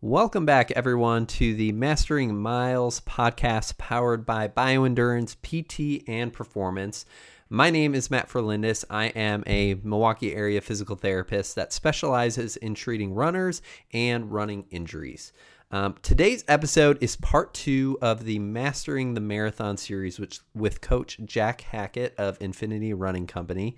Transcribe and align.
Welcome 0.00 0.46
back, 0.46 0.70
everyone, 0.70 1.26
to 1.26 1.54
the 1.54 1.72
Mastering 1.72 2.40
Miles 2.40 3.00
podcast 3.00 3.78
powered 3.78 4.24
by 4.24 4.46
Bioendurance, 4.46 5.34
PT, 5.42 6.08
and 6.08 6.32
Performance. 6.32 7.04
My 7.50 7.70
name 7.70 7.96
is 7.96 8.08
Matt 8.08 8.28
Ferlindis. 8.28 8.84
I 8.88 9.06
am 9.06 9.42
a 9.48 9.74
Milwaukee 9.82 10.36
area 10.36 10.60
physical 10.60 10.94
therapist 10.94 11.56
that 11.56 11.72
specializes 11.72 12.56
in 12.56 12.76
treating 12.76 13.12
runners 13.12 13.60
and 13.92 14.30
running 14.30 14.66
injuries. 14.70 15.32
Um, 15.72 15.96
today's 16.00 16.44
episode 16.46 16.98
is 17.00 17.16
part 17.16 17.52
two 17.52 17.98
of 18.00 18.22
the 18.22 18.38
Mastering 18.38 19.14
the 19.14 19.20
Marathon 19.20 19.76
series, 19.76 20.20
which 20.20 20.38
with 20.54 20.80
Coach 20.80 21.18
Jack 21.24 21.62
Hackett 21.62 22.14
of 22.16 22.38
Infinity 22.40 22.94
Running 22.94 23.26
Company. 23.26 23.76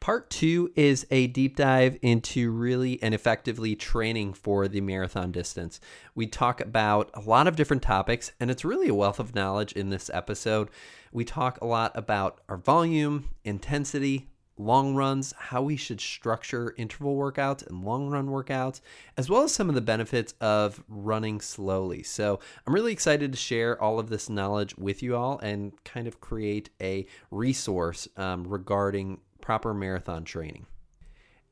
Part 0.00 0.30
two 0.30 0.72
is 0.76 1.06
a 1.10 1.26
deep 1.26 1.56
dive 1.56 1.98
into 2.00 2.50
really 2.50 3.02
and 3.02 3.12
effectively 3.12 3.76
training 3.76 4.32
for 4.32 4.66
the 4.66 4.80
marathon 4.80 5.30
distance. 5.30 5.78
We 6.14 6.26
talk 6.26 6.62
about 6.62 7.10
a 7.12 7.20
lot 7.20 7.46
of 7.46 7.54
different 7.54 7.82
topics, 7.82 8.32
and 8.40 8.50
it's 8.50 8.64
really 8.64 8.88
a 8.88 8.94
wealth 8.94 9.20
of 9.20 9.34
knowledge 9.34 9.72
in 9.72 9.90
this 9.90 10.10
episode. 10.14 10.70
We 11.12 11.26
talk 11.26 11.60
a 11.60 11.66
lot 11.66 11.92
about 11.94 12.40
our 12.48 12.56
volume, 12.56 13.28
intensity, 13.44 14.30
long 14.56 14.94
runs, 14.94 15.34
how 15.36 15.60
we 15.60 15.76
should 15.76 16.00
structure 16.00 16.74
interval 16.78 17.14
workouts 17.14 17.66
and 17.66 17.84
long 17.84 18.08
run 18.08 18.28
workouts, 18.28 18.80
as 19.18 19.28
well 19.28 19.42
as 19.42 19.52
some 19.52 19.68
of 19.68 19.74
the 19.74 19.82
benefits 19.82 20.32
of 20.40 20.82
running 20.88 21.42
slowly. 21.42 22.02
So, 22.02 22.40
I'm 22.66 22.74
really 22.74 22.92
excited 22.92 23.32
to 23.32 23.38
share 23.38 23.80
all 23.80 23.98
of 23.98 24.08
this 24.08 24.30
knowledge 24.30 24.78
with 24.78 25.02
you 25.02 25.14
all 25.14 25.38
and 25.40 25.72
kind 25.84 26.06
of 26.06 26.22
create 26.22 26.70
a 26.80 27.06
resource 27.30 28.08
um, 28.16 28.48
regarding 28.48 29.18
proper 29.50 29.74
marathon 29.74 30.22
training. 30.22 30.64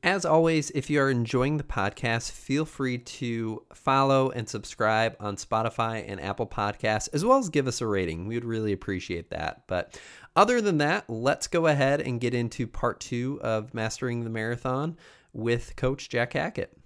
As 0.03 0.23
always, 0.23 0.69
if 0.69 0.89
you 0.89 1.01
are 1.01 1.09
enjoying 1.09 1.57
the 1.57 1.65
podcast, 1.65 2.31
feel 2.31 2.63
free 2.63 2.97
to 2.97 3.61
follow 3.73 4.29
and 4.29 4.47
subscribe 4.47 5.17
on 5.19 5.35
Spotify 5.35 6.05
and 6.07 6.21
Apple 6.21 6.47
Podcasts, 6.47 7.09
as 7.11 7.25
well 7.25 7.39
as 7.39 7.49
give 7.49 7.67
us 7.67 7.81
a 7.81 7.87
rating. 7.87 8.25
We 8.25 8.35
would 8.35 8.45
really 8.45 8.71
appreciate 8.71 9.31
that. 9.31 9.63
But 9.67 9.99
other 10.33 10.61
than 10.61 10.77
that, 10.77 11.09
let's 11.09 11.47
go 11.47 11.67
ahead 11.67 11.99
and 11.99 12.21
get 12.21 12.33
into 12.33 12.67
part 12.67 13.01
two 13.01 13.37
of 13.43 13.73
Mastering 13.73 14.23
the 14.23 14.29
Marathon 14.29 14.95
with 15.33 15.75
Coach 15.75 16.07
Jack 16.07 16.31
Hackett. 16.31 16.78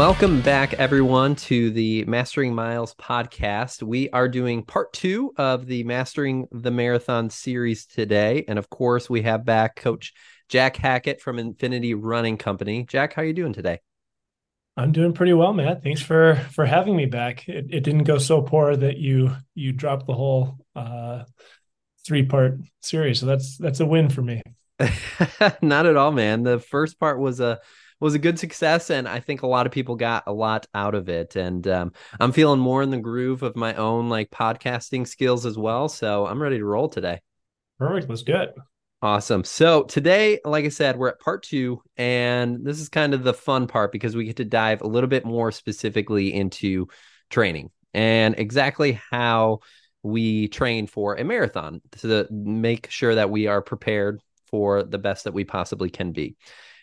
Welcome 0.00 0.40
back, 0.40 0.72
everyone, 0.72 1.34
to 1.36 1.70
the 1.70 2.06
Mastering 2.06 2.54
Miles 2.54 2.94
podcast. 2.94 3.82
We 3.82 4.08
are 4.08 4.30
doing 4.30 4.64
part 4.64 4.94
two 4.94 5.34
of 5.36 5.66
the 5.66 5.84
Mastering 5.84 6.48
the 6.52 6.70
Marathon 6.70 7.28
series 7.28 7.84
today, 7.84 8.46
and 8.48 8.58
of 8.58 8.70
course, 8.70 9.10
we 9.10 9.20
have 9.20 9.44
back 9.44 9.76
Coach 9.76 10.14
Jack 10.48 10.78
Hackett 10.78 11.20
from 11.20 11.38
Infinity 11.38 11.92
Running 11.92 12.38
Company. 12.38 12.86
Jack, 12.88 13.12
how 13.12 13.20
are 13.20 13.26
you 13.26 13.34
doing 13.34 13.52
today? 13.52 13.80
I'm 14.74 14.92
doing 14.92 15.12
pretty 15.12 15.34
well, 15.34 15.52
Matt. 15.52 15.82
Thanks 15.82 16.00
for 16.00 16.36
for 16.54 16.64
having 16.64 16.96
me 16.96 17.04
back. 17.04 17.46
It, 17.46 17.66
it 17.68 17.80
didn't 17.84 18.04
go 18.04 18.16
so 18.16 18.40
poor 18.40 18.74
that 18.74 18.96
you 18.96 19.36
you 19.54 19.72
dropped 19.72 20.06
the 20.06 20.14
whole 20.14 20.56
uh, 20.74 21.24
three 22.06 22.24
part 22.24 22.58
series, 22.80 23.20
so 23.20 23.26
that's 23.26 23.58
that's 23.58 23.80
a 23.80 23.86
win 23.86 24.08
for 24.08 24.22
me. 24.22 24.40
Not 25.60 25.84
at 25.84 25.98
all, 25.98 26.10
man. 26.10 26.42
The 26.42 26.58
first 26.58 26.98
part 26.98 27.20
was 27.20 27.40
a 27.40 27.60
was 28.00 28.14
a 28.14 28.18
good 28.18 28.38
success, 28.38 28.90
and 28.90 29.06
I 29.06 29.20
think 29.20 29.42
a 29.42 29.46
lot 29.46 29.66
of 29.66 29.72
people 29.72 29.94
got 29.94 30.24
a 30.26 30.32
lot 30.32 30.66
out 30.74 30.94
of 30.94 31.08
it. 31.08 31.36
And 31.36 31.66
um, 31.68 31.92
I'm 32.18 32.32
feeling 32.32 32.60
more 32.60 32.82
in 32.82 32.90
the 32.90 32.98
groove 32.98 33.42
of 33.42 33.56
my 33.56 33.74
own 33.74 34.08
like 34.08 34.30
podcasting 34.30 35.06
skills 35.06 35.46
as 35.46 35.58
well. 35.58 35.88
So 35.88 36.26
I'm 36.26 36.42
ready 36.42 36.58
to 36.58 36.64
roll 36.64 36.88
today. 36.88 37.20
Perfect. 37.78 38.08
Let's 38.08 38.22
do 38.22 38.36
it. 38.36 38.54
Awesome. 39.02 39.44
So 39.44 39.84
today, 39.84 40.40
like 40.44 40.66
I 40.66 40.68
said, 40.68 40.98
we're 40.98 41.08
at 41.08 41.20
part 41.20 41.42
two, 41.42 41.82
and 41.96 42.64
this 42.64 42.80
is 42.80 42.90
kind 42.90 43.14
of 43.14 43.22
the 43.22 43.32
fun 43.32 43.66
part 43.66 43.92
because 43.92 44.14
we 44.14 44.24
get 44.24 44.36
to 44.36 44.44
dive 44.44 44.82
a 44.82 44.86
little 44.86 45.08
bit 45.08 45.24
more 45.24 45.52
specifically 45.52 46.34
into 46.34 46.88
training 47.30 47.70
and 47.94 48.38
exactly 48.38 49.00
how 49.10 49.60
we 50.02 50.48
train 50.48 50.86
for 50.86 51.14
a 51.14 51.24
marathon 51.24 51.80
to 51.98 52.26
make 52.30 52.90
sure 52.90 53.14
that 53.14 53.30
we 53.30 53.46
are 53.46 53.62
prepared 53.62 54.20
for 54.50 54.82
the 54.82 54.98
best 54.98 55.24
that 55.24 55.34
we 55.34 55.44
possibly 55.44 55.88
can 55.88 56.12
be. 56.12 56.36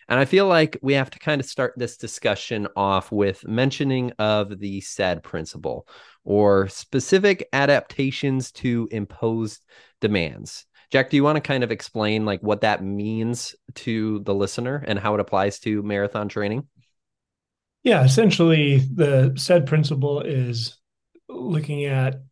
And 0.08 0.18
I 0.18 0.24
feel 0.24 0.46
like 0.46 0.78
we 0.80 0.94
have 0.94 1.10
to 1.10 1.18
kind 1.18 1.40
of 1.40 1.46
start 1.46 1.74
this 1.76 1.96
discussion 1.96 2.66
off 2.76 3.12
with 3.12 3.46
mentioning 3.46 4.12
of 4.18 4.58
the 4.58 4.80
SAID 4.80 5.22
principle 5.22 5.86
or 6.24 6.68
specific 6.68 7.48
adaptations 7.52 8.50
to 8.52 8.88
imposed 8.90 9.62
demands. 10.00 10.64
Jack, 10.90 11.10
do 11.10 11.16
you 11.16 11.24
want 11.24 11.36
to 11.36 11.42
kind 11.42 11.62
of 11.62 11.70
explain 11.70 12.24
like 12.24 12.40
what 12.42 12.62
that 12.62 12.82
means 12.82 13.54
to 13.74 14.20
the 14.20 14.34
listener 14.34 14.82
and 14.86 14.98
how 14.98 15.14
it 15.14 15.20
applies 15.20 15.58
to 15.60 15.82
marathon 15.82 16.28
training? 16.28 16.66
Yeah, 17.82 18.04
essentially 18.04 18.78
the 18.78 19.34
SAID 19.36 19.66
principle 19.66 20.22
is 20.22 20.78
looking 21.28 21.84
at 21.84 22.22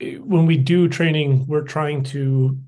when 0.00 0.46
we 0.46 0.56
do 0.56 0.88
training, 0.88 1.46
we're 1.46 1.62
trying 1.62 2.02
to 2.04 2.58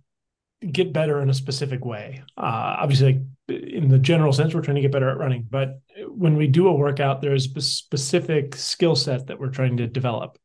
get 0.71 0.93
better 0.93 1.21
in 1.21 1.31
a 1.31 1.35
specific 1.35 1.85
way. 1.85 2.23
Uh, 2.37 2.77
obviously, 2.79 3.15
like 3.15 3.23
in 3.49 3.89
the 3.89 3.99
general 3.99 4.33
sense, 4.33 4.55
we're 4.55 4.63
trying 4.63 4.77
to 4.77 4.81
get 4.81 4.93
better 4.93 5.11
at 5.11 5.19
running. 5.19 5.47
But 5.49 5.81
when 6.07 6.37
we 6.37 6.47
do 6.47 6.69
a 6.69 6.75
workout, 6.75 7.21
there's 7.21 7.55
a 7.55 7.61
specific 7.61 8.55
skill 8.55 8.97
set 8.97 9.27
that 9.27 9.39
we're 9.39 9.51
trying 9.51 9.77
to 9.79 9.87
develop. 9.87 10.39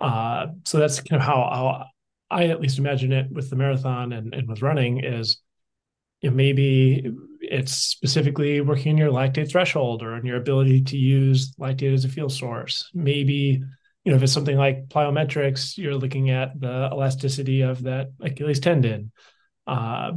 Uh, 0.00 0.48
so 0.64 0.78
that's 0.78 1.00
kind 1.00 1.22
of 1.22 1.26
how, 1.26 1.34
how, 1.34 1.84
I 2.30 2.46
at 2.46 2.60
least 2.60 2.78
imagine 2.78 3.12
it 3.12 3.30
with 3.30 3.50
the 3.50 3.56
marathon 3.56 4.12
and, 4.12 4.34
and 4.34 4.48
with 4.48 4.62
running 4.62 5.04
is 5.04 5.38
you 6.20 6.30
know, 6.30 6.36
maybe 6.36 7.12
it's 7.42 7.74
specifically 7.74 8.60
working 8.60 8.92
on 8.92 8.98
your 8.98 9.10
lactate 9.10 9.50
threshold 9.50 10.02
or 10.02 10.14
on 10.14 10.24
your 10.24 10.38
ability 10.38 10.82
to 10.82 10.96
use 10.96 11.54
lactate 11.60 11.92
as 11.92 12.04
a 12.04 12.08
fuel 12.08 12.30
source. 12.30 12.90
Maybe 12.94 13.62
you 14.04 14.10
know 14.10 14.16
if 14.16 14.22
it's 14.22 14.32
something 14.32 14.56
like 14.56 14.88
plyometrics, 14.88 15.76
you're 15.76 15.94
looking 15.94 16.30
at 16.30 16.58
the 16.58 16.88
elasticity 16.90 17.60
of 17.60 17.82
that 17.82 18.08
Achilles 18.20 18.58
tendon 18.58 19.12
uh, 19.66 20.12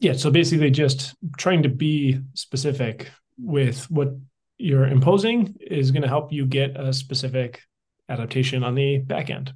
yeah, 0.00 0.12
so 0.14 0.30
basically 0.30 0.70
just 0.70 1.14
trying 1.38 1.62
to 1.62 1.68
be 1.68 2.20
specific 2.34 3.10
with 3.38 3.90
what 3.90 4.08
you're 4.58 4.86
imposing 4.86 5.56
is 5.60 5.90
going 5.90 6.02
to 6.02 6.08
help 6.08 6.32
you 6.32 6.46
get 6.46 6.78
a 6.78 6.92
specific 6.92 7.60
adaptation 8.08 8.62
on 8.62 8.74
the 8.74 8.98
back 8.98 9.30
end. 9.30 9.52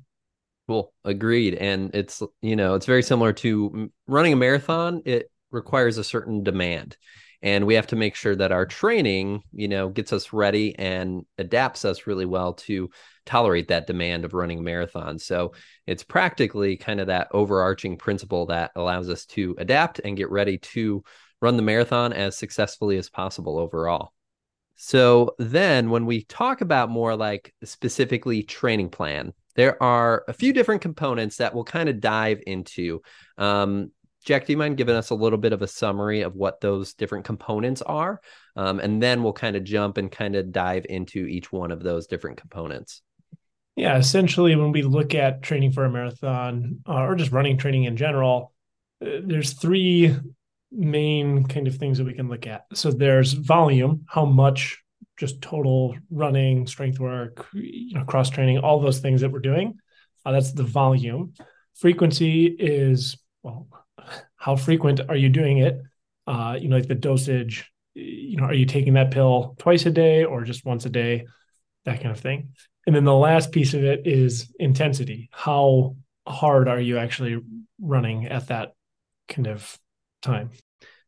Cool. 0.66 0.93
Agreed. 1.04 1.54
And 1.54 1.94
it's, 1.94 2.22
you 2.43 2.56
know, 2.56 2.75
it's 2.75 2.87
very 2.87 3.03
similar 3.03 3.32
to 3.34 3.91
running 4.06 4.32
a 4.32 4.37
marathon. 4.37 5.03
It 5.04 5.31
requires 5.50 5.97
a 5.97 6.04
certain 6.04 6.43
demand 6.43 6.97
and 7.43 7.66
we 7.66 7.75
have 7.75 7.87
to 7.88 7.97
make 7.97 8.15
sure 8.15 8.34
that 8.34 8.53
our 8.53 8.66
training 8.66 9.43
you 9.53 9.69
know 9.69 9.88
gets 9.88 10.12
us 10.12 10.32
ready 10.32 10.76
and 10.78 11.25
adapts 11.38 11.84
us 11.84 12.06
really 12.06 12.26
well 12.26 12.54
to 12.54 12.91
tolerate 13.26 13.69
that 13.69 13.87
demand 13.87 14.25
of 14.25 14.34
running 14.34 14.62
marathons. 14.62 15.21
So 15.21 15.53
it's 15.87 16.03
practically 16.03 16.76
kind 16.76 17.00
of 17.00 17.09
that 17.09 17.28
overarching 17.32 17.99
principle 17.99 18.47
that 18.47 18.71
allows 18.75 19.10
us 19.10 19.26
to 19.26 19.54
adapt 19.59 20.00
and 20.03 20.16
get 20.16 20.31
ready 20.31 20.59
to 20.59 21.04
run 21.41 21.56
the 21.56 21.62
marathon 21.62 22.12
as 22.12 22.37
successfully 22.37 22.97
as 22.97 23.10
possible 23.10 23.59
overall. 23.59 24.12
So 24.76 25.34
then 25.38 25.91
when 25.91 26.06
we 26.06 26.25
talk 26.25 26.60
about 26.62 26.88
more 26.88 27.16
like 27.16 27.53
specifically 27.65 28.43
training 28.43 28.91
plan 28.91 29.34
there 29.59 29.82
are 29.82 30.22
a 30.28 30.32
few 30.32 30.53
different 30.53 30.82
components 30.82 31.38
that 31.38 31.53
we'll 31.53 31.65
kind 31.65 31.88
of 31.88 31.99
dive 31.99 32.41
into. 32.47 33.03
Um, 33.38 33.91
Jack, 34.25 34.47
do 34.47 34.53
you 34.53 34.56
mind 34.56 34.77
giving 34.77 34.95
us 34.95 35.11
a 35.11 35.15
little 35.15 35.39
bit 35.39 35.53
of 35.53 35.62
a 35.62 35.69
summary 35.69 36.23
of 36.23 36.34
what 36.34 36.61
those 36.61 36.95
different 36.95 37.25
components 37.25 37.83
are? 37.83 38.21
Um, 38.56 38.81
and 38.81 39.03
then 39.03 39.23
we'll 39.23 39.33
kind 39.33 39.56
of 39.56 39.65
jump 39.65 39.97
and 39.97 40.11
kind 40.11 40.37
of 40.37 40.53
dive 40.53 40.87
into 40.89 41.27
each 41.27 41.53
one 41.53 41.71
of 41.71 41.83
those 41.83 42.06
different 42.06 42.41
components. 42.41 43.03
Yeah, 43.76 43.97
essentially, 43.97 44.56
when 44.56 44.73
we 44.73 44.82
look 44.82 45.15
at 45.15 45.43
training 45.43 45.70
for 45.70 45.85
a 45.85 45.91
marathon 45.91 46.81
uh, 46.88 47.03
or 47.03 47.15
just 47.15 47.31
running 47.31 47.56
training 47.59 47.85
in 47.85 47.97
general, 47.97 48.53
uh, 49.00 49.20
there's 49.23 49.53
three 49.53 50.17
main 50.73 51.47
kind 51.47 51.69
of 51.69 51.76
things 51.76 51.99
that 51.99 52.05
we 52.05 52.15
can 52.15 52.29
look 52.29 52.47
at. 52.47 52.65
So 52.75 52.91
there's 52.91 53.32
volume, 53.35 54.05
how 54.09 54.25
much 54.25 54.82
just 55.17 55.41
total 55.41 55.97
running, 56.11 56.67
strength 56.67 56.99
work, 56.99 57.47
you 57.55 57.94
know, 57.94 58.05
cross 58.05 58.31
training, 58.31 58.59
all 58.59 58.81
those 58.81 58.99
things 58.99 59.20
that 59.20 59.31
we're 59.31 59.38
doing. 59.38 59.79
Uh, 60.26 60.32
that's 60.32 60.53
the 60.53 60.65
volume. 60.65 61.35
Frequency 61.75 62.47
is 62.47 63.17
well, 63.43 63.69
how 64.38 64.56
frequent 64.56 65.00
are 65.08 65.17
you 65.17 65.29
doing 65.29 65.58
it? 65.58 65.82
Uh, 66.26 66.56
you 66.58 66.69
know, 66.69 66.76
like 66.76 66.88
the 66.88 66.94
dosage, 66.94 67.70
you 67.94 68.37
know, 68.37 68.44
are 68.44 68.55
you 68.55 68.67
taking 68.67 68.94
that 68.94 69.11
pill 69.11 69.56
twice 69.58 69.85
a 69.87 69.90
day 69.90 70.25
or 70.25 70.44
just 70.44 70.64
once 70.64 70.87
a 70.87 70.90
day? 70.90 71.26
That 71.85 72.00
kind 72.00 72.11
of 72.11 72.20
thing. 72.20 72.50
And 72.87 72.94
then 72.94 73.05
the 73.05 73.14
last 73.14 73.52
piece 73.52 73.75
of 73.75 73.85
it 73.85 74.06
is 74.06 74.52
intensity. 74.58 75.29
How 75.32 75.96
hard 76.26 76.69
are 76.69 76.81
you 76.81 76.99
actually 76.99 77.40
running 77.81 78.26
at 78.26 78.49
that 78.49 78.75
kind 79.29 79.46
of 79.46 79.79
time? 80.23 80.50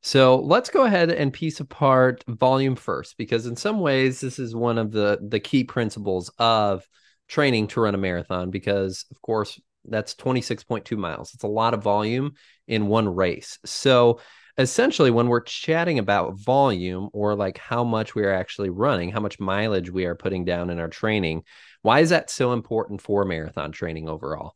So 0.02 0.36
let's 0.40 0.70
go 0.70 0.84
ahead 0.84 1.10
and 1.10 1.32
piece 1.32 1.60
apart 1.60 2.24
volume 2.26 2.76
first, 2.76 3.18
because 3.18 3.46
in 3.46 3.56
some 3.56 3.80
ways 3.80 4.20
this 4.20 4.38
is 4.38 4.54
one 4.54 4.78
of 4.78 4.92
the 4.92 5.18
the 5.20 5.40
key 5.40 5.64
principles 5.64 6.30
of 6.38 6.86
training 7.28 7.68
to 7.68 7.80
run 7.82 7.94
a 7.94 7.98
marathon. 7.98 8.50
Because 8.50 9.04
of 9.10 9.20
course 9.20 9.60
that's 9.84 10.14
26.2 10.14 10.96
miles. 10.96 11.34
It's 11.34 11.44
a 11.44 11.48
lot 11.48 11.74
of 11.74 11.82
volume 11.82 12.32
in 12.66 12.86
one 12.86 13.08
race. 13.08 13.58
So 13.64 14.20
essentially, 14.58 15.10
when 15.10 15.28
we're 15.28 15.40
chatting 15.40 15.98
about 15.98 16.38
volume 16.38 17.08
or 17.12 17.34
like 17.34 17.58
how 17.58 17.84
much 17.84 18.14
we 18.14 18.24
are 18.24 18.32
actually 18.32 18.70
running, 18.70 19.10
how 19.10 19.20
much 19.20 19.40
mileage 19.40 19.90
we 19.90 20.04
are 20.04 20.14
putting 20.14 20.44
down 20.44 20.70
in 20.70 20.78
our 20.78 20.88
training, 20.88 21.44
why 21.82 22.00
is 22.00 22.10
that 22.10 22.30
so 22.30 22.52
important 22.52 23.00
for 23.00 23.24
marathon 23.24 23.72
training 23.72 24.08
overall? 24.08 24.54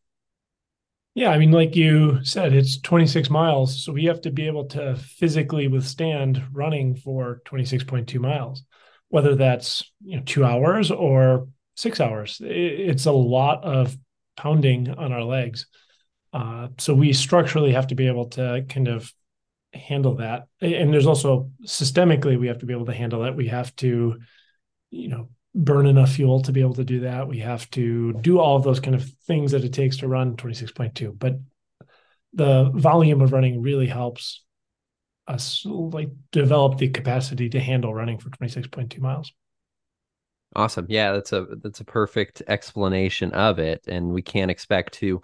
Yeah, 1.15 1.31
I 1.31 1.39
mean, 1.39 1.53
like 1.53 1.77
you 1.77 2.25
said, 2.25 2.53
it's 2.53 2.81
26 2.81 3.31
miles. 3.31 3.85
So 3.85 3.93
we 3.93 4.07
have 4.07 4.21
to 4.23 4.31
be 4.31 4.49
able 4.49 4.67
to 4.71 4.97
physically 4.97 5.69
withstand 5.69 6.43
running 6.53 6.97
for 6.97 7.41
26.2 7.45 8.19
miles, 8.19 8.65
whether 9.09 9.37
that's 9.37 9.91
you 10.05 10.17
know 10.17 10.23
two 10.27 10.45
hours 10.45 10.91
or 10.91 11.49
six 11.77 12.01
hours. 12.01 12.41
It's 12.45 13.07
a 13.07 13.13
lot 13.13 13.63
of 13.63 13.97
pounding 14.37 14.91
on 14.91 15.13
our 15.13 15.23
legs. 15.23 15.67
Uh, 16.33 16.69
so 16.79 16.95
we 16.95 17.13
structurally 17.13 17.73
have 17.73 17.87
to 17.89 17.95
be 17.95 18.09
able 18.09 18.29
to 18.31 18.65
kind 18.69 18.89
of 18.89 19.13
handle 19.73 20.17
that. 20.17 20.47
And 20.61 20.93
there's 20.93 21.07
also 21.07 21.51
systemically, 21.65 22.39
we 22.39 22.49
have 22.49 22.59
to 22.59 22.67
be 22.67 22.73
able 22.73 22.87
to 22.87 22.95
handle 22.95 23.23
that. 23.23 23.37
We 23.37 23.49
have 23.49 23.75
to, 23.77 24.19
you 24.91 25.09
know, 25.09 25.29
burn 25.55 25.87
enough 25.87 26.13
fuel 26.13 26.43
to 26.43 26.53
be 26.53 26.61
able 26.61 26.75
to 26.75 26.85
do 26.85 27.01
that. 27.01 27.29
We 27.29 27.39
have 27.39 27.71
to 27.71 28.13
do 28.15 28.41
all 28.41 28.57
of 28.57 28.65
those 28.65 28.81
kind 28.81 28.97
of 28.97 29.09
things 29.27 29.53
that 29.53 29.65
it 29.65 29.73
takes 29.73 29.99
to 29.99 30.09
run 30.09 30.37
26.2. 30.37 31.17
But 31.17 31.39
the 32.33 32.71
volume 32.75 33.21
of 33.21 33.33
running 33.33 33.63
really 33.63 33.87
helps 33.87 34.43
us 35.27 35.63
like 35.65 36.11
develop 36.33 36.79
the 36.79 36.89
capacity 36.89 37.49
to 37.51 37.61
handle 37.61 37.95
running 37.95 38.19
for 38.19 38.31
26.2 38.31 38.99
miles. 38.99 39.33
Awesome. 40.57 40.87
Yeah, 40.89 41.13
that's 41.13 41.33
a 41.33 41.47
that's 41.63 41.81
a 41.81 41.85
perfect 41.85 42.43
explanation 42.47 43.33
of 43.33 43.59
it 43.59 43.85
and 43.89 44.11
we 44.13 44.23
can't 44.23 44.51
expect 44.51 44.95
to 44.95 45.21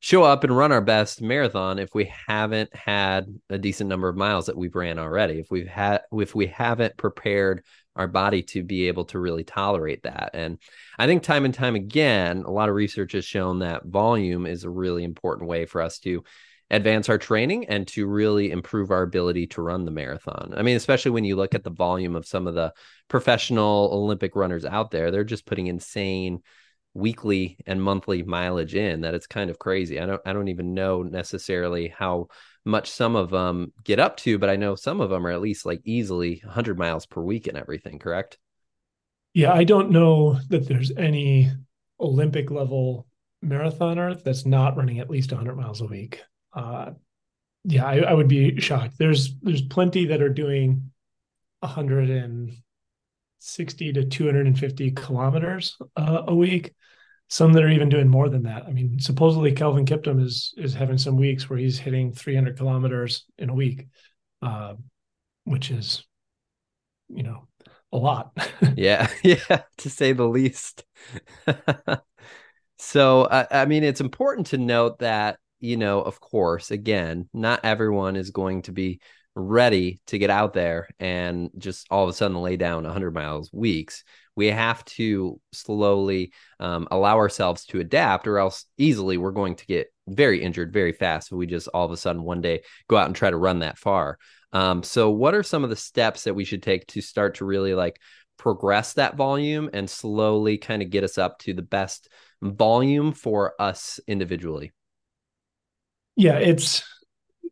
show 0.00 0.24
up 0.24 0.42
and 0.44 0.56
run 0.56 0.72
our 0.72 0.80
best 0.80 1.22
marathon 1.22 1.78
if 1.78 1.94
we 1.94 2.12
haven't 2.26 2.74
had 2.74 3.26
a 3.50 3.58
decent 3.58 3.88
number 3.88 4.08
of 4.08 4.16
miles 4.16 4.46
that 4.46 4.56
we've 4.56 4.74
ran 4.74 4.98
already. 4.98 5.38
If 5.38 5.50
we've 5.50 5.68
had 5.68 6.00
if 6.12 6.34
we 6.34 6.46
haven't 6.46 6.96
prepared 6.96 7.62
our 7.94 8.08
body 8.08 8.42
to 8.42 8.62
be 8.62 8.88
able 8.88 9.04
to 9.04 9.18
really 9.18 9.44
tolerate 9.44 10.02
that. 10.04 10.30
And 10.32 10.58
I 10.98 11.06
think 11.06 11.22
time 11.22 11.44
and 11.44 11.52
time 11.52 11.74
again, 11.74 12.42
a 12.46 12.50
lot 12.50 12.70
of 12.70 12.74
research 12.74 13.12
has 13.12 13.26
shown 13.26 13.58
that 13.58 13.84
volume 13.84 14.46
is 14.46 14.64
a 14.64 14.70
really 14.70 15.04
important 15.04 15.48
way 15.50 15.66
for 15.66 15.82
us 15.82 15.98
to 16.00 16.24
advance 16.72 17.08
our 17.08 17.18
training 17.18 17.66
and 17.66 17.86
to 17.86 18.06
really 18.06 18.50
improve 18.50 18.90
our 18.90 19.02
ability 19.02 19.46
to 19.46 19.62
run 19.62 19.84
the 19.84 19.90
marathon. 19.90 20.54
I 20.56 20.62
mean, 20.62 20.76
especially 20.76 21.10
when 21.10 21.24
you 21.24 21.36
look 21.36 21.54
at 21.54 21.62
the 21.62 21.70
volume 21.70 22.16
of 22.16 22.26
some 22.26 22.46
of 22.46 22.54
the 22.54 22.72
professional 23.08 23.90
Olympic 23.92 24.34
runners 24.34 24.64
out 24.64 24.90
there, 24.90 25.10
they're 25.10 25.22
just 25.22 25.46
putting 25.46 25.66
insane 25.66 26.40
weekly 26.94 27.58
and 27.66 27.82
monthly 27.82 28.22
mileage 28.22 28.74
in 28.74 29.02
that 29.02 29.14
it's 29.14 29.26
kind 29.26 29.50
of 29.50 29.58
crazy. 29.58 30.00
I 30.00 30.06
don't 30.06 30.20
I 30.26 30.32
don't 30.32 30.48
even 30.48 30.74
know 30.74 31.02
necessarily 31.02 31.88
how 31.88 32.28
much 32.64 32.90
some 32.90 33.16
of 33.16 33.30
them 33.30 33.72
get 33.84 33.98
up 33.98 34.16
to, 34.18 34.38
but 34.38 34.50
I 34.50 34.56
know 34.56 34.74
some 34.74 35.00
of 35.00 35.10
them 35.10 35.26
are 35.26 35.30
at 35.30 35.40
least 35.40 35.66
like 35.66 35.80
easily 35.84 36.40
100 36.44 36.78
miles 36.78 37.06
per 37.06 37.20
week 37.22 37.46
and 37.46 37.56
everything, 37.56 37.98
correct? 37.98 38.38
Yeah, 39.34 39.52
I 39.52 39.64
don't 39.64 39.90
know 39.90 40.38
that 40.48 40.68
there's 40.68 40.92
any 40.96 41.50
Olympic 42.00 42.50
level 42.50 43.06
marathoner 43.44 44.22
that's 44.22 44.46
not 44.46 44.76
running 44.76 45.00
at 45.00 45.10
least 45.10 45.32
100 45.32 45.56
miles 45.56 45.80
a 45.80 45.86
week. 45.86 46.22
Uh, 46.52 46.90
yeah, 47.64 47.86
I, 47.86 47.98
I, 47.98 48.12
would 48.12 48.26
be 48.28 48.60
shocked. 48.60 48.96
There's 48.98 49.34
there's 49.40 49.62
plenty 49.62 50.06
that 50.06 50.20
are 50.20 50.28
doing 50.28 50.90
160 51.60 53.92
to 53.92 54.04
250 54.04 54.90
kilometers 54.90 55.78
uh, 55.96 56.24
a 56.26 56.34
week 56.34 56.74
some 57.32 57.54
that 57.54 57.64
are 57.64 57.70
even 57.70 57.88
doing 57.88 58.08
more 58.08 58.28
than 58.28 58.42
that. 58.42 58.64
I 58.66 58.72
mean, 58.72 58.98
supposedly 58.98 59.52
Kelvin 59.52 59.86
Kiptum 59.86 60.22
is 60.22 60.52
is 60.58 60.74
having 60.74 60.98
some 60.98 61.16
weeks 61.16 61.48
where 61.48 61.58
he's 61.58 61.78
hitting 61.78 62.12
300 62.12 62.58
kilometers 62.58 63.24
in 63.38 63.48
a 63.48 63.54
week, 63.54 63.86
uh, 64.42 64.74
which 65.44 65.70
is, 65.70 66.04
you 67.08 67.22
know, 67.22 67.48
a 67.90 67.96
lot. 67.96 68.36
yeah, 68.76 69.08
yeah, 69.22 69.62
to 69.78 69.88
say 69.88 70.12
the 70.12 70.28
least. 70.28 70.84
so, 72.78 73.26
I, 73.30 73.62
I 73.62 73.64
mean, 73.64 73.82
it's 73.82 74.02
important 74.02 74.48
to 74.48 74.58
note 74.58 74.98
that 74.98 75.38
you 75.62 75.76
know, 75.76 76.02
of 76.02 76.20
course, 76.20 76.72
again, 76.72 77.28
not 77.32 77.60
everyone 77.64 78.16
is 78.16 78.30
going 78.30 78.62
to 78.62 78.72
be 78.72 79.00
ready 79.34 80.00
to 80.08 80.18
get 80.18 80.28
out 80.28 80.52
there 80.52 80.88
and 80.98 81.50
just 81.56 81.86
all 81.88 82.02
of 82.04 82.10
a 82.10 82.12
sudden 82.12 82.42
lay 82.42 82.56
down 82.56 82.82
100 82.82 83.14
miles 83.14 83.50
weeks. 83.52 84.02
We 84.34 84.48
have 84.48 84.84
to 84.86 85.40
slowly 85.52 86.32
um, 86.58 86.88
allow 86.90 87.16
ourselves 87.16 87.64
to 87.66 87.80
adapt 87.80 88.26
or 88.26 88.38
else 88.38 88.66
easily 88.76 89.16
we're 89.16 89.30
going 89.30 89.54
to 89.56 89.66
get 89.66 89.86
very 90.08 90.42
injured 90.42 90.72
very 90.72 90.92
fast 90.92 91.30
if 91.30 91.38
we 91.38 91.46
just 91.46 91.68
all 91.68 91.86
of 91.86 91.92
a 91.92 91.96
sudden 91.96 92.24
one 92.24 92.40
day 92.40 92.62
go 92.88 92.96
out 92.96 93.06
and 93.06 93.14
try 93.14 93.30
to 93.30 93.36
run 93.36 93.60
that 93.60 93.78
far. 93.78 94.18
Um, 94.52 94.82
so 94.82 95.10
what 95.10 95.34
are 95.34 95.44
some 95.44 95.62
of 95.62 95.70
the 95.70 95.76
steps 95.76 96.24
that 96.24 96.34
we 96.34 96.44
should 96.44 96.62
take 96.62 96.88
to 96.88 97.00
start 97.00 97.36
to 97.36 97.44
really 97.44 97.74
like 97.74 98.00
progress 98.36 98.94
that 98.94 99.16
volume 99.16 99.70
and 99.72 99.88
slowly 99.88 100.58
kind 100.58 100.82
of 100.82 100.90
get 100.90 101.04
us 101.04 101.18
up 101.18 101.38
to 101.38 101.54
the 101.54 101.62
best 101.62 102.08
volume 102.42 103.12
for 103.12 103.54
us 103.60 104.00
individually 104.08 104.72
yeah 106.16 106.38
it's 106.38 106.82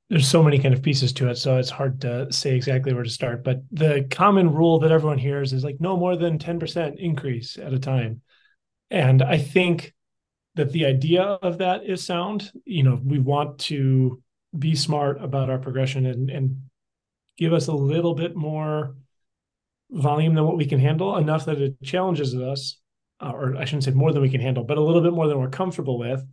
there's 0.08 0.28
so 0.28 0.42
many 0.42 0.58
kind 0.58 0.74
of 0.74 0.82
pieces 0.82 1.12
to 1.12 1.28
it 1.28 1.36
so 1.36 1.56
it's 1.56 1.70
hard 1.70 2.00
to 2.00 2.30
say 2.32 2.56
exactly 2.56 2.92
where 2.92 3.04
to 3.04 3.10
start 3.10 3.44
but 3.44 3.62
the 3.70 4.06
common 4.10 4.52
rule 4.52 4.78
that 4.80 4.90
everyone 4.90 5.18
hears 5.18 5.52
is 5.52 5.64
like 5.64 5.80
no 5.80 5.96
more 5.96 6.16
than 6.16 6.38
10% 6.38 6.98
increase 6.98 7.56
at 7.58 7.72
a 7.72 7.78
time. 7.78 8.20
And 8.90 9.22
i 9.22 9.38
think 9.38 9.94
that 10.56 10.72
the 10.72 10.86
idea 10.86 11.22
of 11.22 11.58
that 11.58 11.84
is 11.84 12.04
sound. 12.04 12.50
You 12.64 12.82
know 12.82 13.00
we 13.02 13.18
want 13.18 13.58
to 13.60 14.22
be 14.58 14.74
smart 14.74 15.22
about 15.22 15.48
our 15.48 15.58
progression 15.58 16.06
and 16.06 16.28
and 16.30 16.62
give 17.38 17.52
us 17.52 17.68
a 17.68 17.72
little 17.72 18.14
bit 18.14 18.34
more 18.36 18.96
volume 19.90 20.34
than 20.34 20.44
what 20.44 20.56
we 20.56 20.66
can 20.66 20.78
handle 20.78 21.16
enough 21.16 21.46
that 21.46 21.60
it 21.60 21.80
challenges 21.82 22.34
us 22.34 22.78
uh, 23.20 23.30
or 23.30 23.56
i 23.56 23.64
shouldn't 23.64 23.84
say 23.84 23.90
more 23.90 24.12
than 24.12 24.22
we 24.22 24.30
can 24.30 24.40
handle 24.40 24.62
but 24.64 24.78
a 24.78 24.80
little 24.80 25.02
bit 25.02 25.12
more 25.12 25.26
than 25.26 25.38
we're 25.38 25.48
comfortable 25.48 25.98
with 25.98 26.24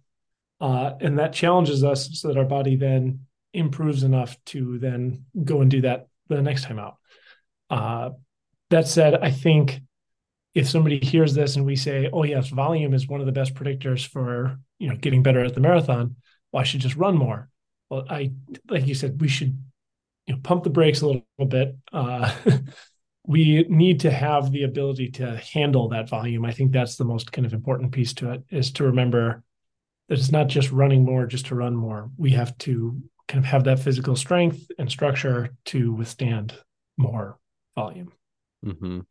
uh, 0.59 0.93
and 0.99 1.19
that 1.19 1.33
challenges 1.33 1.83
us 1.83 2.19
so 2.19 2.27
that 2.29 2.37
our 2.37 2.45
body 2.45 2.75
then 2.75 3.21
improves 3.53 4.03
enough 4.03 4.37
to 4.45 4.77
then 4.79 5.25
go 5.43 5.61
and 5.61 5.71
do 5.71 5.81
that 5.81 6.07
the 6.27 6.41
next 6.41 6.63
time 6.63 6.79
out. 6.79 6.97
Uh, 7.69 8.11
that 8.69 8.87
said, 8.87 9.15
I 9.15 9.31
think 9.31 9.79
if 10.53 10.67
somebody 10.67 10.99
hears 10.99 11.33
this 11.33 11.55
and 11.55 11.65
we 11.65 11.75
say, 11.75 12.09
"Oh 12.11 12.23
yes, 12.23 12.49
volume 12.49 12.93
is 12.93 13.07
one 13.07 13.19
of 13.19 13.25
the 13.25 13.31
best 13.31 13.53
predictors 13.53 14.05
for 14.05 14.59
you 14.79 14.89
know 14.89 14.95
getting 14.95 15.23
better 15.23 15.43
at 15.43 15.53
the 15.53 15.61
marathon," 15.61 16.15
well, 16.51 16.61
I 16.61 16.63
should 16.63 16.81
just 16.81 16.95
run 16.95 17.15
more. 17.15 17.49
Well, 17.89 18.05
I 18.09 18.31
like 18.69 18.87
you 18.87 18.95
said, 18.95 19.21
we 19.21 19.27
should 19.27 19.57
you 20.25 20.33
know 20.33 20.41
pump 20.41 20.63
the 20.63 20.69
brakes 20.69 21.01
a 21.01 21.07
little, 21.07 21.25
little 21.37 21.49
bit. 21.49 21.75
Uh, 21.93 22.33
we 23.25 23.65
need 23.69 23.99
to 23.99 24.11
have 24.11 24.51
the 24.51 24.63
ability 24.63 25.11
to 25.11 25.37
handle 25.37 25.89
that 25.89 26.09
volume. 26.09 26.45
I 26.45 26.51
think 26.51 26.71
that's 26.71 26.95
the 26.95 27.05
most 27.05 27.31
kind 27.31 27.45
of 27.45 27.53
important 27.53 27.91
piece 27.91 28.13
to 28.15 28.31
it 28.31 28.43
is 28.49 28.71
to 28.73 28.85
remember 28.85 29.43
that 30.07 30.17
it's 30.17 30.31
not 30.31 30.47
just 30.47 30.71
running 30.71 31.03
more 31.03 31.25
just 31.25 31.47
to 31.47 31.55
run 31.55 31.75
more. 31.75 32.09
We 32.17 32.31
have 32.31 32.57
to 32.59 33.01
kind 33.27 33.43
of 33.43 33.49
have 33.49 33.65
that 33.65 33.79
physical 33.79 34.15
strength 34.15 34.71
and 34.79 34.89
structure 34.89 35.49
to 35.65 35.93
withstand 35.93 36.53
more 36.97 37.37
volume. 37.75 38.11
Mm-hmm. 38.65 39.01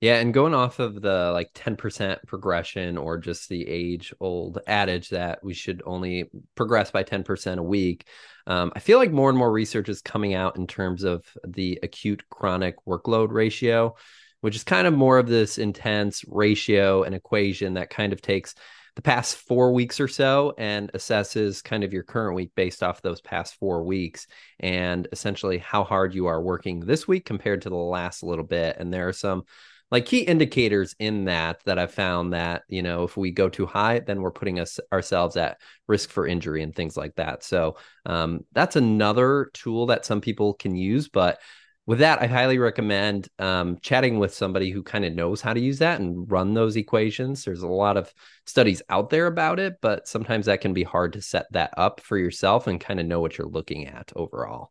Yeah, 0.00 0.16
and 0.16 0.34
going 0.34 0.52
off 0.52 0.80
of 0.80 1.00
the 1.00 1.30
like 1.32 1.52
10% 1.54 2.18
progression 2.26 2.98
or 2.98 3.18
just 3.18 3.48
the 3.48 3.66
age 3.68 4.12
old 4.18 4.58
adage 4.66 5.10
that 5.10 5.44
we 5.44 5.54
should 5.54 5.80
only 5.86 6.28
progress 6.56 6.90
by 6.90 7.04
10% 7.04 7.58
a 7.58 7.62
week, 7.62 8.08
um, 8.48 8.72
I 8.74 8.80
feel 8.80 8.98
like 8.98 9.12
more 9.12 9.28
and 9.28 9.38
more 9.38 9.52
research 9.52 9.88
is 9.88 10.02
coming 10.02 10.34
out 10.34 10.56
in 10.56 10.66
terms 10.66 11.04
of 11.04 11.24
the 11.46 11.78
acute 11.84 12.24
chronic 12.28 12.84
workload 12.84 13.30
ratio, 13.30 13.94
which 14.40 14.56
is 14.56 14.64
kind 14.64 14.88
of 14.88 14.92
more 14.92 15.18
of 15.18 15.28
this 15.28 15.56
intense 15.56 16.24
ratio 16.26 17.04
and 17.04 17.14
equation 17.14 17.74
that 17.74 17.90
kind 17.90 18.12
of 18.12 18.20
takes 18.20 18.56
the 18.94 19.02
past 19.02 19.36
four 19.36 19.72
weeks 19.72 20.00
or 20.00 20.08
so 20.08 20.54
and 20.58 20.92
assesses 20.92 21.64
kind 21.64 21.82
of 21.82 21.92
your 21.92 22.02
current 22.02 22.36
week 22.36 22.50
based 22.54 22.82
off 22.82 23.00
those 23.00 23.20
past 23.20 23.54
four 23.54 23.82
weeks 23.84 24.26
and 24.60 25.08
essentially 25.12 25.58
how 25.58 25.82
hard 25.82 26.14
you 26.14 26.26
are 26.26 26.42
working 26.42 26.80
this 26.80 27.08
week 27.08 27.24
compared 27.24 27.62
to 27.62 27.70
the 27.70 27.76
last 27.76 28.22
little 28.22 28.44
bit. 28.44 28.76
And 28.78 28.92
there 28.92 29.08
are 29.08 29.14
some 29.14 29.44
like 29.90 30.06
key 30.06 30.20
indicators 30.20 30.96
in 30.98 31.26
that 31.26 31.60
that 31.66 31.78
I've 31.78 31.92
found 31.92 32.32
that 32.32 32.62
you 32.66 32.82
know 32.82 33.04
if 33.04 33.16
we 33.16 33.30
go 33.30 33.50
too 33.50 33.66
high, 33.66 34.00
then 34.00 34.22
we're 34.22 34.30
putting 34.30 34.58
us 34.58 34.80
ourselves 34.90 35.36
at 35.36 35.58
risk 35.86 36.08
for 36.08 36.26
injury 36.26 36.62
and 36.62 36.74
things 36.74 36.96
like 36.96 37.14
that. 37.16 37.44
So 37.44 37.76
um, 38.06 38.40
that's 38.52 38.76
another 38.76 39.50
tool 39.52 39.86
that 39.86 40.06
some 40.06 40.22
people 40.22 40.54
can 40.54 40.74
use, 40.74 41.08
but 41.08 41.40
with 41.86 41.98
that, 41.98 42.22
I 42.22 42.26
highly 42.26 42.58
recommend 42.58 43.28
um, 43.38 43.78
chatting 43.82 44.18
with 44.18 44.32
somebody 44.32 44.70
who 44.70 44.82
kind 44.82 45.04
of 45.04 45.14
knows 45.14 45.40
how 45.40 45.52
to 45.52 45.60
use 45.60 45.78
that 45.78 46.00
and 46.00 46.30
run 46.30 46.54
those 46.54 46.76
equations. 46.76 47.44
There's 47.44 47.62
a 47.62 47.68
lot 47.68 47.96
of 47.96 48.12
studies 48.46 48.82
out 48.88 49.10
there 49.10 49.26
about 49.26 49.58
it, 49.58 49.78
but 49.80 50.06
sometimes 50.06 50.46
that 50.46 50.60
can 50.60 50.72
be 50.72 50.84
hard 50.84 51.14
to 51.14 51.22
set 51.22 51.46
that 51.52 51.74
up 51.76 52.00
for 52.00 52.16
yourself 52.16 52.68
and 52.68 52.80
kind 52.80 53.00
of 53.00 53.06
know 53.06 53.20
what 53.20 53.36
you're 53.36 53.48
looking 53.48 53.88
at 53.88 54.12
overall. 54.14 54.70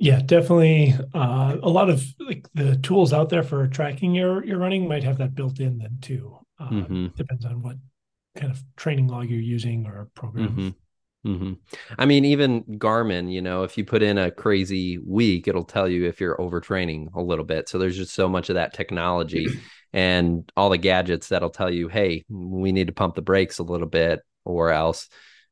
Yeah, 0.00 0.20
definitely. 0.24 0.94
Uh, 1.14 1.56
a 1.62 1.68
lot 1.68 1.90
of 1.90 2.04
like 2.20 2.48
the 2.54 2.76
tools 2.76 3.12
out 3.12 3.28
there 3.28 3.42
for 3.42 3.66
tracking 3.66 4.14
your 4.14 4.44
your 4.44 4.58
running 4.58 4.86
might 4.86 5.02
have 5.02 5.18
that 5.18 5.34
built 5.34 5.58
in 5.58 5.78
then 5.78 5.98
too. 6.00 6.38
Uh, 6.58 6.70
mm-hmm. 6.70 7.06
Depends 7.16 7.44
on 7.44 7.62
what 7.62 7.76
kind 8.36 8.52
of 8.52 8.62
training 8.76 9.08
log 9.08 9.28
you're 9.28 9.40
using 9.40 9.86
or 9.86 10.08
program. 10.14 10.48
Mm-hmm. 10.48 10.68
Mm-hmm. 11.26 11.54
I 11.98 12.06
mean, 12.06 12.24
even 12.24 12.62
Garmin, 12.64 13.32
you 13.32 13.42
know, 13.42 13.64
if 13.64 13.76
you 13.76 13.84
put 13.84 14.02
in 14.02 14.18
a 14.18 14.30
crazy 14.30 14.98
week, 14.98 15.48
it'll 15.48 15.64
tell 15.64 15.88
you 15.88 16.06
if 16.06 16.20
you're 16.20 16.36
overtraining 16.36 17.08
a 17.14 17.22
little 17.22 17.44
bit. 17.44 17.68
So 17.68 17.78
there's 17.78 17.96
just 17.96 18.14
so 18.14 18.28
much 18.28 18.48
of 18.48 18.54
that 18.54 18.72
technology 18.72 19.48
and 19.92 20.50
all 20.56 20.70
the 20.70 20.78
gadgets 20.78 21.28
that'll 21.28 21.50
tell 21.50 21.70
you, 21.70 21.88
hey, 21.88 22.24
we 22.28 22.72
need 22.72 22.86
to 22.86 22.92
pump 22.92 23.14
the 23.14 23.22
brakes 23.22 23.58
a 23.58 23.64
little 23.64 23.88
bit, 23.88 24.20
or 24.44 24.70
else 24.70 25.08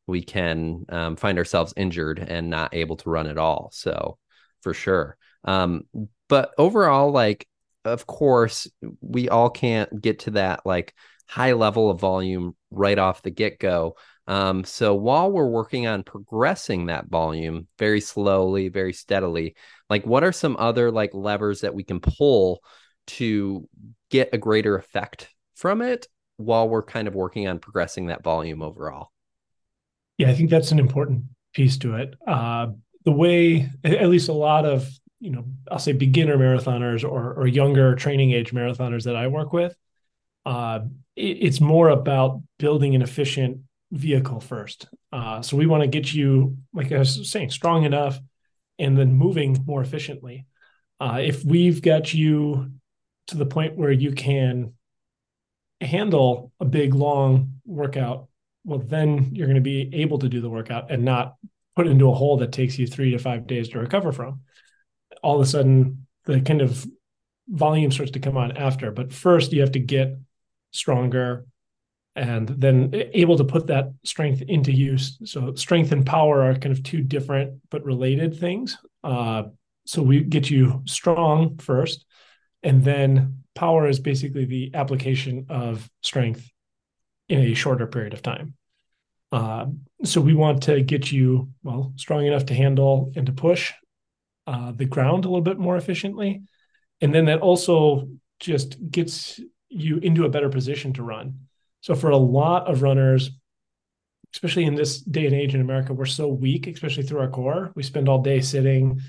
we 0.07 0.23
can 0.23 0.85
um, 0.89 1.17
find 1.17 1.37
ourselves 1.37 1.75
injured 1.77 2.21
and 2.21 2.49
not 2.49 2.75
able 2.75 2.97
to 2.97 3.11
run 3.11 3.27
at 3.27 3.39
all. 3.39 3.71
So 3.73 4.19
for 4.63 4.73
sure. 4.73 5.17
Um, 5.45 5.83
but 6.29 6.53
overall, 6.59 7.11
like, 7.11 7.47
of 7.85 8.07
course, 8.07 8.69
we 9.01 9.29
all 9.29 9.51
can't 9.51 10.01
get 10.01 10.21
to 10.21 10.33
that 10.33 10.67
like 10.67 10.95
high 11.29 11.53
level 11.53 11.91
of 11.91 12.01
volume 12.01 12.57
right 12.71 12.99
off 12.99 13.23
the 13.23 13.31
get 13.31 13.59
go. 13.59 13.97
Um, 14.29 14.65
so 14.65 14.95
while 14.95 15.31
we're 15.31 15.47
working 15.47 15.87
on 15.87 16.03
progressing 16.03 16.87
that 16.87 17.07
volume 17.07 17.69
very 17.79 18.01
slowly, 18.01 18.69
very 18.69 18.93
steadily, 18.93 19.55
like 19.89 20.05
what 20.05 20.25
are 20.25 20.33
some 20.33 20.57
other 20.59 20.91
like 20.91 21.15
levers 21.15 21.61
that 21.61 21.75
we 21.75 21.85
can 21.85 22.01
pull 22.01 22.61
to 23.09 23.69
get 24.11 24.31
a 24.33 24.39
greater 24.39 24.77
effect 24.77 25.29
from 25.55 25.81
it 25.81 26.09
while 26.39 26.69
we're 26.69 26.83
kind 26.83 27.07
of 27.07 27.15
working 27.15 27.47
on 27.47 27.61
progressing 27.61 28.07
that 28.07 28.25
volume 28.25 28.63
overall? 28.63 29.11
Yeah, 30.19 30.31
I 30.31 30.35
think 30.35 30.51
that's 30.51 30.73
an 30.73 30.79
important 30.79 31.25
piece 31.55 31.79
to 31.79 31.97
it. 31.97 32.15
Uh, 32.27 32.69
the 33.05 33.13
way, 33.13 33.71
at 33.85 34.09
least 34.09 34.29
a 34.29 34.33
lot 34.33 34.65
of, 34.65 34.89
you 35.21 35.31
know, 35.31 35.45
I'll 35.71 35.79
say 35.79 35.93
beginner 35.93 36.37
marathoners 36.37 37.05
or, 37.05 37.35
or 37.35 37.47
younger 37.47 37.95
training 37.95 38.33
age 38.33 38.53
marathoners 38.53 39.05
that 39.05 39.15
I 39.15 39.29
work 39.29 39.53
with, 39.53 39.77
uh, 40.45 40.81
it, 41.15 41.39
it's 41.41 41.61
more 41.61 41.91
about 41.91 42.43
building 42.59 42.95
an 42.95 43.03
efficient 43.03 43.59
vehicle 43.97 44.41
first. 44.41 44.87
Uh, 45.13 45.43
so 45.43 45.57
we 45.57 45.67
want 45.67 45.83
to 45.83 45.89
get 45.89 46.13
you, 46.13 46.57
like 46.73 46.93
I 46.93 46.99
was 46.99 47.31
saying, 47.31 47.51
strong 47.51 47.85
enough 47.85 48.19
and 48.79 48.97
then 48.97 49.13
moving 49.13 49.63
more 49.67 49.83
efficiently. 49.83 50.47
Uh, 51.01 51.21
if 51.23 51.45
we've 51.45 51.83
got 51.83 52.13
you 52.13 52.71
to 53.29 53.37
the 53.37 53.47
point 53.47 53.77
where 53.77 53.91
you 53.91 54.13
can 54.13 54.75
handle 55.81 56.53
a 56.61 56.65
big, 56.65 56.95
long 56.95 57.61
workout, 57.65 58.29
well, 58.65 58.79
then 58.79 59.31
you're 59.33 59.47
going 59.47 59.57
to 59.57 59.61
be 59.61 59.91
able 59.95 60.19
to 60.19 60.29
do 60.29 60.41
the 60.41 60.51
workout 60.51 60.91
and 60.91 61.05
not 61.05 61.37
put 61.75 61.87
into 61.87 62.11
a 62.11 62.15
hole 62.15 62.39
that 62.39 62.53
takes 62.53 62.79
you 62.79 62.87
three 62.87 63.11
to 63.13 63.19
five 63.19 63.47
days 63.47 63.69
to 63.69 63.79
recover 63.79 64.13
from. 64.13 64.41
All 65.23 65.37
of 65.37 65.43
a 65.43 65.47
sudden, 65.47 66.07
the 66.25 66.41
kind 66.41 66.63
of 66.63 66.87
volume 67.49 67.93
starts 67.93 68.13
to 68.13 68.21
come 68.21 68.37
on 68.37 68.57
after. 68.57 68.91
But 68.91 69.13
first, 69.13 69.53
you 69.53 69.61
have 69.61 69.73
to 69.73 69.79
get 69.79 70.19
stronger, 70.73 71.47
and 72.17 72.49
then 72.49 72.91
able 73.13 73.37
to 73.37 73.45
put 73.45 73.67
that 73.67 73.93
strength 74.03 74.43
into 74.49 74.73
use. 74.73 75.19
So 75.25 75.55
strength 75.55 75.93
and 75.93 76.05
power 76.05 76.43
are 76.43 76.55
kind 76.55 76.73
of 76.73 76.83
two 76.83 77.03
different 77.03 77.61
but 77.71 77.85
related 77.85 78.41
things. 78.41 78.79
Uh, 79.05 79.45
so 79.85 80.03
we 80.03 80.25
get 80.25 80.51
you 80.51 80.83
strong 80.87 81.59
first, 81.59 82.07
and 82.63 82.83
then 82.83 83.45
power 83.55 83.87
is 83.87 84.01
basically 84.01 84.47
the 84.47 84.71
application 84.75 85.47
of 85.51 85.89
strength 86.03 86.51
in 87.29 87.41
a 87.41 87.55
shorter 87.55 87.87
period 87.87 88.15
of 88.15 88.23
time. 88.23 88.55
Uh, 89.31 89.67
so 90.03 90.21
we 90.21 90.35
want 90.35 90.63
to 90.63 90.81
get 90.81 91.13
you 91.13 91.51
well 91.63 91.93
strong 91.97 92.25
enough 92.25 92.47
to 92.47 92.55
handle 92.55 93.13
and 93.15 93.27
to 93.27 93.33
push 93.33 93.73
uh, 94.47 94.73
the 94.73 94.85
ground 94.87 95.25
a 95.25 95.29
little 95.29 95.43
bit 95.43 95.59
more 95.59 95.77
efficiently, 95.77 96.43
and 97.01 97.15
then 97.15 97.27
that 97.27 97.41
also 97.41 98.09
just 98.41 98.77
gets 98.91 99.39
you 99.69 99.99
into 99.99 100.25
a 100.25 100.29
better 100.31 100.49
position 100.49 100.93
to 100.95 101.03
run. 101.03 101.46
So 101.87 101.95
for 101.95 102.11
a 102.11 102.17
lot 102.17 102.67
of 102.67 102.83
runners, 102.83 103.31
especially 104.35 104.65
in 104.65 104.75
this 104.75 105.01
day 105.01 105.25
and 105.25 105.35
age 105.37 105.55
in 105.55 105.61
America, 105.61 105.95
we're 105.95 106.05
so 106.05 106.27
weak, 106.27 106.67
especially 106.67 107.05
through 107.05 107.21
our 107.21 107.31
core. 107.31 107.71
We 107.77 107.85
spend 107.85 108.09
all 108.09 108.23
day 108.23 108.41
sitting 108.41 109.01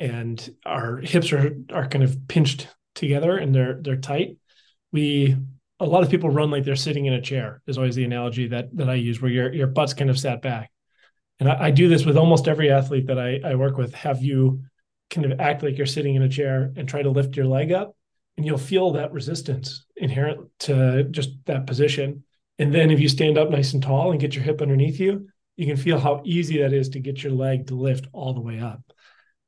and 0.00 0.56
our 0.66 0.96
hips 0.96 1.32
are 1.32 1.56
are 1.72 1.86
kind 1.86 2.02
of 2.02 2.26
pinched 2.26 2.66
together 2.96 3.36
and 3.36 3.54
they're 3.54 3.78
they're 3.80 3.94
tight. 3.94 4.38
We 4.90 5.36
a 5.78 5.86
lot 5.86 6.02
of 6.02 6.10
people 6.10 6.28
run 6.28 6.50
like 6.50 6.64
they're 6.64 6.74
sitting 6.74 7.06
in 7.06 7.12
a 7.12 7.22
chair 7.22 7.62
is 7.68 7.78
always 7.78 7.94
the 7.94 8.02
analogy 8.02 8.48
that 8.48 8.76
that 8.76 8.90
I 8.90 8.94
use 8.94 9.22
where 9.22 9.30
your 9.30 9.54
your 9.54 9.68
butt's 9.68 9.94
kind 9.94 10.10
of 10.10 10.18
sat 10.18 10.42
back. 10.42 10.72
And 11.38 11.48
I, 11.48 11.66
I 11.66 11.70
do 11.70 11.88
this 11.88 12.04
with 12.04 12.16
almost 12.16 12.48
every 12.48 12.72
athlete 12.72 13.06
that 13.06 13.20
I, 13.20 13.38
I 13.44 13.54
work 13.54 13.76
with. 13.76 13.94
Have 13.94 14.20
you 14.24 14.64
kind 15.10 15.30
of 15.30 15.38
act 15.38 15.62
like 15.62 15.78
you're 15.78 15.86
sitting 15.86 16.16
in 16.16 16.22
a 16.22 16.28
chair 16.28 16.72
and 16.74 16.88
try 16.88 17.02
to 17.02 17.10
lift 17.10 17.36
your 17.36 17.46
leg 17.46 17.70
up 17.70 17.94
and 18.36 18.44
you'll 18.44 18.58
feel 18.58 18.92
that 18.92 19.12
resistance 19.12 19.84
inherent 19.96 20.48
to 20.60 21.04
just 21.04 21.30
that 21.46 21.66
position. 21.66 22.24
And 22.58 22.74
then 22.74 22.90
if 22.90 23.00
you 23.00 23.08
stand 23.08 23.38
up 23.38 23.50
nice 23.50 23.72
and 23.72 23.82
tall 23.82 24.10
and 24.10 24.20
get 24.20 24.34
your 24.34 24.44
hip 24.44 24.62
underneath 24.62 25.00
you, 25.00 25.28
you 25.56 25.66
can 25.66 25.76
feel 25.76 25.98
how 25.98 26.22
easy 26.24 26.58
that 26.58 26.72
is 26.72 26.90
to 26.90 27.00
get 27.00 27.22
your 27.22 27.32
leg 27.32 27.68
to 27.68 27.74
lift 27.74 28.06
all 28.12 28.34
the 28.34 28.40
way 28.40 28.60
up. 28.60 28.82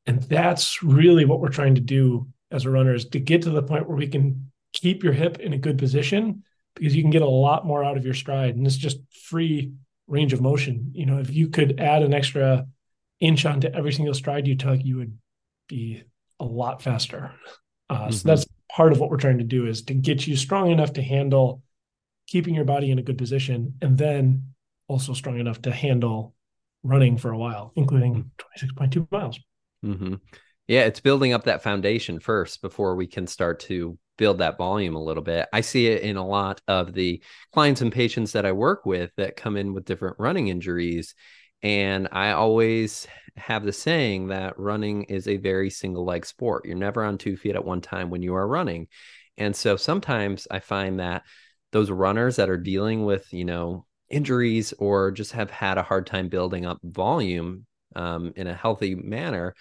And 0.07 0.23
that's 0.23 0.83
really 0.83 1.27
what 1.27 1.41
we're 1.41 1.49
trying 1.51 1.75
to 1.75 1.83
do 1.83 2.29
as 2.51 2.65
a 2.65 2.71
runner 2.71 2.95
is 2.95 3.07
to 3.11 3.21
get 3.21 3.43
to 3.43 3.51
the 3.51 3.63
point 3.63 3.87
where 3.87 3.97
we 3.97 4.09
can 4.09 4.51
keep 4.73 5.05
your 5.05 5.13
hip 5.13 5.39
in 5.39 5.53
a 5.53 5.59
good 5.59 5.77
position 5.77 6.45
because 6.75 6.97
you 6.97 7.03
can 7.03 7.11
get 7.11 7.23
a 7.23 7.29
lot 7.29 7.67
more 7.67 7.85
out 7.85 7.99
of 7.99 8.05
your 8.05 8.15
stride. 8.15 8.57
And 8.57 8.67
it's 8.67 8.77
just 8.77 8.99
free 9.25 9.73
range 10.07 10.33
of 10.33 10.41
motion. 10.41 10.93
You 10.95 11.05
know, 11.05 11.19
if 11.19 11.31
you 11.31 11.49
could 11.49 11.79
add 11.79 12.03
an 12.03 12.15
extra 12.15 12.67
inch 13.21 13.45
onto 13.45 13.69
every 13.69 13.93
single 13.93 14.15
stride 14.15 14.47
you 14.47 14.57
took, 14.57 14.83
you 14.83 14.97
would 14.97 15.19
be 15.69 16.05
a 16.41 16.45
lot 16.45 16.83
faster. 16.83 17.33
Uh, 17.91 18.03
mm-hmm. 18.03 18.13
So 18.13 18.29
that's 18.29 18.47
part 18.71 18.93
of 18.93 19.01
what 19.01 19.11
we're 19.11 19.17
trying 19.17 19.39
to 19.39 19.45
do 19.45 19.67
is 19.67 19.83
to 19.83 19.95
get 19.95 20.27
you 20.27 20.37
strong 20.37 20.71
enough 20.71 20.93
to 20.95 21.03
handle 21.03 21.63
keeping 22.27 22.55
your 22.55 22.65
body 22.65 22.91
in 22.91 22.99
a 22.99 23.03
good 23.03 23.19
position 23.19 23.75
and 23.81 23.97
then 23.97 24.43
also 24.87 25.13
strong 25.13 25.39
enough 25.39 25.63
to 25.63 25.71
handle 25.71 26.35
running 26.83 27.17
for 27.17 27.31
a 27.31 27.39
while, 27.39 27.73
including 27.77 28.31
26.2 28.39 29.09
miles. 29.11 29.39
Mm-hmm. 29.85 30.15
Yeah, 30.67 30.83
it's 30.83 31.01
building 31.01 31.33
up 31.33 31.45
that 31.45 31.63
foundation 31.63 32.21
first 32.21 32.61
before 32.61 32.95
we 32.95 33.07
can 33.07 33.27
start 33.27 33.61
to 33.61 33.99
build 34.19 34.39
that 34.39 34.59
volume 34.59 34.97
a 34.97 35.03
little 35.03 35.23
bit. 35.23 35.49
I 35.53 35.63
see 35.63 35.87
it 35.87 36.03
in 36.03 36.17
a 36.17 36.27
lot 36.27 36.61
of 36.69 36.93
the 36.93 37.23
clients 37.53 37.81
and 37.81 37.93
patients 37.93 38.33
that 38.33 38.45
I 38.45 38.53
work 38.53 38.85
with 38.85 39.11
that 39.17 39.37
come 39.37 39.57
in 39.57 39.73
with 39.73 39.87
different 39.87 40.17
running 40.19 40.49
injuries. 40.49 41.15
And 41.63 42.09
I 42.13 42.33
always 42.33 43.07
have 43.37 43.65
the 43.65 43.73
saying 43.73 44.29
that 44.29 44.59
running 44.59 45.05
is 45.05 45.27
a 45.27 45.37
very 45.37 45.71
single 45.71 46.05
leg 46.05 46.27
sport. 46.27 46.65
You're 46.65 46.77
never 46.77 47.05
on 47.05 47.19
two 47.19 47.37
feet 47.37 47.55
at 47.55 47.65
one 47.65 47.81
time 47.81 48.11
when 48.11 48.23
you 48.23 48.35
are 48.35 48.47
running. 48.47 48.89
And 49.37 49.55
so 49.55 49.77
sometimes 49.77 50.47
I 50.51 50.59
find 50.61 51.01
that 51.01 51.23
those 51.73 51.91
runners 51.91 52.37
that 52.37 52.51
are 52.51 52.57
dealing 52.57 53.05
with, 53.05 53.33
you 53.33 53.45
know, 53.45 53.87
injuries 54.09 54.73
or 54.79 55.11
just 55.11 55.33
have 55.33 55.51
had 55.51 55.79
a 55.79 55.83
hard 55.83 56.07
time 56.07 56.29
building 56.29 56.67
up 56.67 56.79
volume 56.83 57.67
um, 57.95 58.33
in 58.37 58.47
a 58.47 58.55
healthy 58.55 58.95
manner, 58.95 59.55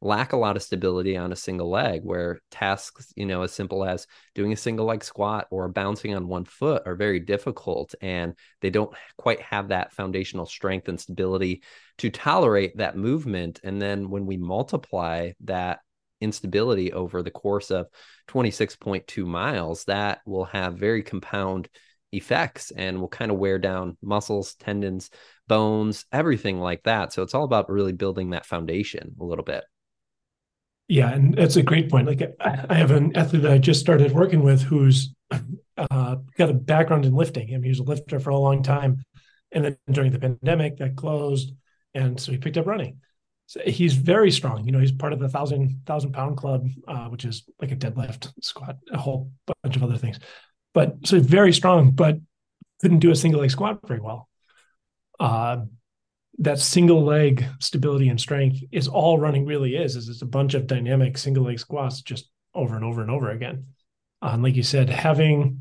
lack 0.00 0.32
a 0.32 0.36
lot 0.36 0.56
of 0.56 0.62
stability 0.62 1.16
on 1.16 1.32
a 1.32 1.36
single 1.36 1.68
leg 1.68 2.02
where 2.04 2.40
tasks 2.50 3.12
you 3.16 3.26
know 3.26 3.42
as 3.42 3.52
simple 3.52 3.84
as 3.84 4.06
doing 4.34 4.52
a 4.52 4.56
single 4.56 4.86
leg 4.86 5.02
squat 5.02 5.46
or 5.50 5.68
bouncing 5.68 6.14
on 6.14 6.28
one 6.28 6.44
foot 6.44 6.82
are 6.86 6.94
very 6.94 7.18
difficult 7.18 7.94
and 8.00 8.34
they 8.60 8.70
don't 8.70 8.94
quite 9.16 9.40
have 9.40 9.68
that 9.68 9.92
foundational 9.92 10.46
strength 10.46 10.88
and 10.88 11.00
stability 11.00 11.62
to 11.98 12.10
tolerate 12.10 12.76
that 12.76 12.96
movement. 12.96 13.60
And 13.64 13.82
then 13.82 14.08
when 14.08 14.24
we 14.24 14.36
multiply 14.36 15.32
that 15.44 15.80
instability 16.20 16.92
over 16.92 17.22
the 17.22 17.30
course 17.30 17.70
of 17.70 17.88
26.2 18.28 19.26
miles 19.26 19.84
that 19.84 20.20
will 20.26 20.44
have 20.46 20.76
very 20.76 21.02
compound 21.02 21.68
effects 22.12 22.70
and 22.70 23.00
will 23.00 23.08
kind 23.08 23.30
of 23.30 23.36
wear 23.36 23.58
down 23.58 23.96
muscles 24.00 24.54
tendons 24.54 25.10
bones 25.46 26.06
everything 26.12 26.58
like 26.58 26.82
that. 26.84 27.12
So 27.12 27.22
it's 27.22 27.34
all 27.34 27.44
about 27.44 27.68
really 27.68 27.92
building 27.92 28.30
that 28.30 28.46
foundation 28.46 29.14
a 29.20 29.24
little 29.24 29.44
bit 29.44 29.64
yeah, 30.88 31.12
and 31.12 31.34
that's 31.34 31.56
a 31.56 31.62
great 31.62 31.90
point. 31.90 32.06
Like 32.06 32.34
I 32.40 32.74
have 32.74 32.90
an 32.90 33.14
athlete 33.14 33.42
that 33.42 33.52
I 33.52 33.58
just 33.58 33.80
started 33.80 34.12
working 34.12 34.42
with 34.42 34.62
who's 34.62 35.14
uh, 35.30 36.16
got 36.36 36.50
a 36.50 36.54
background 36.54 37.04
in 37.04 37.14
lifting. 37.14 37.48
I 37.48 37.52
mean, 37.52 37.64
he 37.64 37.68
was 37.68 37.78
a 37.78 37.84
lifter 37.84 38.18
for 38.18 38.30
a 38.30 38.38
long 38.38 38.62
time, 38.62 39.04
and 39.52 39.64
then 39.64 39.76
during 39.90 40.12
the 40.12 40.18
pandemic, 40.18 40.78
that 40.78 40.96
closed, 40.96 41.52
and 41.94 42.18
so 42.18 42.32
he 42.32 42.38
picked 42.38 42.56
up 42.56 42.66
running. 42.66 43.00
So 43.46 43.60
he's 43.60 43.94
very 43.94 44.30
strong. 44.30 44.64
You 44.64 44.72
know, 44.72 44.78
he's 44.78 44.92
part 44.92 45.12
of 45.12 45.20
the 45.20 45.28
thousand 45.28 45.82
thousand 45.84 46.12
pound 46.12 46.38
club, 46.38 46.66
uh, 46.86 47.08
which 47.08 47.26
is 47.26 47.44
like 47.60 47.70
a 47.70 47.76
deadlift, 47.76 48.32
squat, 48.40 48.76
a 48.90 48.98
whole 48.98 49.30
bunch 49.62 49.76
of 49.76 49.82
other 49.82 49.98
things. 49.98 50.18
But 50.72 51.06
so 51.06 51.20
very 51.20 51.52
strong, 51.52 51.90
but 51.90 52.18
couldn't 52.80 53.00
do 53.00 53.10
a 53.10 53.16
single 53.16 53.40
leg 53.42 53.50
squat 53.50 53.80
very 53.86 54.00
well. 54.00 54.28
Uh, 55.20 55.64
that 56.38 56.58
single 56.58 57.04
leg 57.04 57.44
stability 57.60 58.08
and 58.08 58.20
strength 58.20 58.62
is 58.70 58.88
all 58.88 59.18
running 59.18 59.44
really 59.44 59.76
is 59.76 59.96
is 59.96 60.08
it's 60.08 60.22
a 60.22 60.26
bunch 60.26 60.54
of 60.54 60.66
dynamic 60.66 61.18
single 61.18 61.44
leg 61.44 61.58
squats 61.58 62.02
just 62.02 62.30
over 62.54 62.76
and 62.76 62.84
over 62.84 63.02
and 63.02 63.10
over 63.10 63.30
again 63.30 63.64
and 64.22 64.42
like 64.42 64.54
you 64.54 64.62
said 64.62 64.88
having 64.88 65.60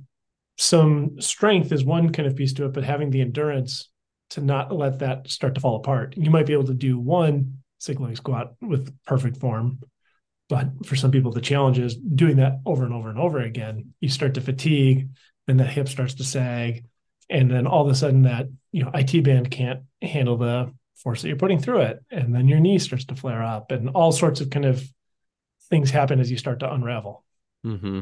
some 0.57 1.19
strength 1.19 1.71
is 1.71 1.83
one 1.83 2.11
kind 2.11 2.27
of 2.27 2.35
piece 2.35 2.53
to 2.53 2.65
it 2.65 2.73
but 2.73 2.83
having 2.83 3.09
the 3.09 3.21
endurance 3.21 3.89
to 4.29 4.41
not 4.41 4.71
let 4.71 4.99
that 4.99 5.27
start 5.29 5.55
to 5.55 5.61
fall 5.61 5.77
apart 5.77 6.15
you 6.17 6.29
might 6.29 6.45
be 6.45 6.53
able 6.53 6.65
to 6.65 6.73
do 6.73 6.99
one 6.99 7.57
single 7.79 8.05
leg 8.05 8.17
squat 8.17 8.53
with 8.61 8.95
perfect 9.05 9.37
form. 9.37 9.79
But 10.49 10.85
for 10.85 10.95
some 10.95 11.11
people, 11.11 11.31
the 11.31 11.41
challenge 11.41 11.79
is 11.79 11.95
doing 11.95 12.37
that 12.37 12.59
over 12.65 12.85
and 12.85 12.93
over 12.93 13.09
and 13.09 13.19
over 13.19 13.39
again. 13.39 13.93
You 13.99 14.09
start 14.09 14.35
to 14.35 14.41
fatigue, 14.41 15.09
then 15.45 15.57
the 15.57 15.65
hip 15.65 15.89
starts 15.89 16.15
to 16.15 16.23
sag, 16.23 16.85
and 17.29 17.51
then 17.51 17.67
all 17.67 17.85
of 17.85 17.91
a 17.91 17.95
sudden 17.95 18.23
that 18.23 18.47
you 18.71 18.83
know 18.83 18.91
IT 18.93 19.23
band 19.23 19.51
can't 19.51 19.81
handle 20.01 20.37
the 20.37 20.73
force 20.95 21.21
that 21.21 21.27
you're 21.27 21.37
putting 21.37 21.59
through 21.59 21.81
it, 21.81 21.99
and 22.11 22.33
then 22.33 22.47
your 22.47 22.59
knee 22.59 22.79
starts 22.79 23.05
to 23.05 23.15
flare 23.15 23.43
up, 23.43 23.71
and 23.71 23.89
all 23.89 24.11
sorts 24.11 24.41
of 24.41 24.49
kind 24.49 24.65
of 24.65 24.83
things 25.69 25.89
happen 25.89 26.19
as 26.19 26.31
you 26.31 26.37
start 26.37 26.59
to 26.59 26.71
unravel. 26.71 27.23
Mm-hmm. 27.65 28.01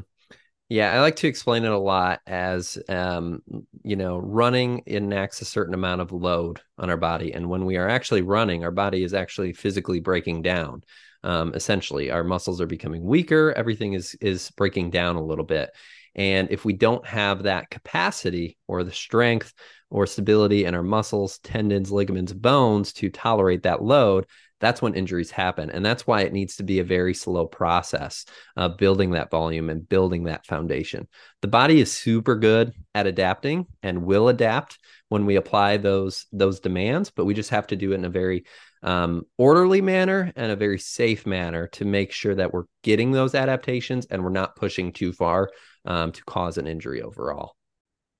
Yeah, 0.68 0.92
I 0.92 1.02
like 1.02 1.18
to 1.18 1.28
explain 1.28 1.64
it 1.64 1.72
a 1.72 1.78
lot 1.78 2.22
as, 2.26 2.80
um, 2.90 3.44
you 3.84 3.96
know, 3.96 4.18
running 4.18 4.82
enacts 4.88 5.42
a 5.42 5.46
certain 5.46 5.76
amount 5.76 6.02
of 6.02 6.12
load 6.12 6.60
on 6.80 6.90
our 6.90 6.98
body. 6.98 7.34
And 7.34 7.50
when 7.50 7.66
we 7.66 7.78
are 7.78 7.88
actually 7.88 8.24
running, 8.24 8.64
our 8.64 8.72
body 8.72 9.04
is 9.04 9.14
actually 9.14 9.54
physically 9.54 10.00
breaking 10.00 10.42
down. 10.42 10.84
Um, 11.24 11.54
essentially, 11.54 12.10
our 12.10 12.24
muscles 12.24 12.62
are 12.62 12.68
becoming 12.68 13.04
weaker. 13.04 13.54
Everything 13.56 13.94
is 13.94 14.16
is 14.22 14.52
breaking 14.52 14.90
down 14.90 15.16
a 15.16 15.24
little 15.24 15.46
bit. 15.46 15.70
And 16.16 16.50
if 16.52 16.64
we 16.64 16.74
don't 16.74 17.06
have 17.06 17.44
that 17.44 17.70
capacity 17.70 18.58
or 18.68 18.84
the 18.84 18.92
strength 18.92 19.54
or 19.90 20.08
stability 20.08 20.66
in 20.66 20.74
our 20.74 20.84
muscles, 20.84 21.40
tendons, 21.40 21.92
ligaments, 21.92 22.34
bones 22.34 22.94
to 22.94 23.10
tolerate 23.10 23.64
that 23.64 23.84
load, 23.84 24.26
that's 24.62 24.82
when 24.82 24.96
injuries 24.96 25.32
happen. 25.32 25.70
And 25.70 25.86
that's 25.86 26.08
why 26.08 26.22
it 26.22 26.34
needs 26.34 26.56
to 26.56 26.64
be 26.64 26.80
a 26.80 26.84
very 26.84 27.14
slow 27.14 27.46
process 27.46 28.26
of 28.56 28.78
building 28.78 29.12
that 29.12 29.30
volume 29.30 29.70
and 29.70 29.88
building 29.88 30.24
that 30.24 30.46
foundation. 30.46 31.08
The 31.42 31.50
body 31.50 31.82
is 31.82 31.92
super 31.92 32.36
good 32.36 32.74
at 32.94 33.06
adapting 33.06 33.68
and 33.84 34.06
will 34.06 34.30
adapt 34.30 34.80
when 35.10 35.26
we 35.26 35.36
apply 35.36 35.78
those 35.78 36.26
those 36.32 36.60
demands, 36.62 37.12
but 37.12 37.26
we 37.26 37.34
just 37.34 37.52
have 37.52 37.68
to 37.68 37.76
do 37.76 37.92
it 37.92 37.96
in 37.96 38.06
a 38.06 38.10
very 38.10 38.46
um, 38.82 39.24
orderly 39.38 39.82
manner 39.82 40.32
and 40.36 40.52
a 40.52 40.56
very 40.56 40.80
safe 40.80 41.26
manner 41.26 41.68
to 41.68 41.86
make 41.86 42.12
sure 42.12 42.36
that 42.36 42.54
we're 42.54 42.66
getting 42.82 43.12
those 43.12 43.36
adaptations 43.36 44.06
and 44.08 44.24
we're 44.24 44.30
not 44.30 44.56
pushing 44.56 44.94
too 44.94 45.12
far 45.12 45.50
um, 45.86 46.12
to 46.12 46.24
cause 46.26 46.58
an 46.58 46.68
injury 46.68 47.02
overall. 47.02 47.56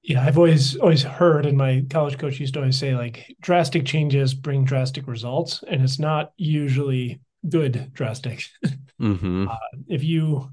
Yeah, 0.04 0.24
I've 0.24 0.38
always 0.38 0.76
always 0.78 1.02
heard, 1.02 1.48
and 1.48 1.58
my 1.58 1.84
college 1.90 2.20
coach 2.20 2.40
used 2.40 2.54
to 2.54 2.60
always 2.60 2.78
say, 2.78 2.96
like 2.96 3.36
drastic 3.42 3.86
changes 3.86 4.36
bring 4.36 4.64
drastic 4.64 5.08
results, 5.08 5.64
and 5.68 5.82
it's 5.82 5.98
not 5.98 6.32
usually 6.38 7.20
good 7.48 7.92
drastic. 7.94 8.44
Mm-hmm. 9.02 9.50
Uh, 9.50 9.56
if 9.90 10.06
you 10.06 10.50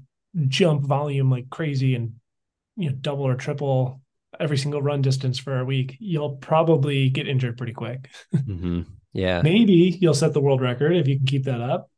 jump 0.49 0.85
volume 0.85 1.29
like 1.31 1.49
crazy 1.49 1.95
and 1.95 2.15
you 2.75 2.89
know 2.89 2.95
double 2.99 3.23
or 3.23 3.35
triple 3.35 4.01
every 4.37 4.57
single 4.57 4.81
run 4.81 5.01
distance 5.01 5.39
for 5.39 5.59
a 5.59 5.65
week, 5.65 5.95
you'll 5.99 6.35
probably 6.35 7.09
get 7.09 7.25
injured 7.25 7.57
pretty 7.57 7.71
quick. 7.71 8.09
mm-hmm. 8.35 8.81
Yeah, 9.13 9.41
maybe 9.43 9.97
you'll 10.01 10.13
set 10.13 10.33
the 10.33 10.41
world 10.41 10.59
record 10.59 10.97
if 10.97 11.07
you 11.07 11.15
can 11.15 11.25
keep 11.25 11.45
that 11.45 11.61
up, 11.61 11.89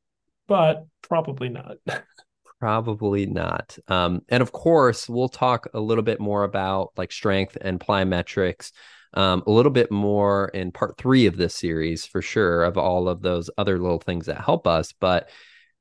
but 0.47 0.85
probably 1.01 1.49
not. 1.49 1.77
Probably 2.65 3.27
not. 3.27 3.77
Um, 3.89 4.23
and 4.27 4.41
of 4.41 4.51
course, 4.51 5.07
we'll 5.07 5.29
talk 5.29 5.67
a 5.75 5.79
little 5.79 6.03
bit 6.03 6.19
more 6.19 6.43
about 6.43 6.93
like 6.97 7.11
strength 7.11 7.55
and 7.61 7.79
plyometrics 7.79 8.71
um, 9.13 9.43
a 9.45 9.51
little 9.51 9.71
bit 9.71 9.91
more 9.91 10.47
in 10.47 10.71
part 10.71 10.97
three 10.97 11.27
of 11.27 11.37
this 11.37 11.53
series 11.53 12.07
for 12.07 12.23
sure, 12.23 12.63
of 12.63 12.75
all 12.75 13.07
of 13.07 13.21
those 13.21 13.51
other 13.55 13.77
little 13.77 13.99
things 13.99 14.25
that 14.25 14.43
help 14.43 14.65
us. 14.65 14.93
But 14.99 15.29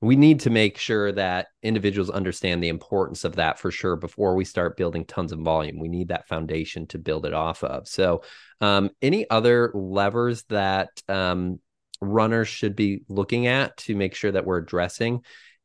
we 0.02 0.14
need 0.14 0.40
to 0.40 0.50
make 0.50 0.76
sure 0.76 1.10
that 1.12 1.46
individuals 1.62 2.10
understand 2.10 2.62
the 2.62 2.68
importance 2.68 3.24
of 3.24 3.36
that 3.36 3.58
for 3.58 3.70
sure 3.70 3.96
before 3.96 4.36
we 4.36 4.44
start 4.44 4.76
building 4.76 5.06
tons 5.06 5.32
of 5.32 5.38
volume. 5.38 5.80
We 5.80 5.88
need 5.88 6.08
that 6.08 6.28
foundation 6.28 6.86
to 6.88 6.98
build 6.98 7.24
it 7.24 7.32
off 7.32 7.64
of. 7.64 7.88
So, 7.88 8.24
um, 8.60 8.90
any 9.00 9.28
other 9.30 9.72
levers 9.72 10.44
that 10.50 10.90
um, 11.08 11.60
runners 12.02 12.48
should 12.48 12.76
be 12.76 13.04
looking 13.08 13.46
at 13.46 13.74
to 13.78 13.96
make 13.96 14.14
sure 14.14 14.32
that 14.32 14.44
we're 14.44 14.58
addressing 14.58 15.22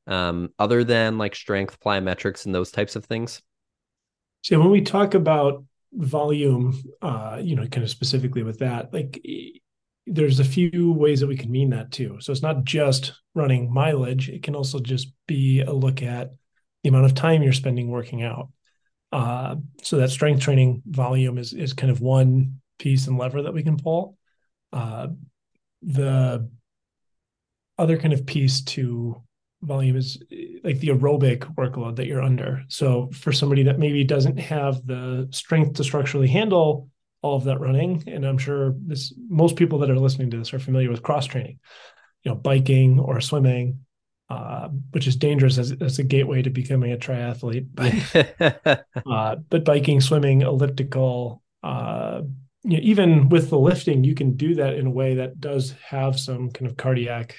um, 0.10 0.50
other 0.60 0.84
than 0.84 1.18
like 1.18 1.36
strength 1.36 1.80
plyometrics 1.80 2.46
and 2.46 2.54
those 2.54 2.72
types 2.72 2.96
of 2.96 3.06
things? 3.06 3.42
So 4.42 4.60
when 4.60 4.72
we 4.72 4.82
talk 4.82 5.14
about 5.14 5.64
volume, 5.94 6.82
uh, 7.02 7.40
you 7.42 7.56
know, 7.56 7.68
kind 7.68 7.84
of 7.84 7.90
specifically 7.90 8.44
with 8.44 8.60
that, 8.60 8.94
like 8.94 9.22
there's 10.08 10.40
a 10.40 10.46
few 10.46 10.92
ways 10.94 11.20
that 11.20 11.28
we 11.28 11.38
can 11.38 11.52
mean 11.52 11.70
that 11.70 11.92
too. 11.92 12.18
So 12.20 12.32
it's 12.32 12.42
not 12.42 12.64
just 12.64 13.14
running 13.36 13.72
mileage; 13.72 14.30
it 14.30 14.44
can 14.44 14.56
also 14.56 14.80
just 14.80 15.14
be 15.28 15.62
a 15.62 15.72
look 15.72 16.02
at 16.02 16.32
the 16.84 16.90
amount 16.90 17.06
of 17.06 17.14
time 17.14 17.44
you're 17.44 17.54
spending 17.54 17.90
working 17.90 18.24
out. 18.24 18.50
Uh, 19.12 19.56
so 19.84 19.98
that 19.98 20.10
strength 20.10 20.42
training 20.42 20.82
volume 20.86 21.38
is 21.38 21.54
is 21.54 21.74
kind 21.74 21.92
of 21.92 22.02
one 22.02 22.62
piece 22.78 23.08
and 23.08 23.18
lever 23.18 23.44
that 23.44 23.54
we 23.54 23.64
can 23.64 23.78
pull. 23.78 24.18
Uh, 24.72 25.08
the 25.82 26.50
other 27.78 27.98
kind 27.98 28.14
of 28.14 28.26
piece 28.26 28.62
to 28.62 29.22
volume 29.62 29.98
is 29.98 30.22
like 30.64 30.80
the 30.80 30.90
aerobic 30.90 31.40
workload 31.56 31.96
that 31.98 32.08
you're 32.08 32.22
under. 32.22 32.64
So 32.68 33.10
for 33.14 33.32
somebody 33.32 33.64
that 33.64 33.80
maybe 33.80 34.04
doesn't 34.04 34.38
have 34.38 34.86
the 34.86 35.28
strength 35.32 35.76
to 35.76 35.84
structurally 35.84 36.28
handle 36.28 36.90
all 37.22 37.36
of 37.36 37.44
that 37.44 37.60
running, 37.60 38.04
and 38.08 38.26
I'm 38.26 38.38
sure 38.38 38.74
this 38.78 39.14
most 39.28 39.56
people 39.56 39.80
that 39.80 39.90
are 39.90 40.00
listening 40.00 40.32
to 40.32 40.38
this 40.38 40.54
are 40.54 40.60
familiar 40.60 40.90
with 40.90 41.04
cross 41.04 41.26
training, 41.26 41.60
you 42.24 42.32
know, 42.32 42.36
biking 42.36 43.00
or 43.00 43.20
swimming, 43.20 43.80
uh, 44.30 44.70
which 44.92 45.08
is 45.08 45.18
dangerous 45.18 45.58
as, 45.58 45.74
as 45.82 46.00
a 46.00 46.04
gateway 46.04 46.42
to 46.42 46.50
becoming 46.50 46.94
a 46.94 46.98
triathlete. 46.98 47.68
But, 47.74 48.86
uh, 49.06 49.36
but 49.50 49.66
biking, 49.66 50.00
swimming, 50.00 50.44
elliptical, 50.44 51.42
uh, 51.64 52.22
you 52.64 52.78
know, 52.78 52.84
even 52.84 53.30
with 53.30 53.50
the 53.50 53.60
lifting, 53.60 54.04
you 54.04 54.16
can 54.16 54.36
do 54.36 54.56
that 54.56 54.76
in 54.76 54.88
a 54.88 54.92
way 54.92 55.16
that 55.16 55.40
does 55.40 55.74
have 55.86 56.20
some 56.20 56.52
kind 56.52 56.70
of 56.70 56.78
cardiac 56.78 57.36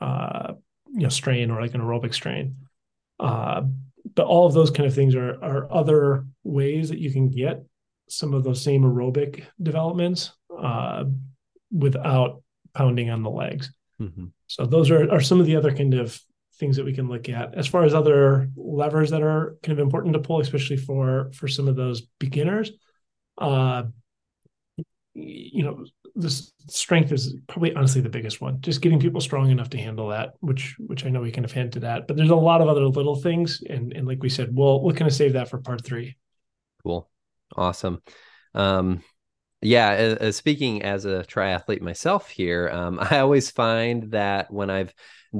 uh, 0.00 0.54
you 0.92 1.02
know 1.02 1.08
strain 1.08 1.50
or 1.50 1.60
like 1.60 1.74
an 1.74 1.80
aerobic 1.80 2.14
strain. 2.14 2.56
Uh, 3.18 3.62
but 4.14 4.26
all 4.26 4.46
of 4.46 4.52
those 4.52 4.70
kind 4.70 4.86
of 4.86 4.94
things 4.94 5.14
are 5.14 5.42
are 5.42 5.72
other 5.72 6.26
ways 6.44 6.88
that 6.88 6.98
you 6.98 7.12
can 7.12 7.30
get 7.30 7.64
some 8.08 8.34
of 8.34 8.44
those 8.44 8.62
same 8.62 8.82
aerobic 8.82 9.44
developments 9.62 10.32
uh, 10.58 11.04
without 11.70 12.42
pounding 12.74 13.10
on 13.10 13.22
the 13.22 13.30
legs. 13.30 13.72
Mm-hmm. 14.00 14.26
So 14.46 14.66
those 14.66 14.90
are 14.90 15.10
are 15.10 15.20
some 15.20 15.40
of 15.40 15.46
the 15.46 15.56
other 15.56 15.74
kind 15.74 15.94
of 15.94 16.20
things 16.56 16.76
that 16.76 16.84
we 16.84 16.92
can 16.92 17.08
look 17.08 17.28
at 17.28 17.54
as 17.54 17.66
far 17.66 17.84
as 17.84 17.94
other 17.94 18.50
levers 18.56 19.10
that 19.10 19.22
are 19.22 19.56
kind 19.62 19.78
of 19.78 19.82
important 19.82 20.14
to 20.14 20.20
pull, 20.20 20.40
especially 20.40 20.76
for 20.76 21.30
for 21.34 21.48
some 21.48 21.68
of 21.68 21.76
those 21.76 22.02
beginners. 22.18 22.70
Uh, 23.38 23.84
you 25.14 25.62
know, 25.62 25.84
the 26.14 26.30
strength 26.68 27.12
is 27.12 27.36
probably 27.46 27.74
honestly 27.74 28.00
the 28.00 28.08
biggest 28.08 28.40
one. 28.40 28.60
Just 28.60 28.80
getting 28.80 29.00
people 29.00 29.20
strong 29.20 29.50
enough 29.50 29.70
to 29.70 29.78
handle 29.78 30.08
that, 30.08 30.34
which 30.40 30.76
which 30.78 31.04
I 31.04 31.08
know 31.08 31.20
we 31.20 31.30
kind 31.30 31.44
of 31.44 31.52
hinted 31.52 31.84
at. 31.84 32.06
But 32.06 32.16
there's 32.16 32.30
a 32.30 32.36
lot 32.36 32.60
of 32.60 32.68
other 32.68 32.86
little 32.86 33.16
things, 33.16 33.62
and 33.68 33.92
and 33.92 34.06
like 34.06 34.22
we 34.22 34.28
said, 34.28 34.54
we'll 34.54 34.82
we're 34.82 34.92
going 34.92 35.08
to 35.08 35.14
save 35.14 35.34
that 35.34 35.48
for 35.48 35.58
part 35.58 35.84
three. 35.84 36.16
Cool, 36.82 37.08
awesome. 37.56 38.02
Um, 38.54 39.02
yeah, 39.62 40.16
uh, 40.20 40.32
speaking 40.32 40.82
as 40.82 41.04
a 41.04 41.24
triathlete 41.28 41.82
myself 41.82 42.28
here, 42.28 42.68
um, 42.68 42.98
I 43.10 43.18
always 43.18 43.50
find 43.50 44.10
that 44.10 44.52
when 44.52 44.70
I've 44.70 44.92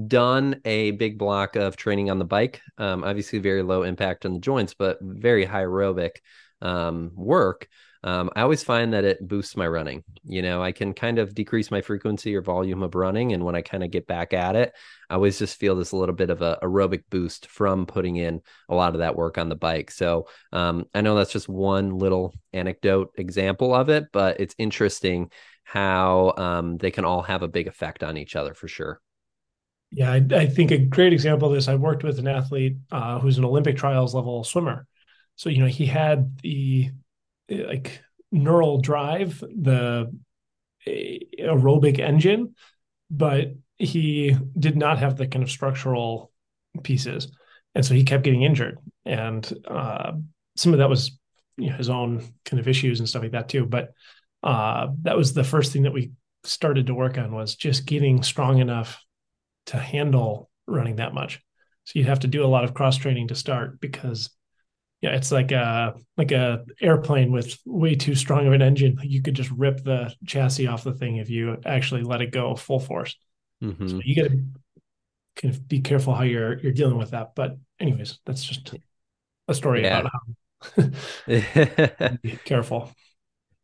done 0.06 0.60
a 0.64 0.92
big 0.92 1.18
block 1.18 1.56
of 1.56 1.76
training 1.76 2.10
on 2.10 2.18
the 2.18 2.24
bike, 2.24 2.60
um, 2.78 3.04
obviously 3.04 3.40
very 3.40 3.62
low 3.62 3.82
impact 3.82 4.24
on 4.24 4.32
the 4.32 4.40
joints, 4.40 4.74
but 4.74 4.98
very 5.02 5.44
high 5.44 5.64
aerobic 5.64 6.16
um, 6.62 7.10
work 7.14 7.68
um, 8.04 8.30
I 8.34 8.42
always 8.42 8.64
find 8.64 8.92
that 8.92 9.04
it 9.04 9.26
boosts 9.26 9.56
my 9.56 9.66
running. 9.66 10.02
You 10.24 10.42
know, 10.42 10.62
I 10.62 10.72
can 10.72 10.92
kind 10.92 11.18
of 11.18 11.34
decrease 11.34 11.70
my 11.70 11.80
frequency 11.80 12.34
or 12.34 12.42
volume 12.42 12.82
of 12.82 12.94
running. 12.94 13.32
And 13.32 13.44
when 13.44 13.54
I 13.54 13.62
kind 13.62 13.84
of 13.84 13.90
get 13.90 14.06
back 14.06 14.32
at 14.32 14.56
it, 14.56 14.72
I 15.08 15.14
always 15.14 15.38
just 15.38 15.58
feel 15.58 15.76
this 15.76 15.92
little 15.92 16.14
bit 16.14 16.30
of 16.30 16.42
a 16.42 16.58
aerobic 16.62 17.04
boost 17.10 17.46
from 17.46 17.86
putting 17.86 18.16
in 18.16 18.40
a 18.68 18.74
lot 18.74 18.94
of 18.94 19.00
that 19.00 19.14
work 19.14 19.38
on 19.38 19.48
the 19.48 19.54
bike. 19.54 19.90
So 19.90 20.26
um, 20.52 20.86
I 20.94 21.00
know 21.00 21.14
that's 21.14 21.32
just 21.32 21.48
one 21.48 21.98
little 21.98 22.34
anecdote 22.52 23.12
example 23.16 23.74
of 23.74 23.88
it, 23.88 24.06
but 24.12 24.40
it's 24.40 24.54
interesting 24.58 25.30
how 25.64 26.34
um, 26.36 26.78
they 26.78 26.90
can 26.90 27.04
all 27.04 27.22
have 27.22 27.42
a 27.42 27.48
big 27.48 27.68
effect 27.68 28.02
on 28.02 28.16
each 28.16 28.34
other 28.34 28.52
for 28.52 28.66
sure. 28.66 29.00
Yeah, 29.92 30.10
I, 30.10 30.26
I 30.34 30.46
think 30.46 30.70
a 30.70 30.78
great 30.78 31.12
example 31.12 31.48
of 31.48 31.54
this. 31.54 31.68
I 31.68 31.74
worked 31.74 32.02
with 32.02 32.18
an 32.18 32.26
athlete 32.26 32.78
uh, 32.90 33.18
who's 33.20 33.38
an 33.38 33.44
Olympic 33.44 33.76
trials 33.76 34.14
level 34.14 34.42
swimmer. 34.42 34.86
So, 35.36 35.50
you 35.50 35.58
know, 35.60 35.66
he 35.66 35.86
had 35.86 36.38
the 36.42 36.90
like 37.52 38.02
neural 38.30 38.80
drive, 38.80 39.40
the 39.40 40.14
aerobic 40.86 41.98
engine, 41.98 42.54
but 43.10 43.54
he 43.78 44.36
did 44.58 44.76
not 44.76 44.98
have 44.98 45.16
the 45.16 45.26
kind 45.26 45.42
of 45.42 45.50
structural 45.50 46.32
pieces, 46.82 47.32
and 47.74 47.84
so 47.84 47.94
he 47.94 48.04
kept 48.04 48.24
getting 48.24 48.42
injured. 48.42 48.78
And 49.04 49.50
uh, 49.66 50.12
some 50.56 50.72
of 50.72 50.78
that 50.78 50.88
was 50.88 51.18
you 51.56 51.70
know, 51.70 51.76
his 51.76 51.90
own 51.90 52.24
kind 52.44 52.60
of 52.60 52.68
issues 52.68 53.00
and 53.00 53.08
stuff 53.08 53.22
like 53.22 53.32
that 53.32 53.48
too. 53.48 53.66
But 53.66 53.92
uh, 54.42 54.88
that 55.02 55.16
was 55.16 55.32
the 55.32 55.44
first 55.44 55.72
thing 55.72 55.82
that 55.82 55.92
we 55.92 56.12
started 56.44 56.86
to 56.86 56.94
work 56.94 57.18
on 57.18 57.32
was 57.32 57.54
just 57.54 57.86
getting 57.86 58.22
strong 58.22 58.58
enough 58.58 59.02
to 59.66 59.76
handle 59.76 60.50
running 60.66 60.96
that 60.96 61.14
much. 61.14 61.40
So 61.84 61.98
you'd 61.98 62.08
have 62.08 62.20
to 62.20 62.28
do 62.28 62.44
a 62.44 62.48
lot 62.48 62.64
of 62.64 62.74
cross 62.74 62.96
training 62.96 63.28
to 63.28 63.34
start 63.34 63.80
because 63.80 64.30
yeah, 65.02 65.10
it's 65.10 65.32
like 65.32 65.50
a 65.50 65.94
like 66.16 66.30
a 66.30 66.64
airplane 66.80 67.32
with 67.32 67.58
way 67.66 67.96
too 67.96 68.14
strong 68.14 68.46
of 68.46 68.52
an 68.52 68.62
engine. 68.62 68.96
You 69.02 69.20
could 69.20 69.34
just 69.34 69.50
rip 69.50 69.82
the 69.82 70.14
chassis 70.24 70.68
off 70.68 70.84
the 70.84 70.94
thing 70.94 71.16
if 71.16 71.28
you 71.28 71.58
actually 71.66 72.02
let 72.02 72.22
it 72.22 72.30
go 72.30 72.54
full 72.54 72.78
force. 72.78 73.16
Mm-hmm. 73.62 73.88
So 73.88 74.00
you 74.04 74.14
got 74.14 74.30
to 74.30 74.44
kind 75.34 75.54
of 75.54 75.66
be 75.66 75.80
careful 75.80 76.14
how 76.14 76.22
you're 76.22 76.56
you're 76.60 76.72
dealing 76.72 76.98
with 76.98 77.10
that. 77.10 77.34
But 77.34 77.58
anyways, 77.80 78.20
that's 78.24 78.44
just 78.44 78.74
a 79.48 79.54
story 79.54 79.82
yeah. 79.82 80.00
about 80.00 80.12
how 80.76 80.82
be 82.22 82.38
careful. 82.44 82.92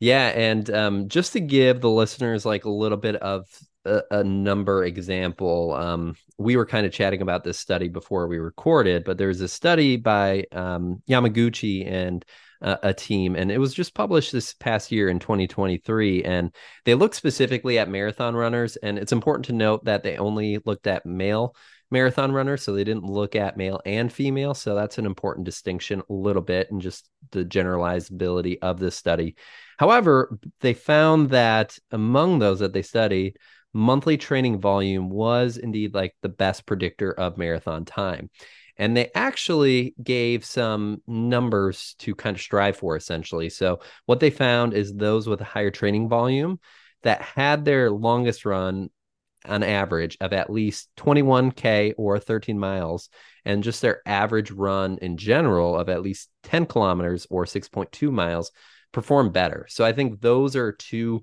Yeah, 0.00 0.28
and 0.28 0.68
um, 0.70 1.08
just 1.08 1.34
to 1.34 1.40
give 1.40 1.80
the 1.80 1.90
listeners 1.90 2.44
like 2.44 2.64
a 2.64 2.70
little 2.70 2.98
bit 2.98 3.14
of 3.16 3.46
a, 3.84 4.02
a 4.10 4.24
number 4.24 4.84
example, 4.84 5.72
um, 5.74 6.14
we 6.36 6.56
were 6.56 6.66
kind 6.66 6.86
of 6.86 6.92
chatting 6.92 7.22
about 7.22 7.44
this 7.44 7.58
study 7.58 7.88
before 7.88 8.26
we 8.26 8.38
recorded, 8.38 9.04
but 9.04 9.18
there's 9.18 9.40
a 9.40 9.48
study 9.48 9.96
by 9.96 10.44
um, 10.52 11.02
Yamaguchi 11.08 11.90
and 11.90 12.24
uh, 12.60 12.76
a 12.82 12.92
team, 12.92 13.36
and 13.36 13.50
it 13.52 13.58
was 13.58 13.72
just 13.72 13.94
published 13.94 14.32
this 14.32 14.54
past 14.54 14.90
year 14.90 15.08
in 15.08 15.18
2023. 15.18 16.24
And 16.24 16.54
they 16.84 16.94
looked 16.94 17.14
specifically 17.14 17.78
at 17.78 17.88
marathon 17.88 18.34
runners, 18.34 18.76
and 18.76 18.98
it's 18.98 19.12
important 19.12 19.46
to 19.46 19.52
note 19.52 19.84
that 19.84 20.02
they 20.02 20.16
only 20.16 20.58
looked 20.64 20.86
at 20.86 21.06
male 21.06 21.54
marathon 21.90 22.32
runners, 22.32 22.62
so 22.62 22.72
they 22.72 22.84
didn't 22.84 23.04
look 23.04 23.34
at 23.34 23.56
male 23.56 23.80
and 23.86 24.12
female. 24.12 24.54
So 24.54 24.74
that's 24.74 24.98
an 24.98 25.06
important 25.06 25.46
distinction, 25.46 26.02
a 26.10 26.12
little 26.12 26.42
bit, 26.42 26.70
and 26.70 26.82
just 26.82 27.08
the 27.30 27.44
generalizability 27.44 28.58
of 28.60 28.78
this 28.78 28.96
study. 28.96 29.36
However, 29.78 30.38
they 30.60 30.74
found 30.74 31.30
that 31.30 31.78
among 31.90 32.40
those 32.40 32.58
that 32.58 32.72
they 32.72 32.82
studied, 32.82 33.36
monthly 33.72 34.16
training 34.16 34.60
volume 34.60 35.10
was 35.10 35.56
indeed 35.56 35.94
like 35.94 36.14
the 36.22 36.28
best 36.28 36.66
predictor 36.66 37.12
of 37.12 37.38
marathon 37.38 37.84
time. 37.84 38.30
And 38.76 38.96
they 38.96 39.10
actually 39.14 39.94
gave 40.02 40.44
some 40.44 41.02
numbers 41.06 41.96
to 41.98 42.14
kind 42.14 42.36
of 42.36 42.40
strive 42.40 42.76
for 42.76 42.96
essentially. 42.96 43.50
So, 43.50 43.80
what 44.06 44.20
they 44.20 44.30
found 44.30 44.72
is 44.72 44.94
those 44.94 45.26
with 45.26 45.40
a 45.40 45.44
higher 45.44 45.72
training 45.72 46.08
volume 46.08 46.60
that 47.02 47.22
had 47.22 47.64
their 47.64 47.90
longest 47.90 48.44
run 48.44 48.90
on 49.44 49.62
average 49.62 50.16
of 50.20 50.32
at 50.32 50.50
least 50.50 50.90
21K 50.96 51.94
or 51.96 52.18
13 52.18 52.58
miles, 52.58 53.08
and 53.44 53.62
just 53.62 53.80
their 53.82 54.02
average 54.06 54.50
run 54.50 54.98
in 55.00 55.16
general 55.16 55.76
of 55.76 55.88
at 55.88 56.02
least 56.02 56.28
10 56.44 56.66
kilometers 56.66 57.26
or 57.30 57.44
6.2 57.44 58.10
miles 58.12 58.52
perform 58.92 59.30
better. 59.30 59.66
So 59.68 59.84
I 59.84 59.92
think 59.92 60.20
those 60.20 60.56
are 60.56 60.72
two 60.72 61.22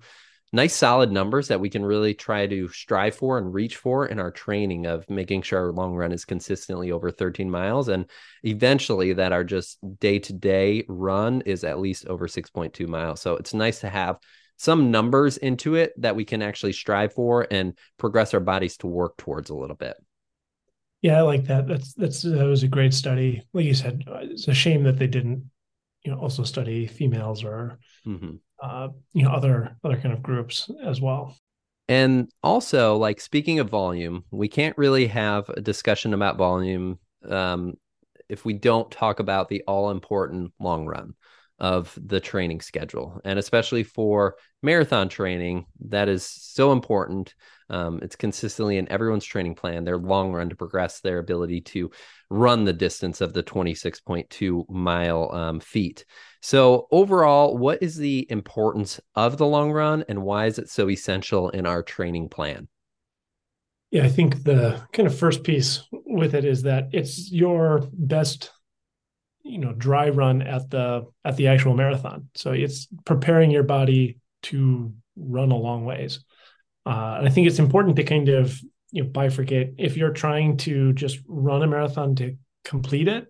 nice 0.55 0.73
solid 0.73 1.11
numbers 1.11 1.49
that 1.49 1.59
we 1.59 1.69
can 1.69 1.85
really 1.85 2.13
try 2.13 2.47
to 2.47 2.69
strive 2.69 3.13
for 3.13 3.37
and 3.37 3.53
reach 3.53 3.75
for 3.75 4.05
in 4.05 4.19
our 4.19 4.31
training 4.31 4.85
of 4.85 5.07
making 5.09 5.41
sure 5.41 5.59
our 5.59 5.71
long 5.73 5.93
run 5.93 6.13
is 6.13 6.23
consistently 6.23 6.91
over 6.91 7.11
13 7.11 7.51
miles 7.51 7.89
and 7.89 8.09
eventually 8.43 9.11
that 9.13 9.33
our 9.33 9.43
just 9.43 9.77
day-to-day 9.99 10.85
run 10.87 11.41
is 11.41 11.63
at 11.65 11.79
least 11.79 12.07
over 12.07 12.27
6.2 12.27 12.87
miles. 12.87 13.19
So 13.19 13.35
it's 13.35 13.53
nice 13.53 13.81
to 13.81 13.89
have 13.89 14.17
some 14.57 14.91
numbers 14.91 15.35
into 15.37 15.75
it 15.75 15.93
that 16.01 16.15
we 16.15 16.23
can 16.23 16.41
actually 16.41 16.73
strive 16.73 17.13
for 17.13 17.45
and 17.51 17.77
progress 17.97 18.33
our 18.33 18.39
bodies 18.39 18.77
to 18.77 18.87
work 18.87 19.17
towards 19.17 19.49
a 19.49 19.55
little 19.55 19.75
bit. 19.75 19.97
Yeah, 21.01 21.19
I 21.19 21.21
like 21.21 21.43
that. 21.45 21.67
That's 21.67 21.93
that's 21.93 22.21
that 22.23 22.45
was 22.47 22.63
a 22.63 22.67
great 22.67 22.93
study. 22.93 23.43
Like 23.53 23.65
you 23.65 23.75
said, 23.75 24.03
uh, 24.07 24.19
it's 24.21 24.47
a 24.47 24.53
shame 24.53 24.83
that 24.83 24.97
they 24.97 25.05
didn't 25.05 25.51
you 26.05 26.11
know 26.11 26.19
also 26.19 26.43
study 26.43 26.85
females 26.85 27.43
or 27.43 27.79
mm-hmm. 28.05 28.35
uh, 28.61 28.89
you 29.13 29.23
know 29.23 29.31
other 29.31 29.75
other 29.83 29.97
kind 29.97 30.13
of 30.13 30.23
groups 30.23 30.69
as 30.83 31.01
well. 31.01 31.35
And 31.87 32.29
also 32.41 32.97
like 32.97 33.19
speaking 33.19 33.59
of 33.59 33.69
volume 33.69 34.23
we 34.31 34.47
can't 34.47 34.77
really 34.77 35.07
have 35.07 35.49
a 35.49 35.61
discussion 35.61 36.13
about 36.13 36.37
volume 36.37 36.99
um, 37.27 37.73
if 38.29 38.45
we 38.45 38.53
don't 38.53 38.89
talk 38.89 39.19
about 39.19 39.49
the 39.49 39.63
all 39.67 39.91
important 39.91 40.53
long 40.59 40.85
run 40.85 41.13
of 41.59 41.97
the 42.03 42.19
training 42.19 42.61
schedule. 42.61 43.21
And 43.23 43.39
especially 43.39 43.83
for 43.83 44.35
marathon 44.61 45.09
training 45.09 45.65
that 45.87 46.09
is 46.09 46.25
so 46.25 46.71
important 46.71 47.33
um, 47.69 47.99
it's 48.01 48.15
consistently 48.15 48.77
in 48.77 48.91
everyone's 48.91 49.25
training 49.25 49.55
plan, 49.55 49.83
their 49.83 49.97
long 49.97 50.31
run 50.31 50.49
to 50.49 50.55
progress 50.55 50.99
their 50.99 51.19
ability 51.19 51.61
to 51.61 51.91
run 52.29 52.65
the 52.65 52.73
distance 52.73 53.21
of 53.21 53.33
the 53.33 53.43
26.2 53.43 54.69
mile 54.69 55.31
um, 55.33 55.59
feat. 55.59 56.05
So, 56.41 56.87
overall, 56.91 57.57
what 57.57 57.81
is 57.81 57.95
the 57.95 58.27
importance 58.29 58.99
of 59.15 59.37
the 59.37 59.47
long 59.47 59.71
run 59.71 60.03
and 60.07 60.21
why 60.21 60.45
is 60.45 60.59
it 60.59 60.69
so 60.69 60.89
essential 60.89 61.49
in 61.49 61.65
our 61.65 61.81
training 61.81 62.29
plan? 62.29 62.67
Yeah, 63.91 64.03
I 64.03 64.09
think 64.09 64.43
the 64.43 64.81
kind 64.91 65.07
of 65.07 65.17
first 65.17 65.43
piece 65.43 65.81
with 65.91 66.35
it 66.35 66.45
is 66.45 66.63
that 66.63 66.89
it's 66.91 67.31
your 67.31 67.87
best 67.93 68.51
you 69.45 69.59
know 69.59 69.73
dry 69.73 70.09
run 70.09 70.41
at 70.41 70.69
the 70.71 71.05
at 71.23 71.37
the 71.37 71.47
actual 71.47 71.75
marathon 71.75 72.27
so 72.33 72.51
it's 72.51 72.87
preparing 73.05 73.51
your 73.51 73.63
body 73.63 74.17
to 74.41 74.91
run 75.15 75.51
a 75.51 75.55
long 75.55 75.85
ways 75.85 76.19
uh, 76.85 77.15
and 77.17 77.27
I 77.27 77.31
think 77.31 77.47
it's 77.47 77.59
important 77.59 77.95
to 77.97 78.03
kind 78.03 78.29
of 78.29 78.59
you 78.91 79.03
know 79.03 79.09
bifurcate 79.09 79.75
if 79.77 79.97
you're 79.97 80.13
trying 80.13 80.57
to 80.57 80.93
just 80.93 81.19
run 81.27 81.63
a 81.63 81.67
marathon 81.67 82.15
to 82.15 82.37
complete 82.63 83.07
it, 83.07 83.27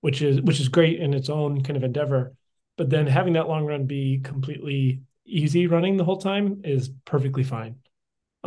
which 0.00 0.22
is 0.22 0.40
which 0.42 0.60
is 0.60 0.68
great 0.68 1.00
in 1.00 1.14
its 1.14 1.28
own 1.28 1.62
kind 1.62 1.76
of 1.76 1.84
endeavor, 1.84 2.34
but 2.76 2.90
then 2.90 3.06
having 3.06 3.34
that 3.34 3.48
long 3.48 3.66
run 3.66 3.86
be 3.86 4.20
completely 4.22 5.00
easy 5.26 5.66
running 5.66 5.96
the 5.96 6.04
whole 6.04 6.20
time 6.20 6.62
is 6.64 6.90
perfectly 7.04 7.44
fine. 7.44 7.76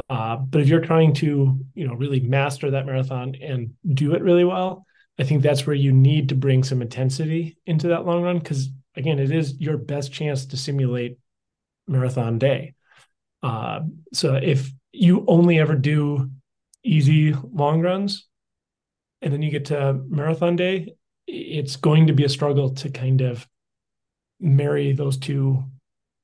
Uh, 0.10 0.38
but 0.38 0.60
if 0.62 0.68
you're 0.68 0.82
trying 0.82 1.14
to 1.14 1.60
you 1.76 1.88
know 1.88 1.94
really 1.94 2.20
master 2.20 2.72
that 2.72 2.86
marathon 2.86 3.36
and 3.42 3.74
do 3.94 4.14
it 4.16 4.22
really 4.22 4.44
well, 4.44 4.86
I 5.20 5.24
think 5.24 5.42
that's 5.42 5.68
where 5.68 5.76
you 5.76 5.92
need 5.92 6.30
to 6.30 6.36
bring 6.36 6.64
some 6.64 6.82
intensity 6.82 7.58
into 7.66 7.88
that 7.90 8.06
long 8.06 8.24
run 8.24 8.40
because 8.40 8.70
again, 8.96 9.20
it 9.20 9.32
is 9.32 9.60
your 9.60 9.78
best 9.78 10.12
chance 10.12 10.46
to 10.48 10.58
simulate 10.58 11.18
marathon 11.88 12.38
day. 12.38 12.74
Uh, 13.44 13.82
so 14.14 14.36
if 14.36 14.72
you 14.94 15.26
only 15.28 15.60
ever 15.60 15.76
do 15.76 16.32
easy 16.84 17.34
long 17.52 17.82
runs 17.82 18.28
and 19.22 19.32
then 19.32 19.42
you 19.42 19.52
get 19.52 19.66
to 19.66 19.94
marathon 20.08 20.56
day, 20.56 20.96
it's 21.28 21.76
going 21.76 22.08
to 22.08 22.14
be 22.14 22.24
a 22.24 22.30
struggle 22.30 22.72
to 22.72 22.90
kind 22.90 23.22
of 23.22 23.48
marry 24.40 24.94
those 24.94 25.18
two, 25.18 25.64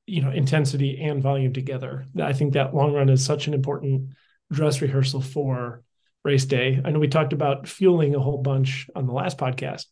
you 0.08 0.21
know, 0.21 0.32
intensity 0.32 1.01
and 1.01 1.21
volume 1.21 1.53
together. 1.53 2.05
I 2.21 2.34
think 2.34 2.53
that 2.53 2.73
long 2.73 2.93
run 2.93 3.10
is 3.10 3.23
such 3.23 3.47
an 3.47 3.53
important 3.53 4.10
dress 4.51 4.82
rehearsal 4.82 5.21
for 5.21 5.84
race 6.23 6.45
day. 6.45 6.82
I 6.84 6.89
know 6.89 6.99
we 6.99 7.08
talked 7.08 7.34
about 7.34 7.67
fueling 7.67 8.15
a 8.15 8.19
whole 8.19 8.39
bunch 8.39 8.89
on 8.95 9.05
the 9.05 9.13
last 9.13 9.38
podcast 9.38 9.86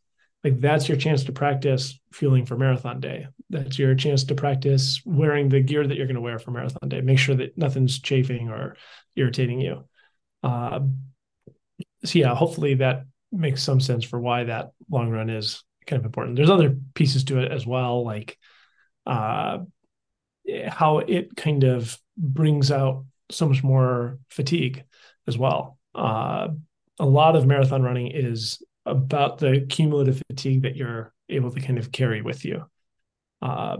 like 0.43 0.59
that's 0.61 0.87
your 0.87 0.97
chance 0.97 1.23
to 1.25 1.31
practice 1.31 1.99
fueling 2.11 2.45
for 2.45 2.57
marathon 2.57 2.99
day. 2.99 3.27
That's 3.49 3.79
your 3.79 3.95
chance 3.95 4.23
to 4.25 4.35
practice 4.35 5.01
wearing 5.05 5.49
the 5.49 5.61
gear 5.61 5.85
that 5.85 5.97
you're 5.97 6.07
going 6.07 6.15
to 6.15 6.21
wear 6.21 6.39
for 6.39 6.51
marathon 6.51 6.89
day. 6.89 7.01
Make 7.01 7.19
sure 7.19 7.35
that 7.35 7.57
nothing's 7.57 7.99
chafing 7.99 8.49
or 8.49 8.75
irritating 9.15 9.59
you. 9.59 9.85
Uh, 10.43 10.81
so 12.05 12.19
yeah 12.19 12.33
hopefully 12.35 12.75
that 12.75 13.05
makes 13.31 13.61
some 13.61 13.79
sense 13.79 14.03
for 14.03 14.19
why 14.19 14.43
that 14.43 14.71
long 14.89 15.09
run 15.09 15.29
is 15.29 15.63
kind 15.85 15.99
of 15.99 16.05
important. 16.05 16.35
There's 16.35 16.49
other 16.49 16.77
pieces 16.93 17.23
to 17.25 17.39
it 17.39 17.51
as 17.51 17.65
well 17.65 18.05
like 18.05 18.37
uh, 19.05 19.59
how 20.67 20.99
it 20.99 21.35
kind 21.35 21.63
of 21.63 21.97
brings 22.17 22.71
out 22.71 23.05
so 23.31 23.47
much 23.47 23.63
more 23.63 24.19
fatigue 24.29 24.83
as 25.27 25.37
well. 25.37 25.77
Uh, 25.93 26.49
a 26.99 27.05
lot 27.05 27.35
of 27.35 27.45
marathon 27.45 27.83
running 27.83 28.07
is 28.07 28.61
about 28.87 29.37
the 29.37 29.65
cumulative 29.69 30.21
fatigue 30.29 30.63
that 30.63 30.75
you're 30.75 31.13
able 31.29 31.51
to 31.51 31.59
kind 31.59 31.77
of 31.77 31.91
carry 31.91 32.21
with 32.21 32.45
you. 32.45 32.65
Uh, 33.41 33.77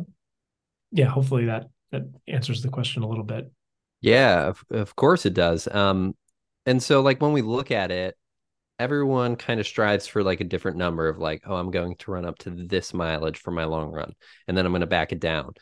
yeah, 0.92 1.06
hopefully 1.06 1.46
that 1.46 1.68
that 1.92 2.04
answers 2.28 2.62
the 2.62 2.70
question 2.70 3.04
a 3.04 3.08
little 3.08 3.24
bit. 3.24 3.52
Yeah, 4.02 4.48
of, 4.48 4.64
of 4.70 4.96
course 4.96 5.26
it 5.26 5.34
does. 5.34 5.68
Um, 5.68 6.16
and 6.66 6.84
so 6.84 7.02
like 7.02 7.22
when 7.22 7.32
we 7.32 7.42
look 7.42 7.72
at 7.72 7.92
it, 7.92 8.16
everyone 8.78 9.36
kind 9.38 9.60
of 9.60 9.66
strives 9.66 10.06
for 10.06 10.22
like 10.22 10.42
a 10.42 10.46
different 10.46 10.78
number 10.78 11.08
of 11.08 11.18
like, 11.18 11.44
oh, 11.48 11.56
I'm 11.56 11.72
going 11.72 11.96
to 11.96 12.12
run 12.12 12.26
up 12.26 12.38
to 12.40 12.50
this 12.50 12.94
mileage 12.94 13.40
for 13.40 13.52
my 13.52 13.64
long 13.64 13.92
run, 13.92 14.14
and 14.48 14.58
then 14.58 14.66
I'm 14.66 14.72
going 14.72 14.82
to 14.82 14.88
back 14.88 15.12
it 15.12 15.20
down. 15.20 15.54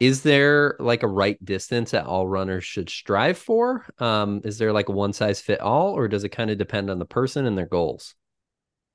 Is 0.00 0.22
there 0.22 0.76
like 0.80 1.02
a 1.02 1.08
right 1.08 1.42
distance 1.44 1.92
that 1.92 2.06
all 2.06 2.26
runners 2.26 2.64
should 2.64 2.90
strive 2.90 3.38
for? 3.38 3.86
Um, 3.98 4.40
is 4.44 4.58
there 4.58 4.72
like 4.72 4.88
a 4.88 4.92
one 4.92 5.12
size 5.12 5.40
fit 5.40 5.60
all, 5.60 5.92
or 5.92 6.08
does 6.08 6.24
it 6.24 6.30
kind 6.30 6.50
of 6.50 6.58
depend 6.58 6.90
on 6.90 6.98
the 6.98 7.04
person 7.04 7.46
and 7.46 7.56
their 7.56 7.66
goals? 7.66 8.14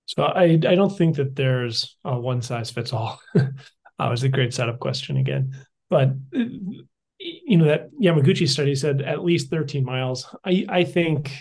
So 0.09 0.23
I 0.23 0.43
I 0.45 0.73
don't 0.73 0.97
think 0.97 1.17
that 1.17 1.35
there's 1.35 1.95
a 2.03 2.19
one 2.19 2.41
size 2.41 2.71
fits 2.71 2.93
all. 2.93 3.21
that 3.35 3.53
was 3.99 4.23
a 4.23 4.29
great 4.29 4.55
setup 4.55 4.79
question 4.79 5.17
again, 5.17 5.55
but 5.87 6.09
you 6.33 7.57
know 7.57 7.65
that 7.65 7.91
Yamaguchi 7.93 8.49
study 8.49 8.73
said 8.73 9.03
at 9.03 9.23
least 9.23 9.51
13 9.51 9.85
miles. 9.85 10.25
I 10.43 10.65
I 10.67 10.83
think 10.83 11.31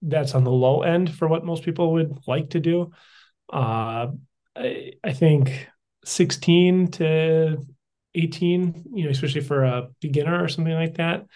that's 0.00 0.36
on 0.36 0.44
the 0.44 0.52
low 0.52 0.82
end 0.82 1.12
for 1.12 1.26
what 1.26 1.44
most 1.44 1.64
people 1.64 1.94
would 1.94 2.16
like 2.28 2.50
to 2.50 2.60
do. 2.60 2.92
Uh, 3.52 4.12
I, 4.54 4.92
I 5.02 5.12
think 5.12 5.66
16 6.04 6.92
to 6.92 7.66
18, 8.14 8.84
you 8.94 9.04
know, 9.06 9.10
especially 9.10 9.40
for 9.40 9.64
a 9.64 9.88
beginner 10.00 10.40
or 10.40 10.46
something 10.46 10.72
like 10.72 10.98
that, 10.98 11.26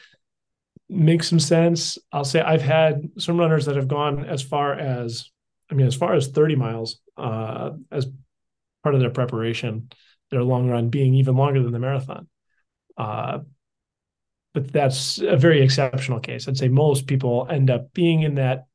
makes 0.88 1.29
some 1.29 1.40
sense. 1.40 1.99
I'll 2.12 2.25
say 2.25 2.40
I've 2.40 2.62
had 2.62 3.03
some 3.19 3.37
runners 3.37 3.66
that 3.66 3.75
have 3.75 3.88
gone 3.88 4.25
as 4.25 4.43
far 4.43 4.75
as 4.75 5.29
I 5.71 5.75
mean, 5.75 5.87
as 5.87 5.95
far 5.95 6.15
as 6.15 6.29
30 6.29 6.57
miles 6.57 7.01
uh, 7.17 7.71
as 7.91 8.07
part 8.83 8.95
of 8.95 9.01
their 9.01 9.11
preparation, 9.11 9.91
their 10.31 10.43
long 10.43 10.69
run 10.69 10.89
being 10.89 11.15
even 11.15 11.37
longer 11.37 11.63
than 11.63 11.73
the 11.73 11.79
marathon. 11.79 12.29
Uh, 12.97 13.41
but 14.53 14.73
that's 14.73 15.19
a 15.19 15.37
very 15.37 15.63
exceptional 15.63 16.21
case. 16.21 16.49
I'd 16.49 16.57
say 16.57 16.69
most 16.69 17.07
people 17.07 17.47
end 17.49 17.71
up 17.71 17.93
being 17.93 18.23
in 18.23 18.35
that 18.35 18.67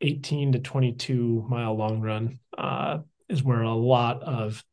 18 0.00 0.52
to 0.52 0.58
22 0.58 1.46
mile 1.48 1.76
long 1.76 2.00
run 2.00 2.38
uh, 2.56 2.98
is 3.28 3.42
where 3.42 3.62
a 3.62 3.74
lot 3.74 4.22
of 4.22 4.64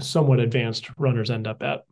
somewhat 0.00 0.40
advanced 0.40 0.88
runners 0.96 1.30
end 1.30 1.46
up 1.46 1.62
at. 1.62 1.84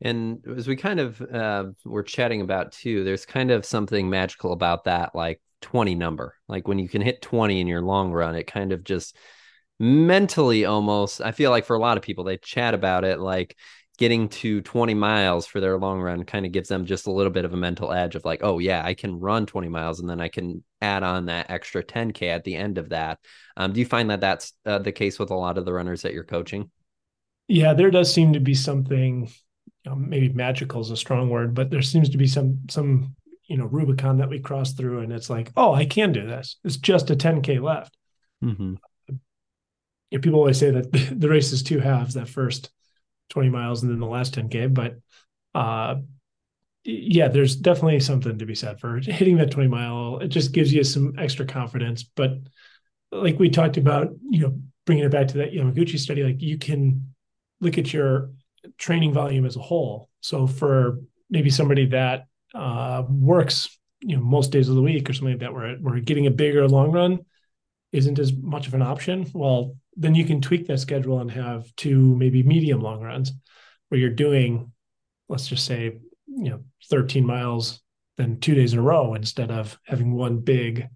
And 0.00 0.44
as 0.56 0.68
we 0.68 0.76
kind 0.76 1.00
of 1.00 1.20
uh, 1.20 1.64
were 1.84 2.04
chatting 2.04 2.42
about 2.42 2.72
too, 2.72 3.02
there's 3.02 3.26
kind 3.26 3.50
of 3.50 3.64
something 3.64 4.08
magical 4.08 4.52
about 4.52 4.84
that, 4.84 5.14
like 5.14 5.40
20 5.60 5.94
number. 5.94 6.34
Like 6.48 6.68
when 6.68 6.78
you 6.78 6.88
can 6.88 7.02
hit 7.02 7.22
20 7.22 7.60
in 7.60 7.66
your 7.66 7.82
long 7.82 8.12
run, 8.12 8.34
it 8.34 8.46
kind 8.46 8.72
of 8.72 8.84
just 8.84 9.16
mentally 9.78 10.64
almost, 10.64 11.20
I 11.20 11.32
feel 11.32 11.50
like 11.50 11.64
for 11.64 11.76
a 11.76 11.80
lot 11.80 11.96
of 11.96 12.02
people, 12.02 12.24
they 12.24 12.36
chat 12.36 12.74
about 12.74 13.04
it 13.04 13.18
like 13.18 13.56
getting 13.98 14.28
to 14.28 14.60
20 14.60 14.94
miles 14.94 15.46
for 15.46 15.60
their 15.60 15.76
long 15.76 16.00
run 16.00 16.24
kind 16.24 16.46
of 16.46 16.52
gives 16.52 16.68
them 16.68 16.86
just 16.86 17.08
a 17.08 17.12
little 17.12 17.32
bit 17.32 17.44
of 17.44 17.52
a 17.52 17.56
mental 17.56 17.92
edge 17.92 18.14
of 18.14 18.24
like, 18.24 18.40
oh, 18.44 18.58
yeah, 18.60 18.82
I 18.84 18.94
can 18.94 19.18
run 19.18 19.44
20 19.44 19.68
miles 19.68 19.98
and 19.98 20.08
then 20.08 20.20
I 20.20 20.28
can 20.28 20.62
add 20.80 21.02
on 21.02 21.26
that 21.26 21.50
extra 21.50 21.82
10K 21.82 22.28
at 22.28 22.44
the 22.44 22.54
end 22.54 22.78
of 22.78 22.90
that. 22.90 23.18
Um, 23.56 23.72
do 23.72 23.80
you 23.80 23.86
find 23.86 24.10
that 24.10 24.20
that's 24.20 24.52
uh, 24.64 24.78
the 24.78 24.92
case 24.92 25.18
with 25.18 25.30
a 25.30 25.36
lot 25.36 25.58
of 25.58 25.64
the 25.64 25.72
runners 25.72 26.02
that 26.02 26.14
you're 26.14 26.24
coaching? 26.24 26.70
Yeah, 27.48 27.74
there 27.74 27.90
does 27.90 28.12
seem 28.12 28.34
to 28.34 28.40
be 28.40 28.54
something, 28.54 29.28
know, 29.84 29.96
maybe 29.96 30.28
magical 30.28 30.80
is 30.80 30.90
a 30.90 30.96
strong 30.96 31.28
word, 31.30 31.54
but 31.54 31.70
there 31.70 31.82
seems 31.82 32.08
to 32.10 32.18
be 32.18 32.26
some, 32.26 32.60
some, 32.70 33.14
you 33.48 33.56
know, 33.56 33.64
Rubicon 33.64 34.18
that 34.18 34.28
we 34.28 34.38
cross 34.38 34.74
through 34.74 35.00
and 35.00 35.12
it's 35.12 35.30
like, 35.30 35.50
oh, 35.56 35.72
I 35.72 35.86
can 35.86 36.12
do 36.12 36.26
this. 36.26 36.56
It's 36.64 36.76
just 36.76 37.10
a 37.10 37.16
10K 37.16 37.60
left. 37.62 37.96
Mm-hmm. 38.44 38.74
You 39.08 39.18
know, 40.12 40.20
people 40.20 40.38
always 40.38 40.58
say 40.58 40.70
that 40.70 40.92
the 41.18 41.28
race 41.28 41.50
is 41.52 41.62
two 41.62 41.80
halves, 41.80 42.14
that 42.14 42.28
first 42.28 42.70
20 43.30 43.48
miles 43.48 43.82
and 43.82 43.90
then 43.90 44.00
the 44.00 44.06
last 44.06 44.34
10K. 44.34 44.72
But 44.72 44.96
uh, 45.54 45.96
yeah, 46.84 47.28
there's 47.28 47.56
definitely 47.56 48.00
something 48.00 48.38
to 48.38 48.46
be 48.46 48.54
said 48.54 48.80
for 48.80 48.98
hitting 48.98 49.38
that 49.38 49.50
20 49.50 49.68
mile. 49.68 50.18
It 50.18 50.28
just 50.28 50.52
gives 50.52 50.72
you 50.72 50.84
some 50.84 51.14
extra 51.18 51.46
confidence. 51.46 52.02
But 52.02 52.32
like 53.10 53.38
we 53.38 53.48
talked 53.48 53.78
about, 53.78 54.10
you 54.28 54.40
know, 54.40 54.60
bringing 54.84 55.04
it 55.04 55.10
back 55.10 55.28
to 55.28 55.38
that 55.38 55.52
Yamaguchi 55.52 55.98
study, 55.98 56.22
like 56.22 56.42
you 56.42 56.58
can 56.58 57.14
look 57.60 57.78
at 57.78 57.92
your 57.92 58.30
training 58.76 59.14
volume 59.14 59.46
as 59.46 59.56
a 59.56 59.60
whole. 59.60 60.10
So 60.20 60.46
for 60.46 60.98
maybe 61.30 61.48
somebody 61.48 61.86
that 61.86 62.26
uh, 62.54 63.02
works, 63.08 63.76
you 64.00 64.16
know, 64.16 64.22
most 64.22 64.52
days 64.52 64.68
of 64.68 64.74
the 64.74 64.82
week 64.82 65.08
or 65.08 65.12
something 65.12 65.34
like 65.34 65.40
that, 65.40 65.52
where, 65.52 65.76
where 65.76 66.00
getting 66.00 66.26
a 66.26 66.30
bigger 66.30 66.66
long 66.68 66.92
run 66.92 67.20
isn't 67.92 68.18
as 68.18 68.32
much 68.32 68.66
of 68.66 68.74
an 68.74 68.82
option. 68.82 69.30
Well, 69.34 69.76
then 69.96 70.14
you 70.14 70.24
can 70.24 70.40
tweak 70.40 70.66
that 70.66 70.78
schedule 70.78 71.20
and 71.20 71.30
have 71.30 71.74
two 71.76 72.14
maybe 72.16 72.42
medium 72.42 72.80
long 72.80 73.02
runs 73.02 73.32
where 73.88 74.00
you're 74.00 74.10
doing 74.10 74.72
let's 75.28 75.48
just 75.48 75.66
say 75.66 75.98
you 76.26 76.50
know 76.50 76.60
13 76.90 77.26
miles 77.26 77.80
then 78.16 78.40
two 78.40 78.54
days 78.54 78.72
in 78.72 78.78
a 78.78 78.82
row 78.82 79.14
instead 79.14 79.50
of 79.50 79.78
having 79.84 80.14
one 80.14 80.38
big 80.38 80.86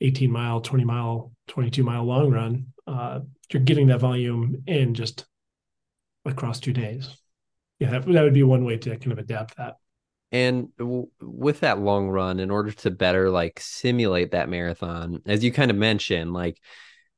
18 0.00 0.30
mile 0.30 0.60
20 0.60 0.84
mile 0.84 1.32
22 1.48 1.82
mile 1.82 2.04
long 2.04 2.30
run 2.30 2.66
uh, 2.86 3.20
you're 3.52 3.62
getting 3.62 3.88
that 3.88 4.00
volume 4.00 4.62
in 4.66 4.94
just 4.94 5.24
across 6.24 6.60
two 6.60 6.72
days 6.72 7.16
yeah 7.78 7.90
that, 7.90 8.04
that 8.04 8.22
would 8.22 8.34
be 8.34 8.42
one 8.42 8.64
way 8.64 8.76
to 8.76 8.90
kind 8.96 9.12
of 9.12 9.18
adapt 9.18 9.56
that 9.56 9.76
and 10.32 10.68
w- 10.78 11.08
with 11.20 11.60
that 11.60 11.78
long 11.78 12.08
run 12.08 12.40
in 12.40 12.50
order 12.50 12.72
to 12.72 12.90
better 12.90 13.30
like 13.30 13.60
simulate 13.60 14.32
that 14.32 14.48
marathon 14.48 15.22
as 15.26 15.44
you 15.44 15.52
kind 15.52 15.70
of 15.70 15.76
mentioned 15.76 16.32
like 16.32 16.60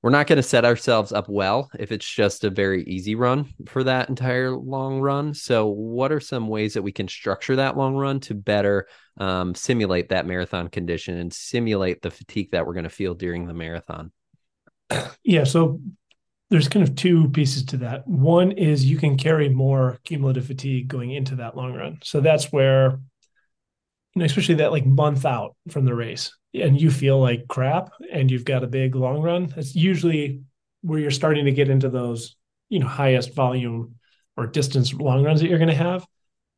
we're 0.02 0.10
not 0.10 0.28
going 0.28 0.36
to 0.36 0.42
set 0.44 0.64
ourselves 0.64 1.12
up 1.12 1.28
well 1.28 1.70
if 1.78 1.90
it's 1.90 2.08
just 2.08 2.44
a 2.44 2.50
very 2.50 2.84
easy 2.84 3.14
run 3.14 3.46
for 3.66 3.82
that 3.84 4.08
entire 4.08 4.52
long 4.52 5.00
run. 5.00 5.34
So, 5.34 5.66
what 5.66 6.12
are 6.12 6.20
some 6.20 6.48
ways 6.48 6.74
that 6.74 6.82
we 6.82 6.92
can 6.92 7.08
structure 7.08 7.56
that 7.56 7.76
long 7.76 7.96
run 7.96 8.20
to 8.20 8.34
better 8.34 8.86
um, 9.16 9.54
simulate 9.54 10.10
that 10.10 10.26
marathon 10.26 10.68
condition 10.68 11.18
and 11.18 11.32
simulate 11.32 12.00
the 12.00 12.10
fatigue 12.10 12.52
that 12.52 12.64
we're 12.64 12.74
going 12.74 12.84
to 12.84 12.90
feel 12.90 13.14
during 13.14 13.46
the 13.46 13.54
marathon? 13.54 14.12
Yeah. 15.24 15.44
So, 15.44 15.80
there's 16.50 16.68
kind 16.68 16.86
of 16.86 16.94
two 16.94 17.28
pieces 17.30 17.64
to 17.66 17.76
that. 17.78 18.06
One 18.06 18.52
is 18.52 18.84
you 18.84 18.96
can 18.96 19.18
carry 19.18 19.48
more 19.48 19.98
cumulative 20.04 20.46
fatigue 20.46 20.88
going 20.88 21.10
into 21.12 21.36
that 21.36 21.56
long 21.56 21.74
run. 21.74 21.98
So, 22.02 22.20
that's 22.20 22.52
where, 22.52 22.98
you 24.14 24.20
know, 24.20 24.24
especially 24.24 24.56
that 24.56 24.72
like 24.72 24.86
month 24.86 25.24
out 25.24 25.56
from 25.70 25.84
the 25.84 25.94
race, 25.94 26.34
and 26.54 26.80
you 26.80 26.90
feel 26.90 27.20
like 27.20 27.48
crap 27.48 27.90
and 28.10 28.30
you've 28.30 28.44
got 28.44 28.64
a 28.64 28.68
big 28.68 28.94
long 28.94 29.20
run, 29.20 29.46
that's 29.46 29.74
usually 29.74 30.42
where 30.82 30.98
you're 30.98 31.10
starting 31.10 31.44
to 31.44 31.52
get 31.52 31.68
into 31.68 31.88
those, 31.88 32.36
you 32.68 32.78
know, 32.78 32.86
highest 32.86 33.34
volume 33.34 33.96
or 34.36 34.46
distance 34.46 34.94
long 34.94 35.24
runs 35.24 35.40
that 35.40 35.48
you're 35.48 35.58
going 35.58 35.68
to 35.68 35.74
have. 35.74 36.06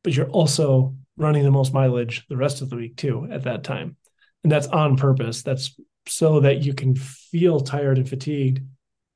But 0.03 0.15
you're 0.15 0.29
also 0.29 0.95
running 1.17 1.43
the 1.43 1.51
most 1.51 1.73
mileage 1.73 2.25
the 2.29 2.37
rest 2.37 2.61
of 2.61 2.69
the 2.69 2.75
week 2.75 2.95
too 2.95 3.27
at 3.31 3.43
that 3.43 3.63
time. 3.63 3.97
And 4.43 4.51
that's 4.51 4.67
on 4.67 4.97
purpose. 4.97 5.43
That's 5.43 5.75
so 6.07 6.39
that 6.39 6.63
you 6.63 6.73
can 6.73 6.95
feel 6.95 7.59
tired 7.59 7.97
and 7.97 8.09
fatigued 8.09 8.65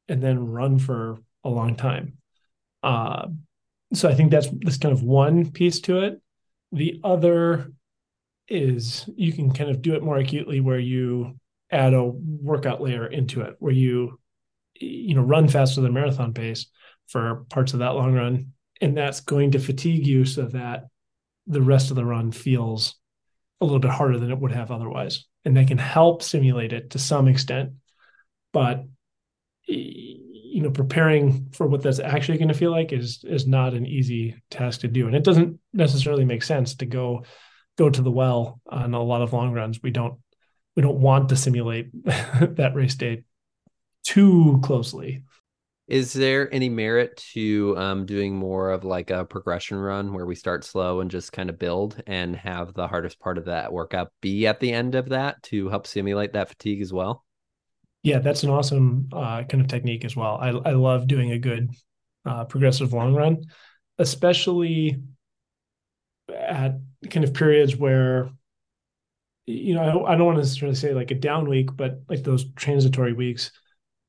and 0.07 0.21
then 0.21 0.47
run 0.47 0.79
for 0.79 1.17
a 1.43 1.49
long 1.49 1.75
time. 1.75 2.17
Uh, 2.83 3.27
so 3.93 4.09
I 4.09 4.15
think 4.15 4.31
that's 4.31 4.49
that's 4.61 4.77
kind 4.77 4.93
of 4.93 5.03
one 5.03 5.51
piece 5.51 5.79
to 5.81 5.99
it. 5.99 6.21
The 6.71 6.99
other 7.03 7.71
is 8.47 9.09
you 9.15 9.33
can 9.33 9.51
kind 9.51 9.69
of 9.69 9.81
do 9.81 9.95
it 9.95 10.03
more 10.03 10.17
acutely 10.17 10.59
where 10.59 10.79
you 10.79 11.39
add 11.71 11.93
a 11.93 12.03
workout 12.03 12.81
layer 12.81 13.07
into 13.07 13.41
it 13.41 13.55
where 13.59 13.73
you 13.73 14.19
you 14.75 15.15
know 15.15 15.21
run 15.21 15.47
faster 15.47 15.81
than 15.81 15.93
marathon 15.93 16.33
pace 16.33 16.67
for 17.07 17.45
parts 17.49 17.73
of 17.73 17.79
that 17.79 17.95
long 17.95 18.13
run 18.13 18.51
and 18.81 18.95
that's 18.95 19.21
going 19.21 19.51
to 19.51 19.59
fatigue 19.59 20.05
you 20.05 20.25
so 20.25 20.43
that 20.43 20.85
the 21.47 21.61
rest 21.61 21.89
of 21.89 21.95
the 21.95 22.05
run 22.05 22.31
feels 22.31 22.95
a 23.61 23.65
little 23.65 23.79
bit 23.79 23.91
harder 23.91 24.19
than 24.19 24.31
it 24.31 24.37
would 24.37 24.51
have 24.51 24.69
otherwise 24.69 25.25
and 25.43 25.57
they 25.57 25.65
can 25.65 25.77
help 25.77 26.21
simulate 26.21 26.73
it 26.73 26.91
to 26.91 26.99
some 26.99 27.27
extent 27.27 27.71
but 28.53 28.85
you 29.67 30.61
know 30.61 30.71
preparing 30.71 31.49
for 31.51 31.67
what 31.67 31.81
that's 31.81 31.99
actually 31.99 32.37
going 32.37 32.47
to 32.47 32.53
feel 32.53 32.71
like 32.71 32.93
is 32.93 33.23
is 33.27 33.47
not 33.47 33.73
an 33.73 33.85
easy 33.85 34.35
task 34.49 34.81
to 34.81 34.87
do 34.87 35.07
and 35.07 35.15
it 35.15 35.23
doesn't 35.23 35.59
necessarily 35.73 36.23
make 36.23 36.43
sense 36.43 36.75
to 36.75 36.85
go 36.85 37.23
go 37.77 37.89
to 37.89 38.01
the 38.01 38.11
well 38.11 38.61
on 38.69 38.93
a 38.93 39.03
lot 39.03 39.21
of 39.21 39.33
long 39.33 39.51
runs. 39.51 39.81
We 39.81 39.91
don't 39.91 40.19
we 40.75 40.81
don't 40.81 40.99
want 40.99 41.29
to 41.29 41.35
simulate 41.35 41.89
that 42.03 42.73
race 42.75 42.95
day 42.95 43.23
too 44.05 44.59
closely. 44.63 45.23
Is 45.87 46.13
there 46.13 46.51
any 46.53 46.67
merit 46.67 47.23
to 47.33 47.77
um, 47.77 48.05
doing 48.07 48.35
more 48.35 48.71
of 48.71 48.83
like 48.83 49.11
a 49.11 49.23
progression 49.23 49.77
run 49.77 50.13
where 50.13 50.25
we 50.25 50.33
start 50.33 50.63
slow 50.63 50.99
and 50.99 51.11
just 51.11 51.31
kind 51.31 51.47
of 51.47 51.59
build 51.59 52.01
and 52.07 52.35
have 52.35 52.73
the 52.73 52.87
hardest 52.87 53.19
part 53.19 53.37
of 53.37 53.45
that 53.45 53.71
workout 53.71 54.11
be 54.19 54.47
at 54.47 54.59
the 54.59 54.71
end 54.71 54.95
of 54.95 55.09
that 55.09 55.43
to 55.43 55.69
help 55.69 55.85
simulate 55.85 56.33
that 56.33 56.49
fatigue 56.49 56.81
as 56.81 56.91
well? 56.91 57.24
Yeah, 58.05 58.19
that's 58.19 58.43
an 58.43 58.51
awesome 58.51 59.09
uh, 59.11 59.43
kind 59.45 59.61
of 59.61 59.67
technique 59.67 60.05
as 60.05 60.15
well. 60.15 60.37
I, 60.39 60.49
I 60.49 60.73
love 60.73 61.07
doing 61.07 61.31
a 61.31 61.39
good 61.39 61.71
uh, 62.23 62.45
progressive 62.45 62.93
long 62.93 63.15
run, 63.15 63.45
especially 63.97 64.99
at 66.29 66.79
kind 67.09 67.23
of 67.23 67.33
periods 67.33 67.75
where 67.75 68.29
you 69.45 69.75
know 69.75 70.05
I, 70.05 70.13
I 70.13 70.15
don't 70.15 70.25
want 70.25 70.37
to 70.37 70.41
necessarily 70.41 70.75
say 70.75 70.93
like 70.93 71.11
a 71.11 71.15
down 71.15 71.47
week 71.47 71.69
but 71.75 72.01
like 72.09 72.23
those 72.23 72.51
transitory 72.53 73.13
weeks 73.13 73.51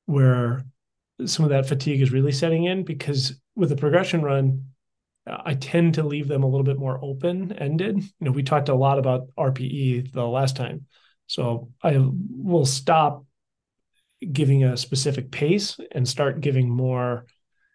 where 0.06 0.64
some 1.26 1.44
of 1.44 1.50
that 1.50 1.68
fatigue 1.68 2.02
is 2.02 2.12
really 2.12 2.32
setting 2.32 2.64
in 2.64 2.84
because 2.84 3.40
with 3.54 3.72
a 3.72 3.76
progression 3.76 4.22
run 4.22 4.66
I 5.28 5.54
tend 5.54 5.94
to 5.94 6.04
leave 6.04 6.28
them 6.28 6.42
a 6.42 6.48
little 6.48 6.64
bit 6.64 6.78
more 6.78 6.98
open 7.02 7.52
ended. 7.52 7.96
You 7.98 8.10
know, 8.20 8.32
we 8.32 8.42
talked 8.42 8.68
a 8.70 8.74
lot 8.74 8.98
about 8.98 9.28
RPE 9.36 10.02
the 10.02 10.26
last 10.26 10.56
time. 10.56 10.86
So 11.26 11.70
I 11.82 11.98
will 11.98 12.66
stop 12.66 13.24
giving 14.32 14.64
a 14.64 14.76
specific 14.76 15.30
pace 15.30 15.78
and 15.92 16.08
start 16.08 16.40
giving 16.40 16.68
more, 16.68 17.26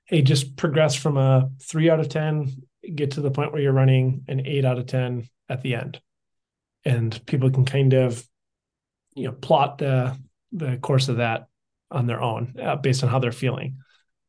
hey, 0.06 0.22
just 0.22 0.56
progress 0.56 0.96
from 0.96 1.18
a 1.18 1.50
three 1.62 1.90
out 1.90 2.00
of 2.00 2.10
10 2.10 2.64
get 2.96 3.12
to 3.12 3.22
the 3.22 3.32
point 3.32 3.52
where 3.52 3.62
you're 3.62 3.74
running 3.74 4.24
an 4.28 4.46
eight 4.46 4.66
out 4.66 4.78
of 4.78 4.88
10 4.88 5.28
at 5.50 5.62
the 5.62 5.76
end. 5.76 6.02
And 6.84 7.24
people 7.26 7.52
can 7.52 7.66
kind 7.66 7.94
of, 7.94 8.26
you 9.14 9.26
know, 9.26 9.34
plot 9.34 9.78
the, 9.78 10.18
the 10.52 10.78
course 10.78 11.10
of 11.10 11.18
that 11.18 11.48
on 11.92 12.08
their 12.08 12.22
own 12.22 12.56
uh, 12.62 12.76
based 12.76 13.04
on 13.04 13.10
how 13.10 13.20
they're 13.20 13.32
feeling. 13.32 13.78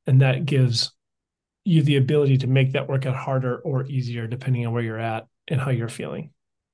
And 0.06 0.20
that 0.20 0.44
gives 0.44 0.92
you 1.64 1.82
the 1.82 1.96
ability 1.96 2.38
to 2.38 2.46
make 2.46 2.72
that 2.72 2.88
workout 2.88 3.16
harder 3.16 3.58
or 3.58 3.86
easier 3.86 4.26
depending 4.26 4.66
on 4.66 4.72
where 4.72 4.82
you're 4.82 4.98
at 4.98 5.26
and 5.48 5.60
how 5.60 5.70
you're 5.70 5.88
feeling. 5.88 6.32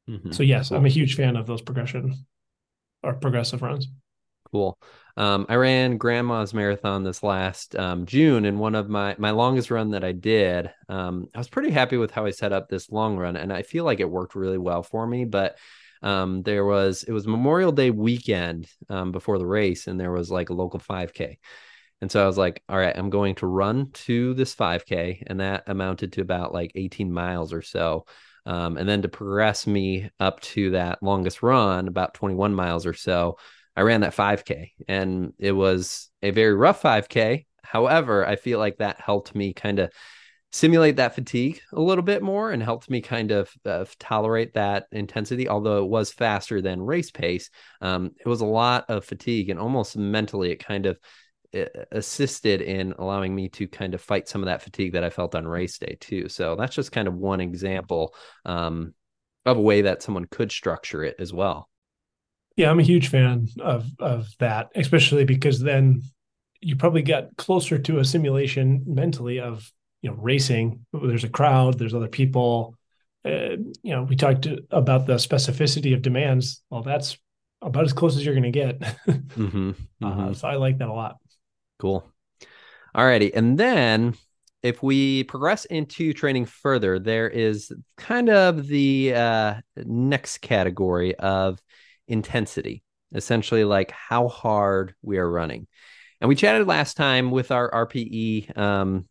Mm-hmm. 0.08 0.32
So 0.32 0.42
yes, 0.42 0.70
cool. 0.70 0.78
I'm 0.78 0.86
a 0.86 0.90
huge 0.90 1.14
fan 1.14 1.36
of 1.36 1.46
those 1.46 1.60
progression 1.60 2.14
or 3.02 3.14
progressive 3.14 3.62
runs. 3.62 3.88
Cool. 4.50 4.78
Um, 5.18 5.46
I 5.48 5.56
ran 5.56 5.96
grandma's 5.98 6.54
marathon 6.54 7.02
this 7.02 7.24
last 7.24 7.74
um, 7.74 8.06
June, 8.06 8.44
and 8.44 8.60
one 8.60 8.76
of 8.76 8.88
my 8.88 9.16
my 9.18 9.32
longest 9.32 9.68
run 9.68 9.90
that 9.90 10.04
I 10.04 10.12
did. 10.12 10.70
Um, 10.88 11.26
I 11.34 11.38
was 11.38 11.48
pretty 11.48 11.70
happy 11.70 11.96
with 11.96 12.12
how 12.12 12.24
I 12.24 12.30
set 12.30 12.52
up 12.52 12.68
this 12.68 12.88
long 12.92 13.16
run, 13.16 13.34
and 13.34 13.52
I 13.52 13.62
feel 13.62 13.84
like 13.84 13.98
it 13.98 14.08
worked 14.08 14.36
really 14.36 14.58
well 14.58 14.84
for 14.84 15.04
me. 15.04 15.24
But 15.24 15.58
um, 16.02 16.42
there 16.44 16.64
was 16.64 17.02
it 17.02 17.10
was 17.10 17.26
Memorial 17.26 17.72
Day 17.72 17.90
weekend 17.90 18.68
um, 18.88 19.10
before 19.10 19.38
the 19.38 19.46
race, 19.46 19.88
and 19.88 19.98
there 19.98 20.12
was 20.12 20.30
like 20.30 20.50
a 20.50 20.54
local 20.54 20.78
5K. 20.78 21.38
And 22.00 22.12
so 22.12 22.22
I 22.22 22.26
was 22.28 22.38
like, 22.38 22.62
all 22.68 22.78
right, 22.78 22.96
I'm 22.96 23.10
going 23.10 23.34
to 23.36 23.48
run 23.48 23.90
to 23.90 24.34
this 24.34 24.54
5K. 24.54 25.24
And 25.26 25.40
that 25.40 25.64
amounted 25.66 26.12
to 26.12 26.20
about 26.20 26.54
like 26.54 26.70
18 26.76 27.12
miles 27.12 27.52
or 27.52 27.62
so. 27.62 28.06
Um, 28.46 28.76
and 28.76 28.88
then 28.88 29.02
to 29.02 29.08
progress 29.08 29.66
me 29.66 30.08
up 30.20 30.40
to 30.40 30.70
that 30.70 31.02
longest 31.02 31.42
run, 31.42 31.88
about 31.88 32.14
21 32.14 32.54
miles 32.54 32.86
or 32.86 32.94
so, 32.94 33.36
I 33.78 33.82
ran 33.82 34.00
that 34.00 34.12
5K 34.12 34.72
and 34.88 35.32
it 35.38 35.52
was 35.52 36.10
a 36.20 36.32
very 36.32 36.52
rough 36.52 36.82
5K. 36.82 37.46
However, 37.62 38.26
I 38.26 38.34
feel 38.34 38.58
like 38.58 38.78
that 38.78 39.00
helped 39.00 39.36
me 39.36 39.52
kind 39.52 39.78
of 39.78 39.92
simulate 40.50 40.96
that 40.96 41.14
fatigue 41.14 41.60
a 41.72 41.80
little 41.80 42.02
bit 42.02 42.20
more 42.20 42.50
and 42.50 42.60
helped 42.60 42.90
me 42.90 43.00
kind 43.00 43.30
of 43.30 43.48
uh, 43.64 43.84
tolerate 44.00 44.54
that 44.54 44.86
intensity. 44.90 45.48
Although 45.48 45.84
it 45.84 45.88
was 45.88 46.10
faster 46.10 46.60
than 46.60 46.82
race 46.82 47.12
pace, 47.12 47.50
um, 47.80 48.10
it 48.18 48.28
was 48.28 48.40
a 48.40 48.46
lot 48.46 48.84
of 48.88 49.04
fatigue 49.04 49.48
and 49.48 49.60
almost 49.60 49.96
mentally 49.96 50.50
it 50.50 50.64
kind 50.64 50.86
of 50.86 50.98
uh, 51.54 51.66
assisted 51.92 52.60
in 52.60 52.94
allowing 52.98 53.32
me 53.32 53.48
to 53.50 53.68
kind 53.68 53.94
of 53.94 54.02
fight 54.02 54.26
some 54.26 54.42
of 54.42 54.46
that 54.46 54.62
fatigue 54.62 54.94
that 54.94 55.04
I 55.04 55.10
felt 55.10 55.36
on 55.36 55.46
race 55.46 55.78
day 55.78 55.96
too. 56.00 56.28
So 56.28 56.56
that's 56.56 56.74
just 56.74 56.90
kind 56.90 57.06
of 57.06 57.14
one 57.14 57.40
example 57.40 58.12
um, 58.44 58.94
of 59.46 59.56
a 59.56 59.62
way 59.62 59.82
that 59.82 60.02
someone 60.02 60.24
could 60.24 60.50
structure 60.50 61.04
it 61.04 61.14
as 61.20 61.32
well. 61.32 61.68
Yeah, 62.58 62.70
I'm 62.72 62.80
a 62.80 62.82
huge 62.82 63.06
fan 63.06 63.46
of 63.60 63.88
of 64.00 64.26
that, 64.40 64.70
especially 64.74 65.24
because 65.24 65.60
then 65.60 66.02
you 66.60 66.74
probably 66.74 67.02
get 67.02 67.30
closer 67.36 67.78
to 67.78 68.00
a 68.00 68.04
simulation 68.04 68.82
mentally 68.84 69.38
of 69.38 69.72
you 70.02 70.10
know 70.10 70.16
racing. 70.16 70.84
There's 70.92 71.22
a 71.22 71.28
crowd 71.28 71.78
there's 71.78 71.94
other 71.94 72.08
people. 72.08 72.74
Uh, 73.24 73.58
you 73.84 73.92
know 73.94 74.02
we 74.02 74.16
talked 74.16 74.48
about 74.72 75.06
the 75.06 75.14
specificity 75.14 75.94
of 75.94 76.02
demands. 76.02 76.60
Well 76.68 76.82
that's 76.82 77.16
about 77.62 77.84
as 77.84 77.92
close 77.92 78.16
as 78.16 78.24
you're 78.24 78.34
going 78.34 78.42
to 78.42 78.50
get. 78.50 78.80
Mm-hmm, 78.80 79.70
mm-hmm. 80.02 80.04
Uh, 80.04 80.34
so 80.34 80.48
i 80.48 80.56
like 80.56 80.78
that 80.78 80.88
a 80.88 80.92
lot. 80.92 81.18
Cool. 81.78 82.04
All 82.92 83.06
righty 83.06 83.32
and 83.32 83.56
then 83.56 84.14
if 84.64 84.82
we 84.82 85.22
progress 85.22 85.64
into 85.66 86.12
training 86.12 86.46
further 86.46 86.98
there 86.98 87.28
is 87.28 87.70
kind 87.96 88.28
of 88.28 88.66
the 88.66 89.14
uh, 89.14 89.54
next 89.76 90.38
category 90.38 91.14
of 91.14 91.60
intensity 92.08 92.82
essentially 93.14 93.64
like 93.64 93.90
how 93.90 94.28
hard 94.28 94.94
we 95.02 95.18
are 95.18 95.30
running 95.30 95.66
and 96.20 96.28
we 96.28 96.34
chatted 96.34 96.66
last 96.66 96.96
time 96.96 97.30
with 97.30 97.50
our 97.50 97.70
rpe 97.70 98.58
um, 98.58 99.04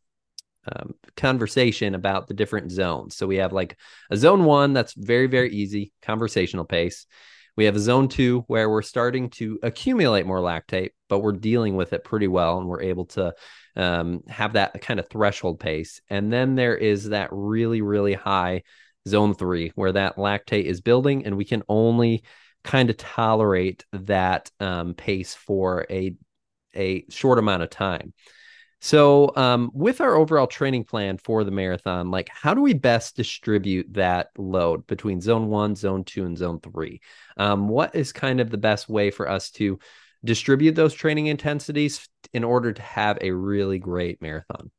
um, 0.72 0.96
conversation 1.16 1.96
about 1.96 2.28
the 2.28 2.34
different 2.34 2.72
zones. 2.72 3.16
So 3.16 3.28
we 3.28 3.38
have 3.38 3.54
like 3.54 3.78
a 4.12 4.18
zone 4.18 4.44
one 4.44 4.74
that's 4.74 4.94
very, 4.94 5.28
very 5.28 5.52
easy 5.52 5.94
conversational 6.02 6.66
pace. 6.66 7.06
We 7.56 7.66
have 7.66 7.76
a 7.76 7.80
zone 7.80 8.08
two 8.08 8.42
where 8.48 8.70
we're 8.70 8.84
starting 8.84 9.30
to 9.32 9.60
accumulate 9.64 10.28
more 10.28 10.40
lactate, 10.40 10.92
but 11.10 11.20
we're 11.20 11.32
dealing 11.32 11.76
with 11.76 11.94
it 11.94 12.04
pretty 12.04 12.28
well 12.28 12.60
and 12.60 12.68
we're 12.68 12.82
able 12.82 13.06
to 13.06 13.34
um, 13.76 14.24
have 14.28 14.54
that 14.54 14.80
kind 14.82 15.00
of 15.00 15.10
threshold 15.10 15.60
pace. 15.60 16.02
And 16.10 16.32
then 16.32 16.56
there 16.56 16.76
is 16.76 17.10
that 17.10 17.30
really, 17.32 17.82
really 17.82 18.14
high 18.14 18.64
zone 19.08 19.34
three 19.34 19.72
where 19.76 19.94
that 19.94 20.18
lactate 20.18 20.66
is 20.66 20.82
building 20.82 21.26
and 21.26 21.38
we 21.38 21.46
can 21.46 21.64
only 21.68 22.24
kind 22.68 22.90
of 22.90 22.98
tolerate 22.98 23.86
that 23.94 24.52
um, 24.60 24.94
pace 24.94 25.34
for 25.34 25.86
a 25.90 26.14
a 26.76 27.06
short 27.10 27.40
amount 27.40 27.64
of 27.64 27.70
time. 27.70 28.14
So, 28.80 29.36
um, 29.36 29.72
with 29.74 30.02
our 30.02 30.14
overall 30.16 30.46
training 30.46 30.84
plan 30.84 31.18
for 31.18 31.44
the 31.44 31.50
marathon, 31.50 32.12
like 32.12 32.30
how 32.32 32.54
do 32.54 32.62
we 32.62 32.74
best 32.74 33.16
distribute 33.16 33.92
that 33.94 34.30
load 34.38 34.86
between 34.86 35.20
zone 35.20 35.48
one, 35.48 35.76
zone 35.76 36.04
two, 36.04 36.26
and 36.26 36.38
zone 36.38 36.60
three? 36.60 37.02
Um, 37.38 37.70
what 37.70 37.96
is 37.96 38.12
kind 38.12 38.40
of 38.40 38.52
the 38.52 38.58
best 38.58 38.88
way 38.88 39.10
for 39.10 39.28
us 39.28 39.50
to 39.52 39.80
distribute 40.24 40.76
those 40.76 40.94
training 40.94 41.28
intensities 41.28 42.08
in 42.34 42.44
order 42.44 42.72
to 42.74 42.82
have 42.82 43.18
a 43.22 43.32
really 43.32 43.80
great 43.80 44.22
marathon? 44.22 44.70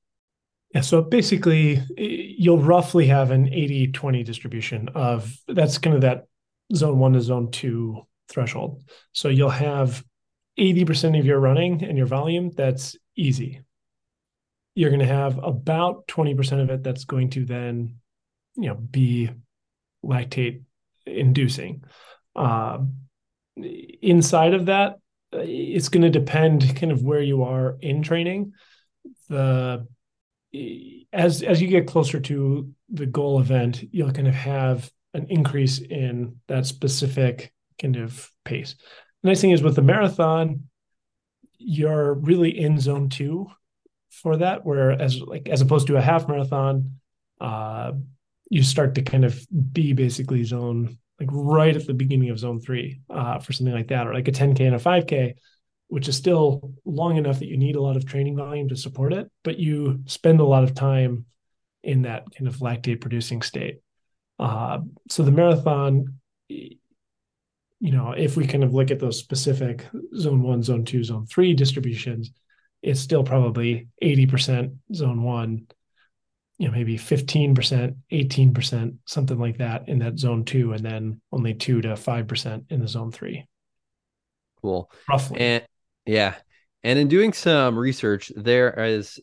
Yeah, 0.75 0.83
so 0.83 1.03
basically, 1.03 1.83
you'll 1.97 2.63
roughly 2.63 3.07
have 3.09 3.31
an 3.31 3.53
80 3.53 3.93
20 3.93 4.23
distribution 4.23 4.91
of 4.95 5.35
that's 5.49 5.79
kind 5.79 5.97
of 5.97 6.03
that 6.03 6.27
zone 6.75 6.99
one 6.99 7.13
to 7.15 7.21
zone 7.21 7.51
two 7.51 8.07
threshold. 8.29 8.83
So 9.13 9.29
you'll 9.29 9.51
have 9.51 10.05
80% 10.59 11.19
of 11.19 11.25
your 11.25 11.39
running 11.39 11.85
and 11.85 11.97
your 11.97 12.07
volume 12.07 12.51
that's 12.51 12.97
easy. 13.17 13.63
You're 14.75 14.91
going 14.91 15.01
to 15.01 15.07
have 15.07 15.39
about 15.43 16.07
20% 16.09 16.63
of 16.63 16.71
it 16.71 16.83
that's 16.83 17.05
going 17.05 17.31
to 17.31 17.45
then 17.45 17.97
you 18.57 18.69
know 18.69 18.75
be 18.75 19.31
lactate 20.05 20.63
inducing. 21.07 21.85
Uh, 22.37 22.79
inside 23.57 24.55
of 24.55 24.67
that 24.67 24.99
it's 25.33 25.89
going 25.89 26.03
to 26.03 26.11
depend 26.11 26.77
kind 26.77 26.93
of 26.93 27.03
where 27.03 27.23
you 27.23 27.45
are 27.45 27.77
in 27.81 28.03
training. 28.03 28.53
The 29.29 29.87
as 31.13 31.43
as 31.43 31.61
you 31.61 31.69
get 31.69 31.87
closer 31.87 32.21
to 32.21 32.73
the 32.89 33.05
goal 33.05 33.39
event 33.39 33.85
you'll 33.93 34.13
kind 34.13 34.29
of 34.29 34.35
have 34.35 34.91
an 35.15 35.27
increase 35.29 35.79
in 35.79 36.37
that 36.49 36.67
specific 36.67 37.53
kind 37.81 37.97
of 37.97 38.31
pace. 38.45 38.75
The 39.23 39.29
nice 39.29 39.41
thing 39.41 39.51
is 39.51 39.63
with 39.63 39.77
the 39.77 39.83
marathon 39.83 40.69
you're 41.59 42.15
really 42.15 42.57
in 42.59 42.79
zone 42.79 43.09
two 43.09 43.47
for 44.11 44.37
that 44.37 44.65
whereas 44.65 45.21
like 45.21 45.49
as 45.49 45.61
opposed 45.61 45.89
to 45.89 45.97
a 45.97 46.01
half 46.01 46.29
marathon 46.29 46.93
uh 47.41 47.93
you 48.51 48.63
start 48.63 48.95
to 48.95 49.03
kind 49.03 49.25
of 49.25 49.39
be 49.73 49.93
basically 49.93 50.45
zone 50.45 50.97
like 51.21 51.29
right 51.33 51.77
at 51.77 51.87
the 51.87 51.95
beginning 51.95 52.31
of 52.31 52.39
zone 52.39 52.61
three 52.61 53.01
uh, 53.11 53.39
for 53.41 53.53
something 53.53 53.75
like 53.75 53.89
that 53.89 54.07
or 54.07 54.15
like 54.15 54.29
a 54.29 54.33
10k 54.33 54.61
and 54.61 54.75
a 54.75 54.79
5k 54.79 55.35
which 55.89 56.09
is 56.09 56.17
still 56.17 56.73
long 56.85 57.17
enough 57.17 57.41
that 57.41 57.49
you 57.49 57.57
need 57.57 57.77
a 57.77 57.83
lot 57.83 57.97
of 57.97 58.07
training 58.07 58.37
volume 58.37 58.69
to 58.69 58.77
support 58.77 59.13
it 59.13 59.29
but 59.43 59.59
you 59.59 60.01
spend 60.07 60.41
a 60.41 60.45
lot 60.45 60.65
of 60.65 60.75
time 60.75 61.27
in 61.83 62.03
that 62.03 62.25
kind 62.37 62.49
of 62.49 62.57
lactate 62.57 63.01
producing 63.01 63.43
state 63.43 63.81
uh, 64.39 64.79
so 65.09 65.23
the 65.23 65.31
marathon 65.31 66.15
you 66.49 66.79
know 67.81 68.13
if 68.13 68.37
we 68.37 68.47
kind 68.47 68.65
of 68.65 68.75
look 68.75 68.91
at 68.91 68.99
those 68.99 69.19
specific 69.19 69.87
zone 70.17 70.43
one 70.43 70.63
zone 70.63 70.85
two 70.85 71.05
zone 71.05 71.27
three 71.27 71.55
distributions 71.55 72.31
it's 72.83 73.01
still 73.01 73.25
probably 73.25 73.89
80% 74.03 74.77
zone 74.95 75.23
one, 75.23 75.67
you 76.59 76.67
know, 76.67 76.73
maybe 76.73 76.97
15%, 76.97 77.97
18%, 78.13 78.97
something 79.05 79.39
like 79.39 79.59
that 79.59 79.89
in 79.89 79.99
that 80.01 80.19
zone 80.19 80.45
two, 80.45 80.73
and 80.73 80.85
then 80.85 81.21
only 81.33 81.55
two 81.55 81.81
to 81.81 81.89
5% 81.89 82.65
in 82.71 82.81
the 82.81 82.89
zone 82.89 83.13
three. 83.13 83.47
Cool. 84.63 84.91
Roughly. 85.09 85.41
And 85.41 85.65
yeah. 86.07 86.35
And 86.85 86.99
in 86.99 87.09
doing 87.09 87.33
some 87.33 87.77
research, 87.77 88.33
there 88.35 88.73
is 88.85 89.19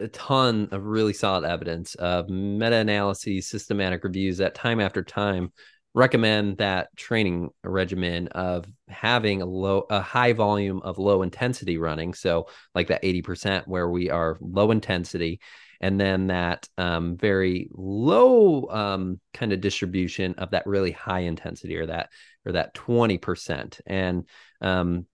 a 0.00 0.08
ton 0.08 0.68
of 0.72 0.84
really 0.84 1.12
solid 1.12 1.44
evidence 1.44 1.94
of 1.96 2.28
meta 2.28 2.76
analyses, 2.76 3.48
systematic 3.48 4.02
reviews 4.04 4.38
that 4.38 4.54
time 4.54 4.80
after 4.80 5.02
time 5.02 5.52
recommend 5.92 6.58
that 6.58 6.94
training 6.96 7.50
regimen 7.64 8.28
of 8.28 8.64
having 8.88 9.42
a 9.42 9.46
low 9.46 9.86
a 9.90 10.00
high 10.00 10.32
volume 10.32 10.80
of 10.82 10.98
low 10.98 11.22
intensity 11.22 11.78
running. 11.78 12.14
So 12.14 12.46
like 12.74 12.88
that 12.88 13.02
80% 13.02 13.66
where 13.66 13.88
we 13.88 14.08
are 14.10 14.38
low 14.40 14.70
intensity 14.70 15.40
and 15.80 15.98
then 15.98 16.28
that 16.28 16.68
um, 16.76 17.16
very 17.16 17.68
low 17.72 18.68
um, 18.68 19.20
kind 19.32 19.52
of 19.52 19.60
distribution 19.60 20.34
of 20.34 20.50
that 20.50 20.66
really 20.66 20.92
high 20.92 21.20
intensity 21.20 21.76
or 21.76 21.86
that 21.86 22.10
or 22.44 22.52
that 22.52 22.74
20% 22.74 23.80
and 23.86 24.28
um, 24.60 25.06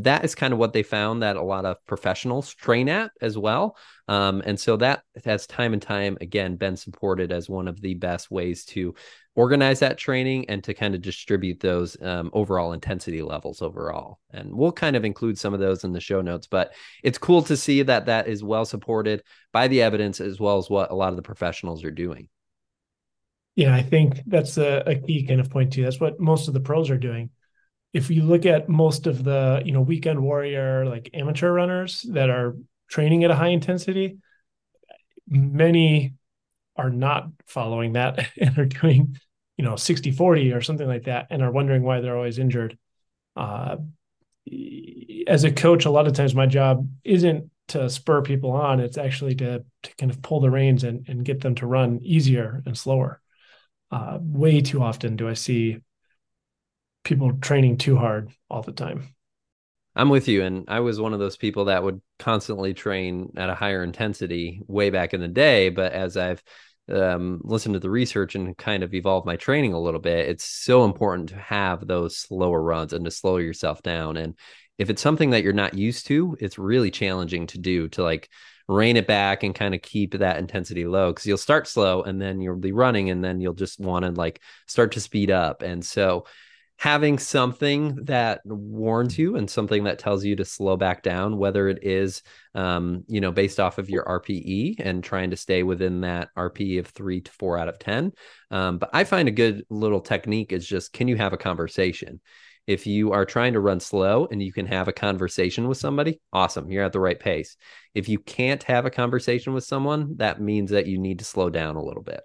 that 0.00 0.24
is 0.24 0.34
kind 0.34 0.52
of 0.52 0.58
what 0.58 0.72
they 0.72 0.82
found 0.82 1.22
that 1.22 1.36
a 1.36 1.42
lot 1.42 1.66
of 1.66 1.84
professionals 1.86 2.54
train 2.54 2.88
at 2.88 3.10
as 3.20 3.36
well. 3.36 3.76
Um, 4.08 4.42
and 4.46 4.58
so 4.58 4.76
that 4.78 5.02
has 5.24 5.46
time 5.46 5.74
and 5.74 5.82
time 5.82 6.16
again 6.20 6.56
been 6.56 6.76
supported 6.76 7.30
as 7.30 7.48
one 7.48 7.68
of 7.68 7.80
the 7.80 7.94
best 7.94 8.30
ways 8.30 8.64
to 8.66 8.94
organize 9.34 9.80
that 9.80 9.98
training 9.98 10.48
and 10.48 10.64
to 10.64 10.72
kind 10.72 10.94
of 10.94 11.02
distribute 11.02 11.60
those 11.60 12.00
um, 12.02 12.30
overall 12.32 12.72
intensity 12.72 13.22
levels 13.22 13.60
overall. 13.60 14.18
And 14.30 14.54
we'll 14.54 14.72
kind 14.72 14.96
of 14.96 15.04
include 15.04 15.38
some 15.38 15.52
of 15.52 15.60
those 15.60 15.84
in 15.84 15.92
the 15.92 16.00
show 16.00 16.22
notes, 16.22 16.46
but 16.46 16.72
it's 17.02 17.18
cool 17.18 17.42
to 17.42 17.56
see 17.56 17.82
that 17.82 18.06
that 18.06 18.28
is 18.28 18.42
well 18.42 18.64
supported 18.64 19.22
by 19.52 19.68
the 19.68 19.82
evidence 19.82 20.20
as 20.20 20.40
well 20.40 20.58
as 20.58 20.70
what 20.70 20.90
a 20.90 20.94
lot 20.94 21.10
of 21.10 21.16
the 21.16 21.22
professionals 21.22 21.84
are 21.84 21.90
doing. 21.90 22.28
Yeah, 23.56 23.74
I 23.74 23.82
think 23.82 24.22
that's 24.26 24.56
a, 24.56 24.82
a 24.86 24.94
key 24.94 25.26
kind 25.26 25.40
of 25.40 25.50
point 25.50 25.74
too. 25.74 25.82
That's 25.82 26.00
what 26.00 26.18
most 26.18 26.48
of 26.48 26.54
the 26.54 26.60
pros 26.60 26.88
are 26.88 26.98
doing 26.98 27.30
if 27.92 28.10
you 28.10 28.22
look 28.22 28.46
at 28.46 28.68
most 28.68 29.06
of 29.06 29.22
the 29.24 29.62
you 29.64 29.72
know 29.72 29.80
weekend 29.80 30.20
warrior 30.22 30.86
like 30.86 31.10
amateur 31.14 31.52
runners 31.52 32.04
that 32.10 32.30
are 32.30 32.56
training 32.88 33.24
at 33.24 33.30
a 33.30 33.34
high 33.34 33.48
intensity 33.48 34.18
many 35.28 36.14
are 36.76 36.90
not 36.90 37.28
following 37.46 37.94
that 37.94 38.28
and 38.40 38.58
are 38.58 38.66
doing 38.66 39.16
you 39.56 39.64
know 39.64 39.76
60 39.76 40.10
40 40.12 40.52
or 40.52 40.60
something 40.60 40.88
like 40.88 41.04
that 41.04 41.26
and 41.30 41.42
are 41.42 41.50
wondering 41.50 41.82
why 41.82 42.00
they're 42.00 42.16
always 42.16 42.38
injured. 42.38 42.76
Uh, 43.36 43.76
as 45.26 45.44
a 45.44 45.52
coach 45.52 45.84
a 45.84 45.90
lot 45.90 46.06
of 46.06 46.14
times 46.14 46.34
my 46.34 46.46
job 46.46 46.88
isn't 47.04 47.48
to 47.68 47.88
spur 47.88 48.22
people 48.22 48.50
on. 48.50 48.80
It's 48.80 48.98
actually 48.98 49.36
to, 49.36 49.64
to 49.84 49.96
kind 49.96 50.10
of 50.10 50.20
pull 50.20 50.40
the 50.40 50.50
reins 50.50 50.84
and, 50.84 51.08
and 51.08 51.24
get 51.24 51.40
them 51.40 51.54
to 51.56 51.66
run 51.66 52.00
easier 52.02 52.62
and 52.66 52.76
slower. 52.76 53.20
Uh, 53.90 54.18
way 54.20 54.62
too 54.62 54.82
often 54.82 55.16
do 55.16 55.28
i 55.28 55.34
see 55.34 55.78
people 57.04 57.32
training 57.40 57.78
too 57.78 57.96
hard 57.96 58.30
all 58.50 58.62
the 58.62 58.72
time. 58.72 59.14
I'm 59.94 60.08
with 60.08 60.28
you. 60.28 60.42
And 60.42 60.64
I 60.68 60.80
was 60.80 61.00
one 61.00 61.12
of 61.12 61.18
those 61.18 61.36
people 61.36 61.66
that 61.66 61.82
would 61.82 62.00
constantly 62.18 62.72
train 62.72 63.32
at 63.36 63.50
a 63.50 63.54
higher 63.54 63.82
intensity 63.82 64.62
way 64.66 64.90
back 64.90 65.12
in 65.12 65.20
the 65.20 65.28
day. 65.28 65.68
But 65.68 65.92
as 65.92 66.16
I've 66.16 66.42
um, 66.90 67.40
listen 67.44 67.74
to 67.74 67.78
the 67.78 67.90
research 67.90 68.34
and 68.34 68.56
kind 68.56 68.82
of 68.82 68.94
evolved 68.94 69.26
my 69.26 69.36
training 69.36 69.72
a 69.72 69.80
little 69.80 70.00
bit, 70.00 70.28
it's 70.28 70.44
so 70.44 70.84
important 70.84 71.28
to 71.30 71.36
have 71.36 71.86
those 71.86 72.16
slower 72.16 72.60
runs 72.60 72.92
and 72.92 73.04
to 73.04 73.10
slow 73.10 73.36
yourself 73.36 73.82
down. 73.82 74.16
And 74.16 74.36
if 74.78 74.90
it's 74.90 75.02
something 75.02 75.30
that 75.30 75.42
you're 75.42 75.52
not 75.52 75.74
used 75.74 76.06
to, 76.06 76.36
it's 76.40 76.58
really 76.58 76.90
challenging 76.90 77.46
to 77.48 77.58
do 77.58 77.88
to 77.90 78.02
like 78.02 78.28
rein 78.68 78.96
it 78.96 79.06
back 79.06 79.42
and 79.42 79.54
kind 79.54 79.74
of 79.74 79.82
keep 79.82 80.14
that 80.14 80.38
intensity 80.38 80.86
low 80.86 81.12
because 81.12 81.26
you'll 81.26 81.36
start 81.36 81.68
slow 81.68 82.02
and 82.02 82.20
then 82.20 82.40
you'll 82.40 82.56
be 82.56 82.72
running 82.72 83.10
and 83.10 83.22
then 83.22 83.40
you'll 83.40 83.52
just 83.52 83.78
want 83.78 84.04
to 84.04 84.10
like 84.12 84.40
start 84.66 84.92
to 84.92 85.00
speed 85.00 85.30
up. 85.30 85.62
And 85.62 85.84
so 85.84 86.24
having 86.78 87.18
something 87.18 87.94
that 88.04 88.40
warns 88.44 89.16
you 89.16 89.36
and 89.36 89.48
something 89.48 89.84
that 89.84 89.98
tells 89.98 90.24
you 90.24 90.34
to 90.34 90.44
slow 90.44 90.76
back 90.76 91.02
down, 91.02 91.36
whether 91.36 91.68
it 91.68 91.78
is, 91.82 92.22
um, 92.54 93.04
you 93.06 93.20
know, 93.20 93.30
based 93.30 93.60
off 93.60 93.78
of 93.78 93.88
your 93.88 94.04
RPE 94.04 94.76
and 94.80 95.04
trying 95.04 95.30
to 95.30 95.36
stay 95.36 95.62
within 95.62 96.00
that 96.00 96.30
RPE 96.36 96.80
of 96.80 96.88
three 96.88 97.20
to 97.20 97.30
four 97.30 97.56
out 97.56 97.68
of 97.68 97.78
10. 97.78 98.12
Um, 98.50 98.78
but 98.78 98.90
I 98.92 99.04
find 99.04 99.28
a 99.28 99.32
good 99.32 99.64
little 99.70 100.00
technique 100.00 100.52
is 100.52 100.66
just 100.66 100.92
can 100.92 101.06
you 101.06 101.16
have 101.16 101.32
a 101.32 101.38
conversation? 101.38 102.20
If 102.66 102.86
you 102.86 103.12
are 103.12 103.24
trying 103.24 103.54
to 103.54 103.60
run 103.60 103.80
slow 103.80 104.28
and 104.30 104.42
you 104.42 104.52
can 104.52 104.66
have 104.66 104.86
a 104.88 104.92
conversation 104.92 105.68
with 105.68 105.78
somebody, 105.78 106.20
awesome, 106.32 106.70
you're 106.70 106.84
at 106.84 106.92
the 106.92 107.00
right 107.00 107.18
pace. 107.18 107.56
If 107.94 108.08
you 108.08 108.18
can't 108.18 108.62
have 108.64 108.86
a 108.86 108.90
conversation 108.90 109.52
with 109.52 109.64
someone, 109.64 110.16
that 110.18 110.40
means 110.40 110.70
that 110.70 110.86
you 110.86 110.98
need 110.98 111.18
to 111.18 111.24
slow 111.24 111.50
down 111.50 111.76
a 111.76 111.82
little 111.82 112.04
bit. 112.04 112.20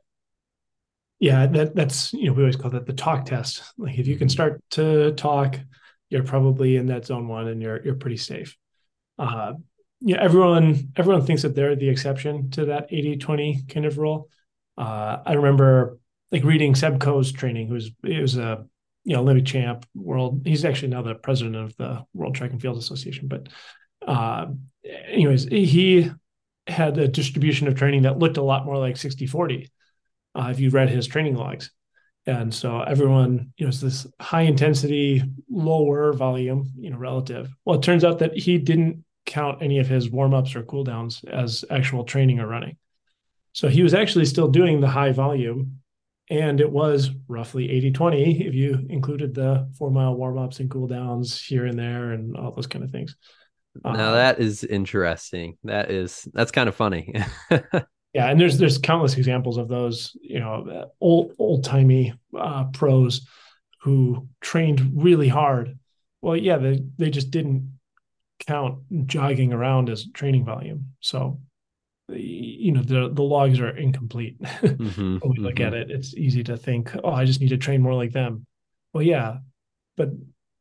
Yeah, 1.19 1.47
that 1.47 1.75
that's 1.75 2.13
you 2.13 2.25
know 2.25 2.33
we 2.33 2.43
always 2.43 2.55
call 2.55 2.71
that 2.71 2.85
the 2.85 2.93
talk 2.93 3.25
test. 3.25 3.63
Like 3.77 3.97
if 3.97 4.07
you 4.07 4.17
can 4.17 4.27
mm-hmm. 4.27 4.33
start 4.33 4.61
to 4.71 5.13
talk, 5.13 5.59
you're 6.09 6.23
probably 6.23 6.77
in 6.77 6.87
that 6.87 7.05
zone 7.05 7.27
one 7.27 7.47
and 7.47 7.61
you're 7.61 7.83
you're 7.83 7.95
pretty 7.95 8.17
safe. 8.17 8.55
Uh, 9.17 9.53
yeah, 9.99 10.17
everyone 10.21 10.91
everyone 10.95 11.25
thinks 11.25 11.41
that 11.41 11.55
they're 11.55 11.75
the 11.75 11.89
exception 11.89 12.51
to 12.51 12.65
that 12.65 12.91
80-20 12.91 13.67
kind 13.67 13.85
of 13.85 13.97
rule. 13.97 14.29
Uh, 14.77 15.17
I 15.25 15.33
remember 15.33 15.97
like 16.31 16.43
reading 16.43 16.75
Seb 16.75 16.99
Coe's 16.99 17.31
training, 17.31 17.67
who's 17.67 17.91
it 18.03 18.21
was 18.21 18.37
a 18.37 18.65
you 19.03 19.15
know 19.15 19.21
Olympic 19.21 19.45
champ, 19.45 19.87
world. 19.95 20.41
He's 20.45 20.65
actually 20.65 20.89
now 20.89 21.01
the 21.01 21.15
president 21.15 21.55
of 21.55 21.75
the 21.77 22.05
World 22.13 22.35
Track 22.35 22.51
and 22.51 22.61
Field 22.61 22.77
Association. 22.77 23.27
But 23.27 23.49
uh, 24.05 24.47
anyways, 25.07 25.45
he 25.45 26.11
had 26.67 26.97
a 26.99 27.07
distribution 27.07 27.67
of 27.67 27.75
training 27.75 28.03
that 28.03 28.19
looked 28.19 28.37
a 28.37 28.43
lot 28.43 28.65
more 28.65 28.77
like 28.77 28.95
60-40 28.95 29.69
uh, 30.37 30.49
if 30.49 30.59
you 30.59 30.69
read 30.69 30.89
his 30.89 31.07
training 31.07 31.35
logs. 31.35 31.71
And 32.25 32.53
so 32.53 32.81
everyone, 32.81 33.53
you 33.57 33.65
know, 33.65 33.69
it's 33.69 33.79
this 33.79 34.05
high 34.19 34.41
intensity, 34.41 35.23
lower 35.49 36.11
volume, 36.11 36.71
you 36.77 36.89
know, 36.89 36.97
relative. 36.97 37.49
Well, 37.63 37.79
it 37.79 37.83
turns 37.83 38.03
out 38.03 38.19
that 38.19 38.37
he 38.37 38.57
didn't 38.57 39.05
count 39.25 39.61
any 39.61 39.79
of 39.79 39.87
his 39.87 40.09
warm 40.09 40.33
ups 40.33 40.55
or 40.55 40.63
cool 40.63 40.83
downs 40.83 41.23
as 41.31 41.63
actual 41.69 42.03
training 42.03 42.39
or 42.39 42.47
running. 42.47 42.77
So 43.53 43.69
he 43.69 43.81
was 43.81 43.93
actually 43.93 44.25
still 44.25 44.49
doing 44.49 44.81
the 44.81 44.89
high 44.89 45.13
volume. 45.13 45.79
And 46.29 46.59
it 46.59 46.69
was 46.69 47.09
roughly 47.29 47.71
80 47.71 47.91
20 47.91 48.45
if 48.45 48.53
you 48.53 48.85
included 48.89 49.33
the 49.33 49.69
four 49.77 49.89
mile 49.89 50.13
warm 50.13 50.37
ups 50.37 50.59
and 50.59 50.69
cool 50.69 50.87
downs 50.87 51.41
here 51.41 51.65
and 51.65 51.79
there 51.79 52.11
and 52.11 52.35
all 52.35 52.51
those 52.51 52.67
kind 52.67 52.83
of 52.83 52.91
things. 52.91 53.15
Now 53.85 53.91
uh, 53.91 54.11
that 54.15 54.39
is 54.41 54.65
interesting. 54.65 55.57
That 55.63 55.89
is, 55.89 56.27
that's 56.33 56.51
kind 56.51 56.67
of 56.67 56.75
funny. 56.75 57.15
yeah, 58.17 58.31
and 58.31 58.41
there's 58.41 58.57
there's 58.57 58.79
countless 58.79 59.15
examples 59.15 59.57
of 59.57 59.67
those, 59.67 60.17
you 60.19 60.39
know, 60.39 60.89
old 60.99 61.33
old 61.37 61.63
timey 61.63 62.15
uh, 62.35 62.63
pros 62.73 63.27
who 63.81 64.27
trained 64.41 65.03
really 65.03 65.27
hard. 65.27 65.77
Well, 66.23 66.35
yeah, 66.35 66.57
they 66.57 66.81
they 66.97 67.11
just 67.11 67.29
didn't 67.29 67.77
count 68.47 68.79
jogging 69.05 69.53
around 69.53 69.91
as 69.91 70.07
training 70.15 70.45
volume. 70.45 70.93
So, 70.99 71.41
you 72.09 72.71
know, 72.71 72.81
the 72.81 73.11
the 73.13 73.21
logs 73.21 73.59
are 73.59 73.69
incomplete. 73.69 74.37
Mm-hmm, 74.63 75.17
when 75.17 75.31
we 75.33 75.37
look 75.37 75.57
mm-hmm. 75.57 75.75
at 75.75 75.75
it, 75.75 75.91
it's 75.91 76.15
easy 76.15 76.43
to 76.45 76.57
think, 76.57 76.95
oh, 77.03 77.11
I 77.11 77.23
just 77.23 77.39
need 77.39 77.49
to 77.49 77.57
train 77.57 77.83
more 77.83 77.93
like 77.93 78.13
them. 78.13 78.47
Well, 78.93 79.03
yeah, 79.03 79.37
but 79.95 80.09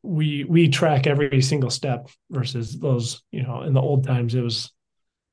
we 0.02 0.44
we 0.44 0.68
track 0.68 1.06
every 1.06 1.40
single 1.40 1.70
step 1.70 2.10
versus 2.30 2.78
those, 2.78 3.22
you 3.30 3.44
know, 3.44 3.62
in 3.62 3.72
the 3.72 3.80
old 3.80 4.04
times 4.04 4.34
it 4.34 4.42
was 4.42 4.72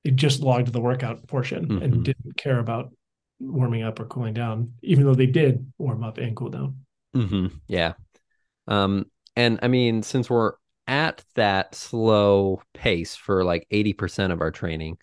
they 0.03 0.11
just 0.11 0.41
logged 0.41 0.71
the 0.71 0.81
workout 0.81 1.25
portion 1.27 1.67
mm-hmm. 1.67 1.83
and 1.83 2.05
didn't 2.05 2.37
care 2.37 2.59
about 2.59 2.91
warming 3.39 3.83
up 3.83 3.99
or 3.99 4.05
cooling 4.05 4.33
down, 4.33 4.73
even 4.81 5.05
though 5.05 5.15
they 5.15 5.25
did 5.25 5.71
warm 5.77 6.03
up 6.03 6.17
and 6.17 6.35
cool 6.35 6.49
down. 6.49 6.77
Mm-hmm. 7.15 7.47
Yeah. 7.67 7.93
Um, 8.67 9.05
and 9.35 9.59
I 9.61 9.67
mean, 9.67 10.03
since 10.03 10.29
we're 10.29 10.53
at 10.87 11.23
that 11.35 11.75
slow 11.75 12.61
pace 12.73 13.15
for 13.15 13.43
like 13.43 13.67
80% 13.71 14.31
of 14.31 14.41
our 14.41 14.51
training, 14.51 14.97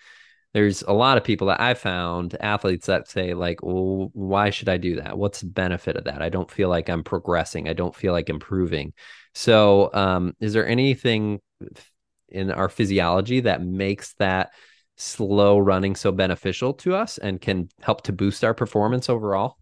there's 0.53 0.83
a 0.83 0.93
lot 0.93 1.17
of 1.17 1.25
people 1.25 1.47
that 1.47 1.61
I 1.61 1.75
found 1.75 2.37
athletes 2.41 2.87
that 2.87 3.09
say 3.09 3.35
like, 3.35 3.63
well, 3.63 4.11
why 4.15 4.51
should 4.51 4.69
I 4.69 4.79
do 4.79 4.97
that? 4.97 5.17
What's 5.17 5.41
the 5.41 5.47
benefit 5.47 5.97
of 5.97 6.05
that? 6.05 6.23
I 6.23 6.29
don't 6.29 6.51
feel 6.51 6.69
like 6.69 6.89
I'm 6.89 7.05
progressing. 7.05 7.69
I 7.69 7.73
don't 7.73 7.95
feel 7.95 8.13
like 8.13 8.29
improving. 8.29 8.93
So, 9.33 9.91
um, 9.95 10.35
is 10.41 10.53
there 10.53 10.67
anything 10.67 11.41
in 12.29 12.51
our 12.51 12.69
physiology 12.69 13.41
that 13.41 13.63
makes 13.63 14.15
that 14.15 14.51
slow 15.01 15.59
running 15.59 15.97
so 15.97 16.13
beneficial 16.13 16.75
to 16.75 16.95
us 16.95 17.19
and 17.19 17.41
can 17.41 17.69
help 17.81 18.03
to 18.03 18.13
boost 18.13 18.45
our 18.45 18.55
performance 18.55 19.09
overall? 19.09 19.57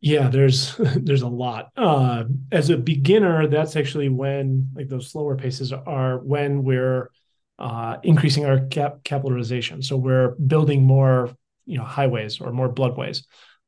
Yeah, 0.00 0.28
there's 0.28 0.76
there's 0.96 1.22
a 1.22 1.28
lot. 1.28 1.70
Uh, 1.76 2.24
as 2.52 2.70
a 2.70 2.76
beginner, 2.76 3.46
that's 3.46 3.76
actually 3.76 4.08
when 4.08 4.70
like 4.74 4.88
those 4.88 5.10
slower 5.10 5.36
paces 5.36 5.72
are 5.72 6.18
when 6.18 6.64
we're 6.64 7.10
uh, 7.58 7.96
increasing 8.02 8.46
our 8.46 8.60
cap- 8.66 9.02
capillarization. 9.04 9.84
So 9.84 9.96
we're 9.96 10.30
building 10.36 10.84
more, 10.84 11.34
you 11.66 11.78
know, 11.78 11.84
highways 11.84 12.40
or 12.40 12.52
more 12.52 12.72
bloodways, 12.72 13.24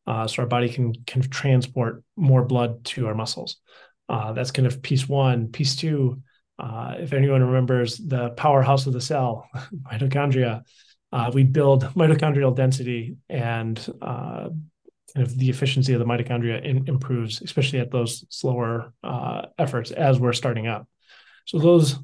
uh, 0.07 0.27
so 0.27 0.43
our 0.43 0.49
body 0.49 0.69
can 0.69 0.95
can 1.07 1.23
transport 1.23 2.03
more 2.17 2.45
blood 2.45 2.85
to 2.87 3.07
our 3.07 3.15
muscles. 3.15 3.57
Uh, 4.09 4.33
that's 4.33 4.51
kind 4.51 4.67
of 4.67 4.83
piece 4.83 5.09
one. 5.09 5.49
Piece 5.49 5.77
two 5.77 6.23
uh, 6.61 6.95
if 6.99 7.13
anyone 7.13 7.43
remembers 7.43 7.97
the 7.97 8.31
powerhouse 8.31 8.87
of 8.87 8.93
the 8.93 9.01
cell, 9.01 9.49
mitochondria, 9.91 10.63
uh, 11.13 11.31
we 11.33 11.43
build 11.43 11.85
mitochondrial 11.95 12.55
density 12.55 13.17
and 13.29 13.89
uh, 14.03 14.49
kind 15.15 15.27
of 15.27 15.37
the 15.39 15.49
efficiency 15.49 15.95
of 15.95 15.99
the 15.99 16.05
mitochondria 16.05 16.63
in, 16.63 16.87
improves, 16.87 17.41
especially 17.41 17.81
at 17.81 17.91
those 17.91 18.25
slower 18.29 18.93
uh, 19.03 19.47
efforts 19.59 19.91
as 19.91 20.21
we're 20.21 20.35
starting 20.35 20.67
up. 20.67 20.87
So 21.47 21.59
those 21.59 21.97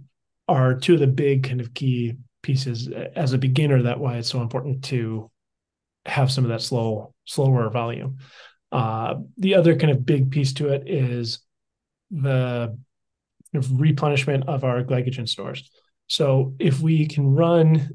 are 0.48 0.74
two 0.74 0.94
of 0.94 1.00
the 1.00 1.06
big 1.06 1.44
kind 1.44 1.60
of 1.60 1.74
key 1.74 2.14
pieces 2.42 2.88
as 2.88 3.32
a 3.32 3.38
beginner. 3.38 3.82
That 3.82 4.00
why 4.00 4.16
it's 4.16 4.30
so 4.30 4.40
important 4.40 4.84
to 4.84 5.30
have 6.06 6.32
some 6.32 6.44
of 6.44 6.50
that 6.50 6.62
slow, 6.62 7.14
slower 7.26 7.68
volume. 7.68 8.18
Uh, 8.72 9.16
the 9.36 9.54
other 9.54 9.76
kind 9.76 9.92
of 9.92 10.06
big 10.06 10.30
piece 10.30 10.54
to 10.54 10.68
it 10.68 10.88
is 10.88 11.40
the 12.10 12.76
replenishment 13.62 14.48
of 14.48 14.64
our 14.64 14.82
glycogen 14.82 15.28
stores. 15.28 15.70
So 16.06 16.54
if 16.58 16.80
we 16.80 17.06
can 17.06 17.34
run 17.34 17.90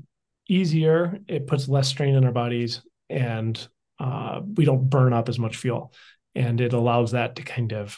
easier, 0.50 1.20
it 1.28 1.48
puts 1.48 1.68
less 1.68 1.88
strain 1.88 2.16
on 2.16 2.26
our 2.26 2.32
bodies 2.32 2.82
and 3.10 3.68
uh, 4.00 4.42
we 4.56 4.66
don't 4.66 4.90
burn 4.90 5.14
up 5.14 5.30
as 5.30 5.40
much 5.40 5.58
fuel. 5.58 5.94
And 6.36 6.60
it 6.60 6.74
allows 6.74 7.12
that 7.12 7.36
to 7.36 7.44
kind 7.44 7.74
of, 7.74 7.98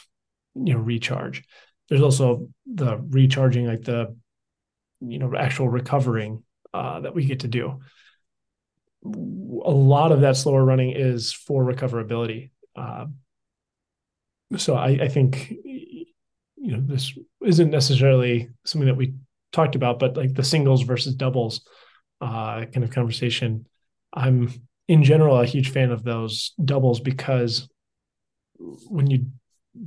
you 0.54 0.74
know, 0.74 0.80
recharge. 0.80 1.42
There's 1.88 2.02
also 2.02 2.48
the 2.66 2.96
recharging, 2.96 3.66
like 3.66 3.82
the, 3.82 4.16
you 5.00 5.18
know, 5.18 5.34
actual 5.36 5.68
recovering 5.68 6.42
uh, 6.72 7.00
that 7.00 7.14
we 7.14 7.24
get 7.24 7.40
to 7.40 7.48
do. 7.48 7.80
A 9.04 9.70
lot 9.70 10.12
of 10.12 10.22
that 10.22 10.36
slower 10.36 10.64
running 10.64 10.90
is 10.90 11.32
for 11.32 11.64
recoverability. 11.64 12.50
Uh, 12.74 13.06
so 14.56 14.74
I, 14.74 14.88
I 14.88 15.08
think 15.08 15.52
you 16.64 16.72
know 16.72 16.82
this 16.84 17.12
isn't 17.44 17.70
necessarily 17.70 18.48
something 18.64 18.88
that 18.88 18.96
we 18.96 19.14
talked 19.52 19.76
about 19.76 19.98
but 19.98 20.16
like 20.16 20.32
the 20.32 20.42
singles 20.42 20.82
versus 20.82 21.14
doubles 21.14 21.60
uh 22.20 22.64
kind 22.64 22.82
of 22.84 22.90
conversation. 22.90 23.66
I'm 24.14 24.50
in 24.88 25.02
general 25.02 25.38
a 25.38 25.46
huge 25.46 25.70
fan 25.70 25.90
of 25.90 26.02
those 26.02 26.52
doubles 26.64 27.00
because 27.00 27.68
when 28.88 29.10
you 29.10 29.26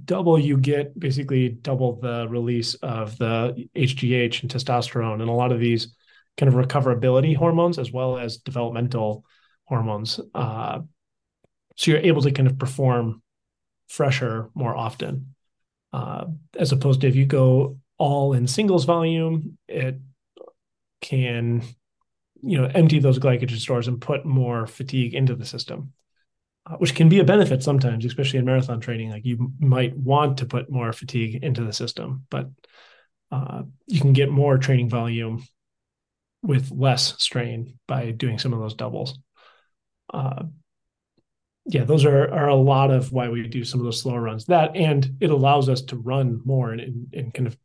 double 0.06 0.38
you 0.38 0.58
get 0.58 0.98
basically 1.00 1.50
double 1.50 2.00
the 2.00 2.28
release 2.30 2.74
of 2.76 3.18
the 3.18 3.68
hgh 3.76 4.42
and 4.42 4.52
testosterone 4.52 5.22
and 5.22 5.30
a 5.30 5.34
lot 5.34 5.54
of 5.54 5.62
these 5.62 5.96
kind 6.36 6.54
of 6.54 6.60
recoverability 6.60 7.36
hormones 7.36 7.80
as 7.80 7.90
well 7.90 8.18
as 8.18 8.38
developmental 8.38 9.24
hormones 9.64 10.20
uh, 10.36 10.80
so 11.78 11.92
you're 11.92 12.02
able 12.02 12.22
to 12.22 12.32
kind 12.32 12.50
of 12.50 12.60
perform 12.60 13.22
fresher 13.88 14.50
more 14.54 14.76
often 14.76 15.34
uh, 15.94 16.26
as 16.58 16.72
opposed 16.72 17.02
to 17.02 17.08
if 17.08 17.16
you 17.16 17.26
go 17.26 17.78
all 17.98 18.34
in 18.34 18.48
singles 18.48 18.86
volume, 18.86 19.58
it 19.68 20.00
can 21.02 21.62
you 22.42 22.58
know 22.58 22.70
empty 22.74 23.00
those 23.00 23.20
glycogen 23.20 23.58
stores 23.58 23.88
and 23.88 24.02
put 24.02 24.26
more 24.26 24.68
fatigue 24.68 25.14
into 25.14 25.36
the 25.36 25.46
system 25.46 25.94
uh, 26.68 26.76
which 26.78 26.96
can 26.96 27.10
be 27.10 27.20
a 27.20 27.24
benefit 27.24 27.64
sometimes 27.64 28.06
especially 28.06 28.40
in 28.40 28.46
marathon 28.46 28.80
training. 28.80 29.10
Like 29.10 29.26
you 29.26 29.54
might 29.60 29.96
want 29.96 30.38
to 30.40 30.46
put 30.46 30.70
more 30.70 30.92
fatigue 30.94 31.44
into 31.44 31.64
the 31.64 31.74
system 31.74 32.26
but 32.30 32.50
uh, 33.32 33.64
you 33.88 34.00
can 34.00 34.14
get 34.14 34.30
more 34.30 34.58
training 34.58 34.90
volume 34.90 35.44
with 36.42 36.72
less 36.72 37.16
strain 37.22 37.78
by 37.88 38.12
doing 38.12 38.40
some 38.40 38.54
of 38.54 38.60
those 38.60 38.76
doubles. 38.76 39.18
Uh, 40.14 40.44
yeah, 41.68 41.84
those 41.84 42.06
are 42.06 42.32
are 42.34 42.48
a 42.48 42.56
lot 42.56 42.92
of 42.92 43.12
why 43.12 43.30
we 43.30 43.48
do 43.48 43.64
some 43.64 43.80
of 43.80 43.86
those 43.86 44.02
slower 44.02 44.22
runs. 44.22 44.46
That 44.46 44.76
and 44.76 45.18
it 45.20 45.30
allows 45.30 45.70
us 45.70 45.82
to 45.84 45.98
run 45.98 46.42
more 46.46 46.72
and, 46.72 46.82
and, 46.82 47.14
and 47.14 47.34
kind 47.34 47.48
of 47.48 47.58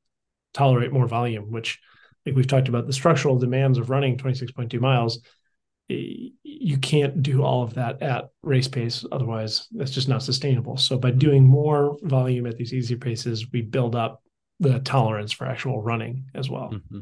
tolerate 0.54 0.92
more 0.92 1.06
volume, 1.06 1.50
which 1.50 1.80
like 2.26 2.34
we've 2.34 2.46
talked 2.46 2.68
about 2.68 2.86
the 2.86 2.92
structural 2.92 3.38
demands 3.38 3.78
of 3.78 3.90
running 3.90 4.16
26.2 4.16 4.80
miles 4.80 5.18
you 5.88 6.78
can't 6.78 7.22
do 7.22 7.42
all 7.42 7.62
of 7.62 7.74
that 7.74 8.02
at 8.02 8.26
race 8.42 8.68
pace. 8.68 9.04
Otherwise 9.10 9.66
that's 9.72 9.90
just 9.90 10.08
not 10.08 10.22
sustainable. 10.22 10.76
So 10.76 10.98
by 10.98 11.10
doing 11.10 11.44
more 11.44 11.96
volume 12.02 12.46
at 12.46 12.56
these 12.56 12.72
easy 12.72 12.96
paces 12.96 13.50
we 13.52 13.62
build 13.62 13.94
up 13.94 14.22
the 14.60 14.78
tolerance 14.80 15.32
for 15.32 15.46
actual 15.46 15.82
running 15.82 16.24
as 16.34 16.48
well. 16.48 16.70
Mm-hmm. 16.72 17.00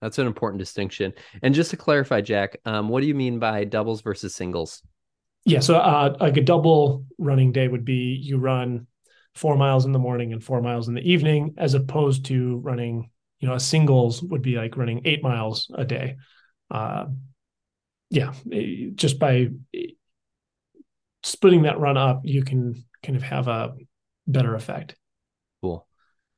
that's 0.00 0.18
an 0.18 0.26
important 0.26 0.58
distinction. 0.58 1.14
And 1.42 1.54
just 1.54 1.70
to 1.70 1.76
clarify 1.76 2.20
jack 2.20 2.58
um, 2.64 2.88
what 2.88 3.00
do 3.00 3.06
you 3.06 3.14
mean 3.14 3.38
by 3.38 3.64
doubles 3.64 4.02
versus 4.02 4.34
singles 4.34 4.82
yeah 5.44 5.60
so 5.60 5.76
uh, 5.76 6.16
like 6.20 6.36
a 6.36 6.42
double 6.42 7.04
running 7.18 7.52
day 7.52 7.68
would 7.68 7.84
be 7.84 8.18
you 8.22 8.38
run 8.38 8.86
four 9.34 9.56
miles 9.56 9.84
in 9.84 9.92
the 9.92 9.98
morning 9.98 10.32
and 10.32 10.44
four 10.44 10.60
miles 10.60 10.88
in 10.88 10.94
the 10.94 11.10
evening 11.10 11.54
as 11.58 11.74
opposed 11.74 12.26
to 12.26 12.58
running 12.58 13.10
you 13.40 13.48
know 13.48 13.54
a 13.54 13.60
singles 13.60 14.22
would 14.22 14.42
be 14.42 14.56
like 14.56 14.76
running 14.76 15.00
eight 15.04 15.22
miles 15.22 15.70
a 15.74 15.84
day 15.84 16.16
uh, 16.70 17.06
yeah, 18.12 18.34
just 18.94 19.18
by 19.18 19.48
splitting 21.22 21.62
that 21.62 21.80
run 21.80 21.96
up, 21.96 22.20
you 22.24 22.44
can 22.44 22.84
kind 23.02 23.16
of 23.16 23.22
have 23.22 23.48
a 23.48 23.74
better 24.26 24.54
effect. 24.54 24.96
Cool. 25.62 25.86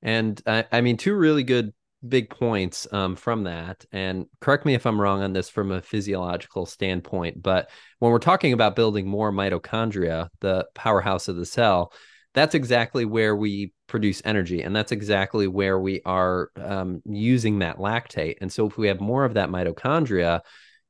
And 0.00 0.40
I, 0.46 0.66
I 0.70 0.80
mean, 0.82 0.96
two 0.96 1.14
really 1.14 1.42
good 1.42 1.72
big 2.08 2.30
points 2.30 2.86
um, 2.92 3.16
from 3.16 3.44
that. 3.44 3.84
And 3.92 4.26
correct 4.40 4.66
me 4.66 4.74
if 4.74 4.86
I'm 4.86 5.00
wrong 5.00 5.22
on 5.22 5.32
this 5.32 5.48
from 5.48 5.70
a 5.70 5.82
physiological 5.82 6.66
standpoint, 6.66 7.42
but 7.42 7.70
when 7.98 8.12
we're 8.12 8.18
talking 8.18 8.52
about 8.52 8.76
building 8.76 9.06
more 9.06 9.32
mitochondria, 9.32 10.28
the 10.40 10.66
powerhouse 10.74 11.28
of 11.28 11.36
the 11.36 11.46
cell, 11.46 11.92
that's 12.34 12.54
exactly 12.54 13.04
where 13.04 13.34
we 13.36 13.72
produce 13.86 14.20
energy. 14.24 14.62
And 14.62 14.74
that's 14.74 14.92
exactly 14.92 15.46
where 15.46 15.78
we 15.78 16.00
are 16.04 16.50
um, 16.56 17.00
using 17.06 17.60
that 17.60 17.78
lactate. 17.78 18.36
And 18.40 18.52
so 18.52 18.66
if 18.66 18.76
we 18.76 18.88
have 18.88 19.00
more 19.00 19.24
of 19.24 19.34
that 19.34 19.50
mitochondria, 19.50 20.40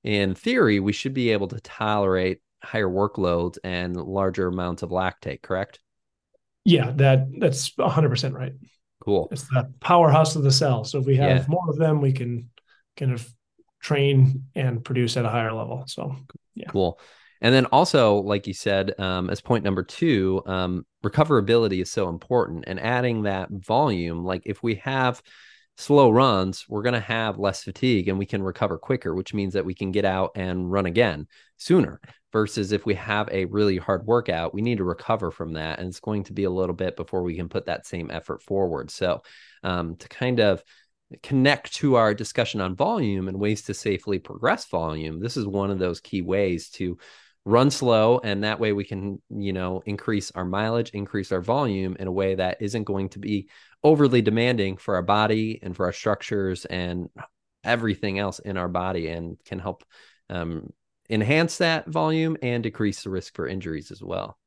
in 0.02 0.34
theory, 0.34 0.80
we 0.80 0.92
should 0.92 1.14
be 1.14 1.30
able 1.30 1.48
to 1.48 1.60
tolerate 1.60 2.40
higher 2.62 2.88
workloads 2.88 3.58
and 3.62 3.96
larger 3.96 4.48
amounts 4.48 4.82
of 4.82 4.90
lactate, 4.90 5.42
correct? 5.42 5.80
Yeah, 6.64 6.92
that 6.96 7.28
that's 7.38 7.70
100% 7.70 8.32
right. 8.32 8.52
Cool. 9.04 9.28
It's 9.30 9.46
the 9.48 9.70
powerhouse 9.80 10.34
of 10.34 10.42
the 10.42 10.50
cell. 10.50 10.84
So 10.84 10.98
if 10.98 11.06
we 11.06 11.16
have 11.16 11.36
yeah. 11.36 11.44
more 11.48 11.68
of 11.68 11.76
them, 11.76 12.00
we 12.00 12.12
can 12.12 12.48
kind 12.96 13.12
of 13.12 13.28
train 13.80 14.44
and 14.54 14.82
produce 14.82 15.16
at 15.16 15.26
a 15.26 15.28
higher 15.28 15.52
level. 15.52 15.84
So, 15.86 16.16
yeah. 16.54 16.68
Cool. 16.70 16.98
And 17.42 17.54
then 17.54 17.66
also, 17.66 18.16
like 18.16 18.46
you 18.46 18.54
said, 18.54 18.98
um, 18.98 19.28
as 19.28 19.42
point 19.42 19.64
number 19.64 19.82
two, 19.82 20.42
um, 20.46 20.86
recoverability 21.04 21.82
is 21.82 21.90
so 21.90 22.08
important. 22.08 22.64
And 22.66 22.80
adding 22.80 23.24
that 23.24 23.50
volume, 23.50 24.24
like 24.24 24.42
if 24.46 24.62
we 24.62 24.76
have 24.76 25.20
slow 25.76 26.10
runs, 26.10 26.64
we're 26.68 26.82
going 26.82 26.94
to 26.94 27.00
have 27.00 27.38
less 27.38 27.64
fatigue 27.64 28.08
and 28.08 28.18
we 28.18 28.26
can 28.26 28.42
recover 28.42 28.78
quicker, 28.78 29.14
which 29.14 29.34
means 29.34 29.54
that 29.54 29.64
we 29.64 29.74
can 29.74 29.92
get 29.92 30.04
out 30.04 30.32
and 30.34 30.70
run 30.70 30.86
again 30.86 31.26
sooner. 31.56 32.00
Versus 32.32 32.72
if 32.72 32.84
we 32.84 32.94
have 32.94 33.28
a 33.30 33.44
really 33.44 33.76
hard 33.76 34.04
workout, 34.06 34.52
we 34.52 34.60
need 34.60 34.78
to 34.78 34.84
recover 34.84 35.30
from 35.30 35.52
that. 35.52 35.78
And 35.78 35.86
it's 35.86 36.00
going 36.00 36.24
to 36.24 36.32
be 36.32 36.44
a 36.44 36.50
little 36.50 36.74
bit 36.74 36.96
before 36.96 37.22
we 37.22 37.36
can 37.36 37.48
put 37.48 37.66
that 37.66 37.86
same 37.86 38.10
effort 38.10 38.42
forward. 38.42 38.90
So, 38.90 39.22
um, 39.62 39.94
to 39.96 40.08
kind 40.08 40.40
of 40.40 40.60
connect 41.22 41.74
to 41.74 41.94
our 41.94 42.12
discussion 42.12 42.60
on 42.60 42.74
volume 42.74 43.28
and 43.28 43.38
ways 43.38 43.62
to 43.62 43.74
safely 43.74 44.18
progress 44.18 44.64
volume, 44.64 45.20
this 45.20 45.36
is 45.36 45.46
one 45.46 45.70
of 45.70 45.78
those 45.78 46.00
key 46.00 46.22
ways 46.22 46.70
to 46.70 46.98
run 47.44 47.70
slow 47.70 48.20
and 48.24 48.42
that 48.42 48.58
way 48.58 48.72
we 48.72 48.84
can 48.84 49.20
you 49.28 49.52
know 49.52 49.82
increase 49.84 50.30
our 50.30 50.46
mileage 50.46 50.88
increase 50.90 51.30
our 51.30 51.42
volume 51.42 51.94
in 52.00 52.06
a 52.06 52.12
way 52.12 52.34
that 52.34 52.56
isn't 52.62 52.84
going 52.84 53.06
to 53.06 53.18
be 53.18 53.46
overly 53.84 54.22
demanding 54.22 54.76
for 54.76 54.96
our 54.96 55.02
body 55.02 55.60
and 55.62 55.76
for 55.76 55.84
our 55.86 55.92
structures 55.92 56.64
and 56.64 57.10
everything 57.62 58.18
else 58.18 58.38
in 58.40 58.56
our 58.56 58.68
body 58.68 59.08
and 59.08 59.36
can 59.44 59.58
help 59.58 59.84
um, 60.30 60.72
enhance 61.08 61.58
that 61.58 61.86
volume 61.86 62.36
and 62.42 62.62
decrease 62.62 63.02
the 63.02 63.10
risk 63.10 63.34
for 63.34 63.46
injuries 63.46 63.90
as 63.90 64.02
well. 64.02 64.38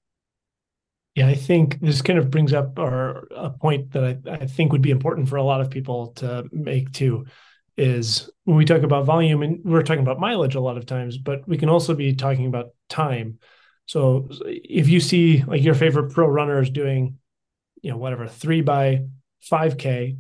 Yeah 1.16 1.28
i 1.28 1.36
think 1.36 1.80
this 1.80 2.02
kind 2.02 2.20
of 2.20 2.30
brings 2.30 2.54
up 2.54 2.78
our 2.78 3.28
a 3.32 3.50
point 3.50 3.92
that 3.94 4.04
I, 4.04 4.32
I 4.34 4.46
think 4.46 4.72
would 4.72 4.84
be 4.84 4.92
important 4.92 5.30
for 5.30 5.38
a 5.38 5.44
lot 5.44 5.62
of 5.62 5.72
people 5.72 6.08
to 6.18 6.48
make 6.52 6.92
too 6.92 7.26
is 7.76 8.30
when 8.44 8.58
we 8.58 8.66
talk 8.66 8.82
about 8.84 9.06
volume 9.06 9.44
and 9.44 9.60
we're 9.64 9.84
talking 9.84 10.02
about 10.02 10.20
mileage 10.20 10.56
a 10.56 10.60
lot 10.60 10.78
of 10.78 10.86
times 10.86 11.18
but 11.18 11.48
we 11.48 11.58
can 11.58 11.70
also 11.70 11.96
be 11.96 12.14
talking 12.16 12.48
about 12.48 12.70
time. 12.90 13.40
So 13.86 14.30
if 14.46 14.90
you 14.90 15.00
see 15.00 15.44
like 15.44 15.64
your 15.64 15.76
favorite 15.76 16.12
pro 16.12 16.28
runners 16.28 16.70
doing 16.70 17.18
you 17.82 17.92
know 17.92 17.98
whatever 17.98 18.28
three 18.28 18.62
by 18.62 19.06
5k 19.50 20.18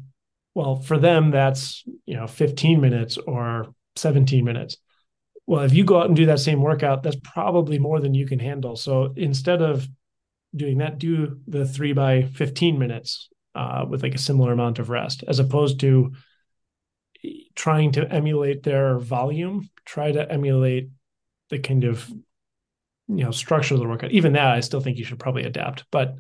well 0.56 0.78
for 0.82 0.98
them 0.98 1.32
that's 1.32 1.84
you 2.06 2.16
know 2.16 2.28
15 2.28 2.82
minutes 2.82 3.18
or 3.18 3.74
17 3.96 4.44
minutes 4.44 4.78
well 5.46 5.64
if 5.64 5.74
you 5.74 5.84
go 5.84 6.00
out 6.00 6.08
and 6.08 6.16
do 6.16 6.28
that 6.28 6.40
same 6.40 6.62
workout 6.62 7.04
that's 7.04 7.18
probably 7.24 7.80
more 7.80 8.00
than 8.00 8.14
you 8.14 8.28
can 8.28 8.40
handle 8.40 8.76
so 8.76 9.14
instead 9.16 9.62
of 9.62 9.88
doing 10.56 10.80
that 10.80 10.98
do 10.98 11.40
the 11.48 11.66
3 11.66 11.94
by 11.94 12.24
15 12.24 12.80
minutes 12.80 13.30
uh, 13.56 13.86
with 13.90 14.04
like 14.04 14.16
a 14.16 14.20
similar 14.20 14.52
amount 14.52 14.80
of 14.80 14.90
rest 14.90 15.24
as 15.28 15.40
opposed 15.40 15.80
to 15.80 16.12
trying 17.56 17.92
to 17.94 18.12
emulate 18.12 18.64
their 18.64 19.00
volume, 19.00 19.70
try 19.86 20.12
to 20.12 20.32
emulate 20.32 20.90
the 21.50 21.60
kind 21.60 21.84
of 21.84 22.08
you 23.08 23.24
know 23.24 23.32
structure 23.32 23.74
of 23.74 23.80
the 23.80 23.88
workout. 23.88 24.12
Even 24.12 24.34
that, 24.34 24.48
I 24.48 24.60
still 24.60 24.82
think 24.82 24.98
you 24.98 25.06
should 25.06 25.20
probably 25.20 25.44
adapt. 25.44 25.86
But 25.92 26.16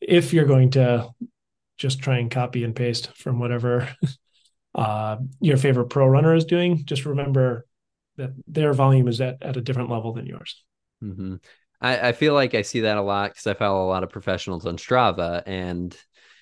if 0.00 0.32
you're 0.32 0.44
going 0.44 0.70
to 0.70 1.08
just 1.78 2.00
try 2.00 2.18
and 2.18 2.30
copy 2.30 2.64
and 2.64 2.76
paste 2.76 3.16
from 3.16 3.38
whatever 3.38 3.88
uh, 4.74 5.16
your 5.40 5.56
favorite 5.56 5.86
pro 5.86 6.06
runner 6.06 6.34
is 6.34 6.44
doing, 6.44 6.84
just 6.84 7.06
remember 7.06 7.66
that 8.16 8.30
their 8.46 8.72
volume 8.72 9.08
is 9.08 9.20
at, 9.20 9.42
at 9.42 9.56
a 9.56 9.60
different 9.60 9.90
level 9.90 10.12
than 10.12 10.26
yours. 10.26 10.64
Mm-hmm. 11.02 11.36
I, 11.80 12.08
I 12.08 12.12
feel 12.12 12.34
like 12.34 12.54
I 12.54 12.62
see 12.62 12.80
that 12.80 12.96
a 12.96 13.02
lot 13.02 13.30
because 13.30 13.46
I 13.46 13.54
follow 13.54 13.86
a 13.86 13.88
lot 13.88 14.02
of 14.02 14.10
professionals 14.10 14.66
on 14.66 14.76
Strava, 14.76 15.42
and 15.46 15.96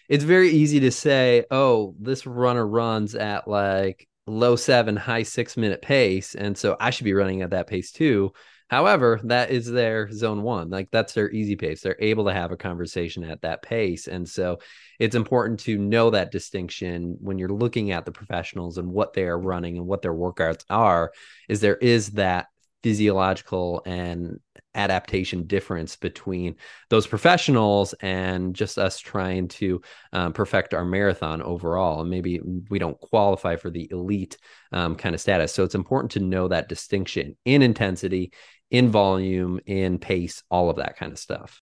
it's 0.09 0.25
very 0.25 0.51
easy 0.51 0.81
to 0.81 0.91
say, 0.91 1.45
oh, 1.51 1.95
this 2.01 2.27
runner 2.27 2.67
runs 2.67 3.15
at 3.15 3.47
like 3.47 4.09
low 4.27 4.57
seven, 4.57 4.97
high 4.97 5.23
six 5.23 5.57
minute 5.57 5.83
pace. 5.83 6.35
And 6.35 6.57
so 6.57 6.77
I 6.81 6.91
should 6.91 7.05
be 7.05 7.15
running 7.15 7.43
at 7.43 7.51
that 7.51 7.67
pace 7.67 7.93
too. 7.93 8.33
However, 8.69 9.21
that 9.25 9.51
is 9.51 9.71
their 9.71 10.11
zone 10.11 10.43
one. 10.43 10.71
Like 10.71 10.91
that's 10.91 11.13
their 11.13 11.31
easy 11.31 11.55
pace. 11.55 11.81
They're 11.81 11.97
able 12.01 12.25
to 12.25 12.33
have 12.33 12.51
a 12.51 12.57
conversation 12.57 13.23
at 13.23 13.43
that 13.43 13.63
pace. 13.63 14.09
And 14.09 14.29
so 14.29 14.59
it's 14.99 15.15
important 15.15 15.61
to 15.61 15.79
know 15.79 16.11
that 16.11 16.33
distinction 16.33 17.17
when 17.21 17.39
you're 17.39 17.49
looking 17.49 17.93
at 17.93 18.05
the 18.05 18.13
professionals 18.13 18.79
and 18.79 18.89
what 18.89 19.13
they 19.13 19.25
are 19.25 19.39
running 19.39 19.77
and 19.77 19.87
what 19.87 20.03
their 20.03 20.15
workouts 20.15 20.65
are, 20.69 21.13
is 21.49 21.61
there 21.61 21.77
is 21.77 22.11
that 22.13 22.47
physiological 22.83 23.83
and 23.87 24.39
adaptation 24.77 25.47
difference 25.47 25.97
between 25.97 26.55
those 26.91 27.07
professionals 27.07 27.95
and 27.95 28.55
just 28.55 28.79
us 28.79 29.01
trying 29.01 29.49
to 29.49 29.81
um, 30.13 30.33
perfect 30.33 30.75
our 30.75 30.85
marathon 30.85 31.43
overall. 31.43 32.03
And 32.03 32.11
maybe 32.11 32.41
we 32.69 32.79
don't 32.79 33.01
qualify 33.01 33.57
for 33.57 33.71
the 33.71 33.89
elite 33.91 34.37
um, 34.73 34.95
kind 34.95 35.15
of 35.15 35.21
status. 35.21 35.53
So 35.53 35.65
it's 35.65 35.75
important 35.75 36.13
to 36.13 36.21
know 36.21 36.47
that 36.49 36.69
distinction 36.69 37.37
in 37.45 37.63
intensity, 37.63 38.33
in 38.71 38.91
volume, 38.91 39.61
in 39.67 39.99
pace, 39.99 40.43
all 40.51 40.71
of 40.71 40.77
that 40.77 40.97
kind 40.97 41.13
of 41.13 41.19
stuff. 41.19 41.61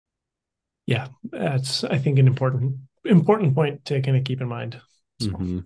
Yeah, 0.85 1.07
that's 1.23 1.83
I 1.83 1.97
think 1.97 2.19
an 2.19 2.27
important 2.27 2.77
important 3.05 3.55
point 3.55 3.85
to 3.85 4.01
kind 4.01 4.17
of 4.17 4.23
keep 4.23 4.41
in 4.41 4.47
mind. 4.47 4.79
So. 5.19 5.29
Mm-hmm. 5.29 5.59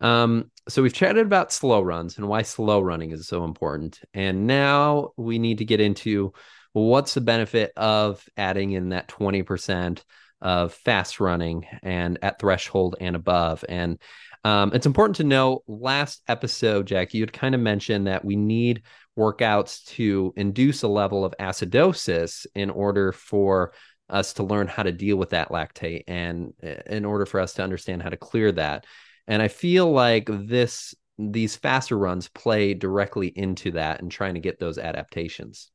Um, 0.00 0.50
so 0.68 0.82
we've 0.82 0.92
chatted 0.92 1.26
about 1.26 1.52
slow 1.52 1.80
runs 1.80 2.18
and 2.18 2.28
why 2.28 2.42
slow 2.42 2.80
running 2.80 3.10
is 3.10 3.26
so 3.26 3.44
important. 3.44 4.00
And 4.14 4.46
now 4.46 5.10
we 5.16 5.38
need 5.38 5.58
to 5.58 5.64
get 5.64 5.80
into 5.80 6.32
what's 6.72 7.14
the 7.14 7.20
benefit 7.20 7.72
of 7.76 8.24
adding 8.36 8.72
in 8.72 8.90
that 8.90 9.08
20% 9.08 10.02
of 10.40 10.72
fast 10.72 11.18
running 11.18 11.66
and 11.82 12.18
at 12.22 12.38
threshold 12.38 12.96
and 13.00 13.16
above. 13.16 13.64
And 13.68 13.98
um, 14.44 14.72
it's 14.72 14.86
important 14.86 15.16
to 15.16 15.24
know 15.24 15.62
last 15.66 16.22
episode, 16.28 16.86
Jack, 16.86 17.14
you 17.14 17.22
had 17.22 17.32
kind 17.32 17.54
of 17.54 17.60
mentioned 17.60 18.06
that 18.06 18.24
we 18.24 18.36
need 18.36 18.82
workouts 19.18 19.84
to 19.86 20.32
induce 20.36 20.82
a 20.82 20.88
level 20.88 21.24
of 21.24 21.34
acidosis 21.40 22.46
in 22.54 22.70
order 22.70 23.12
for 23.12 23.72
us 24.08 24.32
to 24.34 24.42
learn 24.42 24.66
how 24.66 24.82
to 24.82 24.92
deal 24.92 25.16
with 25.16 25.30
that 25.30 25.50
lactate 25.50 26.04
and 26.06 26.54
uh, 26.62 26.76
in 26.86 27.04
order 27.04 27.26
for 27.26 27.40
us 27.40 27.54
to 27.54 27.62
understand 27.62 28.02
how 28.02 28.08
to 28.08 28.16
clear 28.16 28.52
that. 28.52 28.86
And 29.26 29.42
I 29.42 29.48
feel 29.48 29.90
like 29.90 30.28
this 30.30 30.94
these 31.18 31.56
faster 31.56 31.98
runs 31.98 32.28
play 32.28 32.74
directly 32.74 33.26
into 33.26 33.72
that 33.72 34.00
and 34.00 34.10
trying 34.10 34.34
to 34.34 34.40
get 34.40 34.60
those 34.60 34.78
adaptations. 34.78 35.70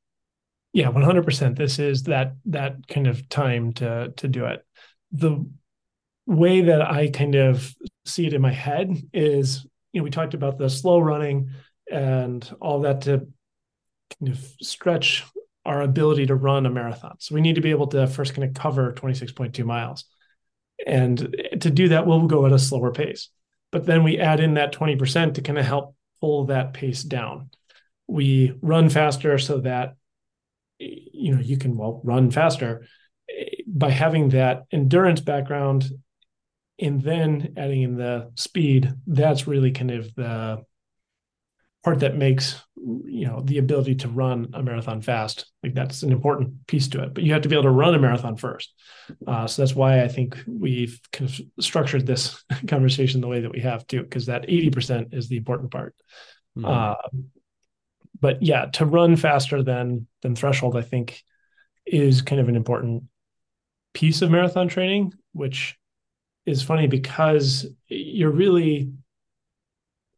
Yeah, 0.71 0.89
100%. 0.89 1.57
This 1.57 1.79
is 1.79 2.03
that 2.03 2.33
that 2.45 2.87
kind 2.87 3.07
of 3.07 3.27
time 3.29 3.73
to 3.73 4.13
to 4.17 4.27
do 4.27 4.45
it. 4.45 4.65
The 5.11 5.45
way 6.25 6.61
that 6.61 6.81
I 6.81 7.09
kind 7.09 7.35
of 7.35 7.73
see 8.05 8.27
it 8.27 8.33
in 8.33 8.41
my 8.41 8.51
head 8.51 8.95
is, 9.13 9.65
you 9.91 9.99
know, 9.99 10.03
we 10.03 10.09
talked 10.09 10.33
about 10.33 10.57
the 10.57 10.69
slow 10.69 10.99
running 10.99 11.51
and 11.91 12.49
all 12.59 12.81
that 12.81 13.01
to 13.01 13.27
kind 14.19 14.31
of 14.31 14.39
stretch 14.61 15.23
our 15.65 15.81
ability 15.81 16.25
to 16.25 16.35
run 16.35 16.65
a 16.65 16.69
marathon. 16.69 17.15
So 17.19 17.35
we 17.35 17.41
need 17.41 17.55
to 17.55 17.61
be 17.61 17.71
able 17.71 17.87
to 17.87 18.07
first 18.07 18.33
kind 18.33 18.47
of 18.47 18.53
cover 18.53 18.91
26.2 18.93 19.63
miles. 19.63 20.05
And 20.85 21.35
to 21.61 21.69
do 21.69 21.89
that, 21.89 22.05
we'll 22.05 22.27
go 22.27 22.45
at 22.45 22.51
a 22.51 22.59
slower 22.59 22.91
pace. 22.91 23.29
But 23.71 23.85
then 23.85 24.03
we 24.03 24.19
add 24.19 24.39
in 24.39 24.55
that 24.55 24.73
20% 24.73 25.35
to 25.35 25.41
kind 25.41 25.57
of 25.57 25.65
help 25.65 25.95
pull 26.19 26.45
that 26.45 26.73
pace 26.73 27.03
down. 27.03 27.49
We 28.07 28.53
run 28.61 28.89
faster 28.89 29.37
so 29.37 29.59
that 29.61 29.95
you 30.79 31.33
know 31.33 31.41
you 31.41 31.57
can 31.57 31.77
well 31.77 32.01
run 32.03 32.31
faster 32.31 32.85
by 33.65 33.89
having 33.89 34.29
that 34.29 34.63
endurance 34.71 35.21
background 35.21 35.89
and 36.79 37.01
then 37.01 37.53
adding 37.57 37.81
in 37.83 37.95
the 37.95 38.31
speed 38.35 38.93
that's 39.05 39.47
really 39.47 39.71
kind 39.71 39.91
of 39.91 40.13
the 40.15 40.63
part 41.83 41.99
that 41.99 42.15
makes 42.15 42.61
you 42.77 43.27
know 43.27 43.41
the 43.41 43.57
ability 43.57 43.95
to 43.95 44.07
run 44.07 44.47
a 44.53 44.63
marathon 44.63 45.01
fast. 45.01 45.51
Like 45.61 45.73
that's 45.73 46.03
an 46.03 46.11
important 46.11 46.67
piece 46.67 46.87
to 46.89 47.03
it 47.03 47.13
but 47.13 47.23
you 47.23 47.33
have 47.33 47.41
to 47.43 47.49
be 47.49 47.55
able 47.55 47.63
to 47.63 47.69
run 47.71 47.95
a 47.95 47.99
marathon 47.99 48.35
first. 48.37 48.73
Uh, 49.27 49.47
so 49.47 49.61
that's 49.61 49.75
why 49.75 50.01
i 50.01 50.07
think 50.07 50.37
we've 50.47 50.99
kind 51.11 51.29
of 51.29 51.63
structured 51.63 52.05
this 52.05 52.43
conversation 52.67 53.21
the 53.21 53.27
way 53.27 53.41
that 53.41 53.51
we 53.51 53.59
have 53.59 53.85
to 53.87 54.01
because 54.01 54.27
that 54.27 54.47
80% 54.47 55.13
is 55.13 55.27
the 55.27 55.37
important 55.37 55.71
part. 55.71 55.95
Mm-hmm. 56.57 56.65
uh, 56.65 57.21
but 58.19 58.41
yeah 58.43 58.65
to 58.65 58.85
run 58.85 59.15
faster 59.15 59.63
than 59.63 60.07
than 60.21 60.35
threshold 60.35 60.77
i 60.77 60.81
think 60.81 61.21
is 61.85 62.21
kind 62.21 62.39
of 62.39 62.47
an 62.47 62.55
important 62.55 63.03
piece 63.93 64.21
of 64.21 64.29
marathon 64.29 64.67
training 64.67 65.13
which 65.33 65.75
is 66.45 66.61
funny 66.61 66.87
because 66.87 67.65
you're 67.87 68.31
really 68.31 68.91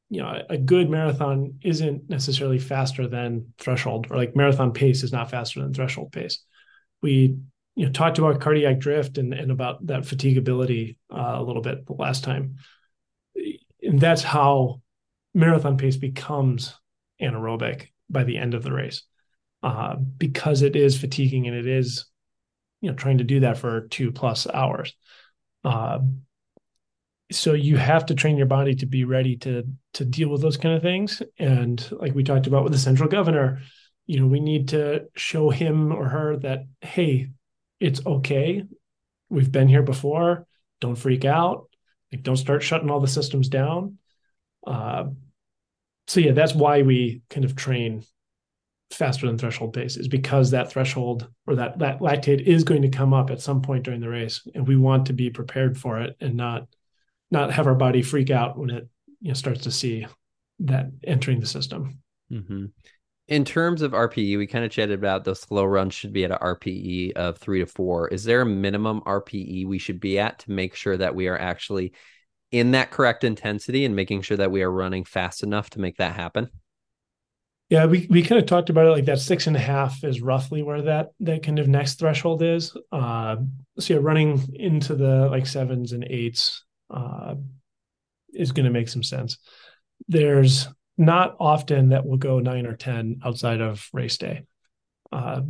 you 0.09 0.21
know 0.21 0.41
a 0.49 0.57
good 0.57 0.89
marathon 0.89 1.55
isn't 1.63 2.09
necessarily 2.09 2.59
faster 2.59 3.07
than 3.07 3.53
threshold 3.57 4.07
or 4.09 4.17
like 4.17 4.35
marathon 4.35 4.71
pace 4.71 5.03
is 5.03 5.11
not 5.11 5.29
faster 5.29 5.61
than 5.61 5.73
threshold 5.73 6.11
pace. 6.11 6.43
We 7.01 7.37
you 7.75 7.85
know 7.85 7.91
talked 7.91 8.17
about 8.17 8.41
cardiac 8.41 8.79
drift 8.79 9.17
and, 9.17 9.33
and 9.33 9.51
about 9.51 9.85
that 9.87 10.03
fatigability 10.03 10.97
uh, 11.11 11.35
a 11.35 11.43
little 11.43 11.61
bit 11.61 11.85
the 11.85 11.93
last 11.93 12.23
time. 12.23 12.55
And 13.81 13.99
that's 13.99 14.23
how 14.23 14.81
marathon 15.33 15.77
pace 15.77 15.97
becomes 15.97 16.73
anaerobic 17.21 17.87
by 18.09 18.23
the 18.23 18.37
end 18.37 18.53
of 18.53 18.63
the 18.63 18.71
race. 18.71 19.03
Uh, 19.61 19.95
because 19.95 20.61
it 20.61 20.75
is 20.75 20.97
fatiguing 20.97 21.47
and 21.47 21.55
it 21.55 21.65
is 21.65 22.05
you 22.81 22.89
know 22.89 22.95
trying 22.95 23.17
to 23.17 23.23
do 23.23 23.39
that 23.39 23.57
for 23.57 23.87
two 23.87 24.11
plus 24.11 24.45
hours 24.47 24.93
uh, 25.65 25.99
so 27.31 27.53
you 27.53 27.75
have 27.75 28.05
to 28.05 28.15
train 28.15 28.37
your 28.37 28.45
body 28.45 28.75
to 28.75 28.85
be 28.85 29.03
ready 29.03 29.35
to 29.37 29.63
to 29.95 30.05
deal 30.05 30.29
with 30.29 30.41
those 30.41 30.57
kind 30.57 30.75
of 30.75 30.81
things. 30.81 31.21
And 31.39 31.85
like 31.91 32.13
we 32.13 32.23
talked 32.23 32.47
about 32.47 32.63
with 32.63 32.71
the 32.71 32.79
central 32.79 33.09
governor 33.09 33.61
you 34.05 34.19
know 34.19 34.27
we 34.27 34.39
need 34.39 34.69
to 34.69 35.07
show 35.15 35.49
him 35.49 35.91
or 35.91 36.07
her 36.07 36.37
that 36.37 36.65
hey 36.81 37.29
it's 37.79 38.05
okay. 38.05 38.63
We've 39.29 39.51
been 39.51 39.67
here 39.67 39.83
before. 39.83 40.47
Don't 40.79 40.95
freak 40.95 41.25
out. 41.25 41.67
Like 42.11 42.23
don't 42.23 42.37
start 42.37 42.63
shutting 42.63 42.89
all 42.89 42.99
the 42.99 43.07
systems 43.07 43.49
down. 43.49 43.97
Uh, 44.65 45.05
so 46.07 46.19
yeah 46.19 46.31
that's 46.31 46.53
why 46.53 46.83
we 46.83 47.21
kind 47.29 47.45
of 47.45 47.55
train 47.55 48.03
faster 48.91 49.25
than 49.27 49.37
threshold 49.37 49.73
pace 49.73 49.97
is 49.97 50.07
because 50.07 50.51
that 50.51 50.69
threshold 50.69 51.27
or 51.47 51.55
that 51.55 51.79
that 51.79 51.99
lactate 51.99 52.41
is 52.41 52.63
going 52.63 52.81
to 52.81 52.89
come 52.89 53.13
up 53.13 53.29
at 53.29 53.41
some 53.41 53.61
point 53.61 53.83
during 53.83 53.99
the 53.99 54.09
race 54.09 54.47
and 54.53 54.67
we 54.67 54.75
want 54.75 55.07
to 55.07 55.13
be 55.13 55.29
prepared 55.29 55.77
for 55.77 55.99
it 55.99 56.15
and 56.19 56.35
not 56.35 56.67
not 57.31 57.51
have 57.51 57.67
our 57.67 57.75
body 57.75 58.01
freak 58.01 58.29
out 58.29 58.57
when 58.57 58.69
it 58.69 58.87
you 59.21 59.29
know 59.29 59.33
starts 59.33 59.63
to 59.63 59.71
see 59.71 60.05
that 60.59 60.87
entering 61.03 61.39
the 61.39 61.47
system. 61.47 61.99
Mm-hmm. 62.31 62.65
In 63.27 63.43
terms 63.43 63.81
of 63.81 63.93
RPE, 63.93 64.37
we 64.37 64.45
kind 64.45 64.63
of 64.63 64.69
chatted 64.69 64.97
about 64.97 65.23
the 65.23 65.35
slow 65.35 65.65
runs 65.65 65.95
should 65.95 66.13
be 66.13 66.25
at 66.25 66.31
an 66.31 66.37
RPE 66.37 67.13
of 67.13 67.37
three 67.39 67.59
to 67.59 67.65
four. 67.65 68.07
Is 68.09 68.23
there 68.23 68.41
a 68.41 68.45
minimum 68.45 69.01
RPE 69.01 69.65
we 69.65 69.79
should 69.79 69.99
be 69.99 70.19
at 70.19 70.39
to 70.39 70.51
make 70.51 70.75
sure 70.75 70.95
that 70.95 71.15
we 71.15 71.27
are 71.27 71.37
actually 71.37 71.93
in 72.51 72.71
that 72.71 72.91
correct 72.91 73.23
intensity 73.23 73.83
and 73.83 73.95
making 73.95 74.21
sure 74.21 74.37
that 74.37 74.51
we 74.51 74.61
are 74.61 74.71
running 74.71 75.05
fast 75.05 75.41
enough 75.41 75.71
to 75.71 75.81
make 75.81 75.97
that 75.97 76.15
happen? 76.15 76.49
Yeah, 77.69 77.87
we, 77.87 78.05
we 78.11 78.21
kind 78.21 78.39
of 78.39 78.45
talked 78.47 78.69
about 78.69 78.85
it 78.85 78.91
like 78.91 79.05
that 79.05 79.19
six 79.19 79.47
and 79.47 79.55
a 79.55 79.59
half 79.59 80.03
is 80.03 80.21
roughly 80.21 80.61
where 80.61 80.83
that 80.83 81.09
that 81.21 81.43
kind 81.43 81.57
of 81.57 81.67
next 81.67 81.95
threshold 81.95 82.43
is. 82.43 82.77
Uh, 82.91 83.37
so 83.79 83.95
yeah, 83.95 83.99
running 84.01 84.41
into 84.53 84.95
the 84.95 85.27
like 85.29 85.47
sevens 85.47 85.91
and 85.91 86.03
eights 86.03 86.63
uh, 86.91 87.33
is 88.33 88.51
going 88.51 88.65
to 88.65 88.71
make 88.71 88.87
some 88.87 89.01
sense. 89.01 89.39
There's 90.07 90.67
not 90.97 91.35
often 91.39 91.89
that 91.89 92.05
we'll 92.05 92.17
go 92.17 92.39
nine 92.39 92.67
or 92.67 92.75
ten 92.75 93.19
outside 93.25 93.61
of 93.61 93.87
race 93.93 94.17
day. 94.17 94.43
Uh, 95.11 95.41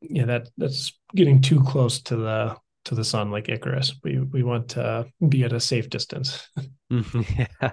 yeah, 0.00 0.24
that 0.24 0.48
that's 0.58 0.98
getting 1.14 1.40
too 1.40 1.62
close 1.62 2.00
to 2.02 2.16
the 2.16 2.56
to 2.86 2.96
the 2.96 3.04
sun, 3.04 3.30
like 3.30 3.48
Icarus. 3.48 3.94
We 4.02 4.18
we 4.18 4.42
want 4.42 4.70
to 4.70 5.06
be 5.28 5.44
at 5.44 5.52
a 5.52 5.60
safe 5.60 5.88
distance. 5.88 6.48
yeah. 6.90 7.72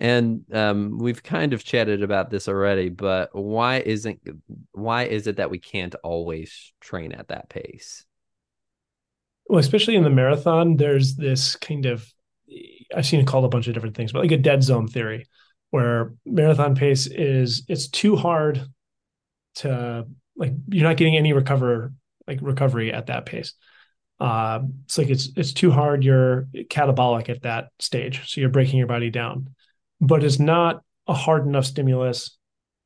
And 0.00 0.44
um, 0.52 0.98
we've 0.98 1.22
kind 1.22 1.52
of 1.52 1.62
chatted 1.62 2.02
about 2.02 2.30
this 2.30 2.48
already, 2.48 2.88
but 2.88 3.30
why 3.32 3.78
isn't 3.78 4.18
why 4.72 5.04
is 5.04 5.28
it 5.28 5.36
that 5.36 5.50
we 5.50 5.58
can't 5.58 5.94
always 6.02 6.72
train 6.80 7.12
at 7.12 7.28
that 7.28 7.48
pace? 7.48 8.04
well, 9.50 9.58
especially 9.58 9.96
in 9.96 10.04
the 10.04 10.10
marathon, 10.10 10.76
there's 10.76 11.16
this 11.16 11.56
kind 11.56 11.84
of 11.86 12.06
I've 12.96 13.04
seen 13.04 13.18
it 13.18 13.26
called 13.26 13.44
a 13.44 13.48
bunch 13.48 13.66
of 13.66 13.74
different 13.74 13.96
things, 13.96 14.12
but 14.12 14.22
like 14.22 14.30
a 14.30 14.36
dead 14.36 14.62
zone 14.62 14.86
theory, 14.86 15.26
where 15.70 16.14
marathon 16.24 16.76
pace 16.76 17.08
is 17.08 17.64
it's 17.68 17.88
too 17.88 18.14
hard 18.14 18.64
to 19.56 20.06
like 20.36 20.52
you're 20.68 20.86
not 20.86 20.96
getting 20.96 21.16
any 21.16 21.32
recover 21.32 21.92
like 22.28 22.38
recovery 22.40 22.92
at 22.92 23.06
that 23.06 23.26
pace. 23.26 23.54
Uh, 24.20 24.60
it's 24.84 24.98
like 24.98 25.10
it's 25.10 25.30
it's 25.36 25.52
too 25.52 25.72
hard. 25.72 26.04
You're 26.04 26.46
catabolic 26.68 27.28
at 27.28 27.42
that 27.42 27.70
stage, 27.80 28.32
so 28.32 28.40
you're 28.40 28.50
breaking 28.50 28.78
your 28.78 28.86
body 28.86 29.10
down, 29.10 29.52
but 30.00 30.24
it's 30.24 30.38
not 30.38 30.82
a 31.06 31.14
hard 31.14 31.46
enough 31.46 31.64
stimulus 31.64 32.36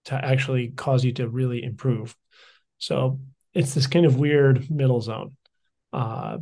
to 0.07 0.15
actually 0.15 0.69
cause 0.69 1.05
you 1.05 1.13
to 1.13 1.29
really 1.29 1.63
improve. 1.63 2.17
So 2.79 3.21
it's 3.55 3.75
this 3.75 3.87
kind 3.87 4.07
of 4.07 4.17
weird 4.17 4.71
middle 4.71 5.01
zone. 5.01 5.37
Uh, 5.93 6.39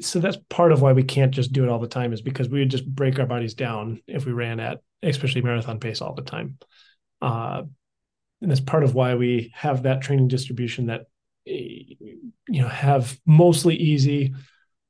so 0.00 0.18
that's 0.18 0.38
part 0.48 0.72
of 0.72 0.82
why 0.82 0.92
we 0.92 1.02
can't 1.02 1.32
just 1.32 1.52
do 1.52 1.64
it 1.64 1.68
all 1.68 1.78
the 1.78 1.86
time 1.86 2.12
is 2.12 2.20
because 2.22 2.48
we 2.48 2.60
would 2.60 2.70
just 2.70 2.86
break 2.86 3.18
our 3.18 3.26
bodies 3.26 3.54
down 3.54 4.00
if 4.06 4.26
we 4.26 4.32
ran 4.32 4.58
at 4.58 4.80
especially 5.02 5.40
marathon 5.40 5.78
pace 5.78 6.00
all 6.00 6.14
the 6.14 6.22
time 6.22 6.58
uh, 7.22 7.62
and 8.40 8.50
that's 8.50 8.60
part 8.60 8.82
of 8.82 8.94
why 8.94 9.14
we 9.14 9.52
have 9.54 9.84
that 9.84 10.00
training 10.00 10.28
distribution 10.28 10.86
that 10.86 11.02
you 11.44 11.96
know 12.48 12.68
have 12.68 13.18
mostly 13.24 13.76
easy 13.76 14.34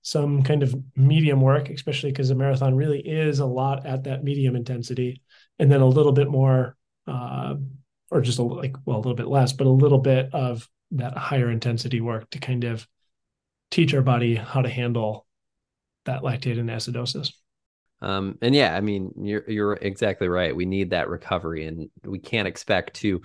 some 0.03 0.43
kind 0.43 0.63
of 0.63 0.75
medium 0.97 1.41
work 1.41 1.71
especially 1.71 2.11
because 2.11 2.29
the 2.29 2.35
marathon 2.35 2.75
really 2.75 3.01
is 3.01 3.41
a 3.41 3.47
lot 3.47 3.85
at 3.85 4.05
that 4.05 4.25
medium 4.25 4.57
intensity 4.57 5.23
and 5.59 5.71
then 5.71 5.81
a 5.81 5.87
little 5.87 6.13
bit 6.13 6.29
more 6.29 6.77
uh, 7.07 7.55
or 8.11 8.21
just 8.21 8.39
a, 8.39 8.43
like 8.43 8.77
well 8.85 8.97
a 8.97 8.99
little 8.99 9.15
bit 9.15 9.29
less 9.29 9.53
but 9.53 9.67
a 9.67 9.71
little 9.71 9.99
bit 9.99 10.29
of 10.33 10.69
that 10.93 11.17
higher 11.17 11.51
intensity 11.51 12.01
work 12.01 12.29
to 12.31 12.39
kind 12.39 12.65
of 12.65 12.87
teach 13.71 13.95
our 13.95 14.03
body 14.03 14.35
how 14.35 14.63
to 14.63 14.69
handle 14.69 15.27
that 16.05 16.23
lactate 16.23 16.59
and 16.59 16.71
acidosis. 16.71 17.33
Um, 18.01 18.39
and 18.41 18.55
yeah, 18.55 18.77
I 18.77 18.81
mean, 18.81 19.13
you're 19.21 19.45
you're 19.49 19.73
exactly 19.75 20.29
right. 20.29 20.55
We 20.55 20.67
need 20.67 20.91
that 20.91 21.09
recovery, 21.09 21.67
and 21.67 21.91
we 22.05 22.19
can't 22.19 22.49
expect 22.49 22.95
to 22.97 23.23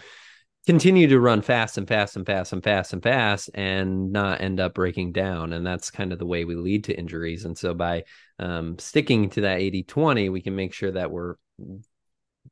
continue 0.66 1.08
to 1.08 1.20
run 1.20 1.42
fast 1.42 1.78
and 1.78 1.88
fast 1.88 2.16
and 2.16 2.26
fast 2.26 2.54
and 2.54 2.64
fast 2.64 2.94
and 2.94 3.04
fast 3.04 3.50
and 3.54 4.12
not 4.12 4.42
end 4.42 4.60
up 4.60 4.74
breaking 4.74 5.12
down. 5.12 5.54
And 5.54 5.66
that's 5.66 5.92
kind 5.92 6.14
of 6.14 6.20
the 6.20 6.26
way 6.26 6.46
we 6.46 6.56
lead 6.56 6.86
to 6.86 6.98
injuries. 6.98 7.46
And 7.46 7.58
so 7.58 7.74
by 7.74 8.06
um, 8.40 8.80
sticking 8.80 9.30
to 9.32 9.42
that 9.42 9.60
80 9.60 9.84
20, 9.84 10.30
we 10.30 10.42
can 10.42 10.56
make 10.56 10.74
sure 10.74 10.92
that 10.92 11.12
we're 11.12 11.36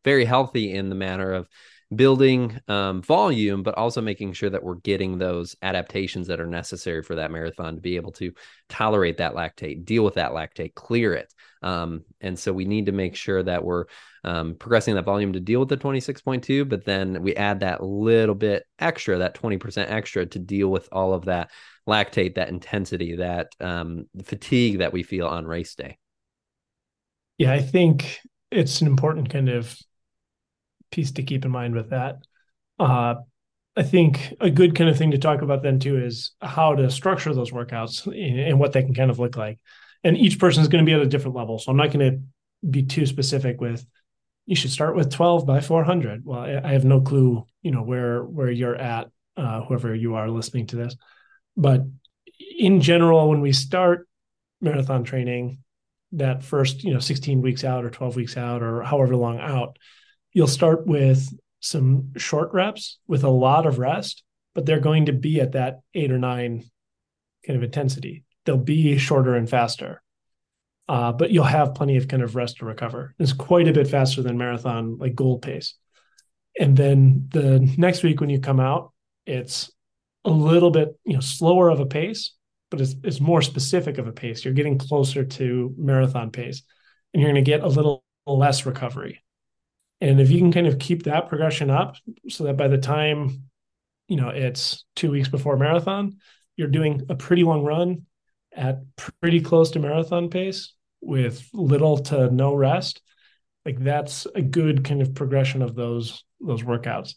very 0.04 0.26
healthy 0.26 0.74
in 0.74 0.90
the 0.90 0.96
matter 0.96 1.34
of 1.34 1.48
building 1.94 2.60
um, 2.68 3.02
volume, 3.02 3.64
but 3.64 3.78
also 3.78 4.02
making 4.02 4.34
sure 4.34 4.50
that 4.50 4.64
we're 4.64 4.76
getting 4.76 5.18
those 5.18 5.56
adaptations 5.62 6.28
that 6.28 6.40
are 6.40 6.48
necessary 6.48 7.04
for 7.04 7.16
that 7.16 7.32
marathon 7.32 7.76
to 7.76 7.82
be 7.82 7.98
able 7.98 8.14
to 8.14 8.32
tolerate 8.70 9.18
that 9.18 9.34
lactate, 9.34 9.84
deal 9.84 10.04
with 10.04 10.16
that 10.16 10.32
lactate, 10.32 10.74
clear 10.74 11.14
it. 11.14 11.34
Um, 11.62 12.04
and 12.22 12.40
so 12.40 12.54
we 12.54 12.66
need 12.66 12.86
to 12.86 12.92
make 12.92 13.16
sure 13.16 13.44
that 13.44 13.64
we're 13.64 13.86
um, 14.24 14.56
progressing 14.56 14.96
that 14.96 15.06
volume 15.06 15.34
to 15.34 15.40
deal 15.40 15.60
with 15.60 15.70
the 15.70 15.78
26.2, 15.78 16.68
but 16.68 16.86
then 16.86 17.22
we 17.22 17.36
add 17.36 17.60
that 17.60 17.84
little 17.84 18.36
bit 18.36 18.64
extra, 18.80 19.18
that 19.20 19.36
20% 19.36 19.90
extra 19.90 20.26
to 20.26 20.40
deal 20.40 20.70
with 20.70 20.88
all 20.92 21.14
of 21.14 21.26
that 21.26 21.52
lactate, 21.88 22.36
that 22.36 22.50
intensity, 22.50 23.18
that 23.18 23.50
um, 23.60 24.06
fatigue 24.24 24.80
that 24.80 24.94
we 24.94 25.04
feel 25.04 25.28
on 25.28 25.46
race 25.46 25.76
day. 25.76 25.98
Yeah, 27.38 27.52
I 27.52 27.60
think 27.60 28.20
it's 28.50 28.82
an 28.82 28.88
important 28.88 29.30
kind 29.30 29.50
of 29.50 29.76
piece 30.92 31.12
to 31.14 31.24
keep 31.24 31.46
in 31.46 31.52
mind 31.52 31.76
with 31.76 31.90
that. 31.90 32.20
Uh, 32.80 33.16
I 33.76 33.84
think 33.84 34.34
a 34.40 34.50
good 34.50 34.76
kind 34.76 34.90
of 34.90 34.98
thing 34.98 35.12
to 35.12 35.18
talk 35.18 35.42
about 35.42 35.64
then 35.64 35.80
too 35.80 35.98
is 35.98 36.32
how 36.42 36.76
to 36.76 36.92
structure 36.92 37.34
those 37.34 37.52
workouts 37.52 38.06
and 38.06 38.60
what 38.60 38.74
they 38.74 38.84
can 38.84 38.94
kind 38.94 39.10
of 39.10 39.20
look 39.20 39.38
like. 39.38 39.60
And 40.04 40.18
each 40.18 40.40
person 40.40 40.62
is 40.62 40.68
going 40.68 40.84
to 40.84 40.90
be 40.90 40.94
at 40.94 41.02
a 41.02 41.06
different 41.06 41.38
level. 41.38 41.58
So 41.60 41.72
I'm 41.72 41.78
not 41.78 41.92
going 41.92 42.12
to 42.12 42.68
be 42.70 42.84
too 42.84 43.06
specific 43.06 43.62
with 43.62 43.86
you 44.46 44.56
should 44.56 44.72
start 44.72 44.96
with 44.96 45.12
12 45.12 45.46
by 45.46 45.62
400. 45.62 46.26
Well, 46.26 46.40
I 46.40 46.74
have 46.74 46.84
no 46.84 47.00
clue, 47.00 47.46
you 47.62 47.72
know, 47.72 47.84
where 47.84 48.24
where 48.24 48.52
you're 48.52 48.76
at, 48.76 49.10
uh, 49.38 49.62
whoever 49.62 49.96
you 49.96 50.16
are 50.16 50.30
listening 50.30 50.68
to 50.68 50.76
this, 50.76 50.96
but 51.56 51.82
in 52.58 52.82
general, 52.82 53.30
when 53.30 53.42
we 53.42 53.54
start 53.54 54.08
marathon 54.60 55.04
training, 55.04 55.60
that 56.14 56.44
first, 56.44 56.84
you 56.84 56.94
know, 56.94 57.00
16 57.00 57.42
weeks 57.42 57.64
out 57.64 57.86
or 57.86 57.90
12 57.90 58.16
weeks 58.16 58.38
out 58.38 58.62
or 58.62 58.82
however 58.82 59.16
long 59.16 59.40
out, 59.40 59.78
you'll 60.34 60.48
start 60.48 60.86
with 60.88 61.28
some 61.60 62.12
short 62.18 62.54
reps 62.54 62.98
with 63.08 63.24
a 63.24 63.30
lot 63.30 63.66
of 63.66 63.80
rest, 63.80 64.24
but 64.56 64.66
they're 64.66 64.80
going 64.80 65.06
to 65.06 65.14
be 65.14 65.40
at 65.40 65.54
that 65.54 65.82
eight 65.94 66.12
or 66.12 66.18
nine 66.18 66.64
kind 67.46 67.58
of 67.58 67.64
intensity. 67.64 68.24
They'll 68.46 68.58
be 68.58 68.98
shorter 68.98 69.36
and 69.36 69.50
faster. 69.50 70.02
Uh, 70.88 71.12
but 71.12 71.32
you'll 71.32 71.44
have 71.44 71.76
plenty 71.76 71.96
of 71.96 72.08
kind 72.08 72.24
of 72.24 72.36
rest 72.36 72.58
to 72.58 72.66
recover. 72.66 73.16
It's 73.18 73.34
quite 73.34 73.68
a 73.68 73.74
bit 73.74 73.88
faster 73.88 74.22
than 74.22 74.38
marathon, 74.38 74.98
like 74.98 75.16
goal 75.16 75.40
pace. 75.40 75.76
And 76.60 76.76
then 76.76 77.30
the 77.32 77.60
next 77.78 78.04
week 78.04 78.20
when 78.20 78.30
you 78.30 78.40
come 78.40 78.60
out, 78.60 78.92
it's 79.26 79.72
a 80.26 80.30
little 80.30 80.70
bit 80.70 80.90
you 81.06 81.14
know 81.14 81.20
slower 81.20 81.70
of 81.70 81.80
a 81.80 81.86
pace, 81.86 82.34
but 82.70 82.82
it's, 82.82 82.96
it's 83.04 83.22
more 83.22 83.42
specific 83.42 84.00
of 84.00 84.08
a 84.08 84.12
pace. 84.12 84.44
You're 84.44 84.54
getting 84.54 84.78
closer 84.78 85.24
to 85.24 85.74
marathon 85.78 86.32
pace, 86.32 86.64
and 87.14 87.22
you're 87.22 87.32
going 87.32 87.44
to 87.44 87.50
get 87.50 87.62
a 87.62 87.68
little 87.68 88.04
less 88.26 88.66
recovery. 88.66 89.22
And 90.02 90.20
if 90.20 90.32
you 90.32 90.40
can 90.40 90.52
kind 90.52 90.68
of 90.68 90.80
keep 90.80 91.04
that 91.04 91.30
progression 91.30 91.70
up, 91.70 91.96
so 92.28 92.46
that 92.46 92.58
by 92.58 92.68
the 92.68 92.78
time 92.78 93.44
you 94.08 94.18
know 94.18 94.30
it's 94.30 94.84
two 94.96 95.12
weeks 95.12 95.30
before 95.30 95.58
marathon, 95.58 96.18
you're 96.58 96.68
doing 96.68 97.04
a 97.10 97.16
pretty 97.16 97.44
long 97.44 97.64
run 97.64 98.06
at 98.54 98.80
pretty 99.22 99.40
close 99.40 99.72
to 99.72 99.80
marathon 99.80 100.30
pace 100.30 100.74
with 101.00 101.48
little 101.54 101.98
to 101.98 102.30
no 102.30 102.54
rest 102.54 103.02
like 103.66 103.80
that's 103.80 104.26
a 104.36 104.42
good 104.42 104.84
kind 104.84 105.02
of 105.02 105.14
progression 105.14 105.62
of 105.62 105.76
those 105.76 106.24
those 106.40 106.64
workouts. 106.64 107.16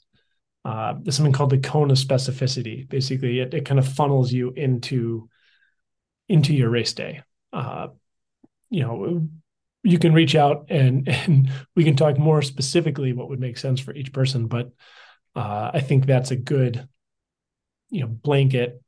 Uh, 0.64 0.95
there's 1.03 1.16
something 1.16 1.32
called 1.32 1.51
the 1.51 1.59
cone 1.59 1.91
of 1.91 1.99
specificity. 1.99 2.89
Basically 2.89 3.41
it, 3.41 3.55
it 3.55 3.64
kind 3.64 3.78
of 3.78 3.89
funnels 3.89 4.32
you 4.32 4.51
into 4.51 5.28
into 6.28 6.55
your 6.55 6.70
race 6.70 6.93
day. 6.93 7.22
Uh, 7.53 7.89
you 8.70 8.80
know 8.80 9.28
you 9.85 9.99
can 9.99 10.12
reach 10.12 10.35
out 10.35 10.66
and 10.70 11.09
and 11.26 11.51
we 11.76 11.85
can 11.85 11.95
talk 11.95 12.18
more 12.18 12.43
specifically 12.43 13.12
what 13.12 13.28
would 13.28 13.41
make 13.41 13.59
sense 13.59 13.78
for 13.78 13.95
each 13.95 14.12
person 14.12 14.47
but 14.47 14.70
uh, 15.37 15.70
i 15.72 15.80
think 15.80 16.07
that's 16.07 16.30
a 16.30 16.37
good 16.37 16.89
you 17.91 18.01
know 18.01 18.09
blanket 18.09 18.80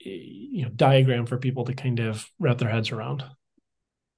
you 0.00 0.62
know 0.62 0.70
diagram 0.70 1.26
for 1.26 1.38
people 1.38 1.64
to 1.64 1.74
kind 1.74 2.00
of 2.00 2.28
wrap 2.38 2.58
their 2.58 2.68
heads 2.68 2.90
around. 2.90 3.24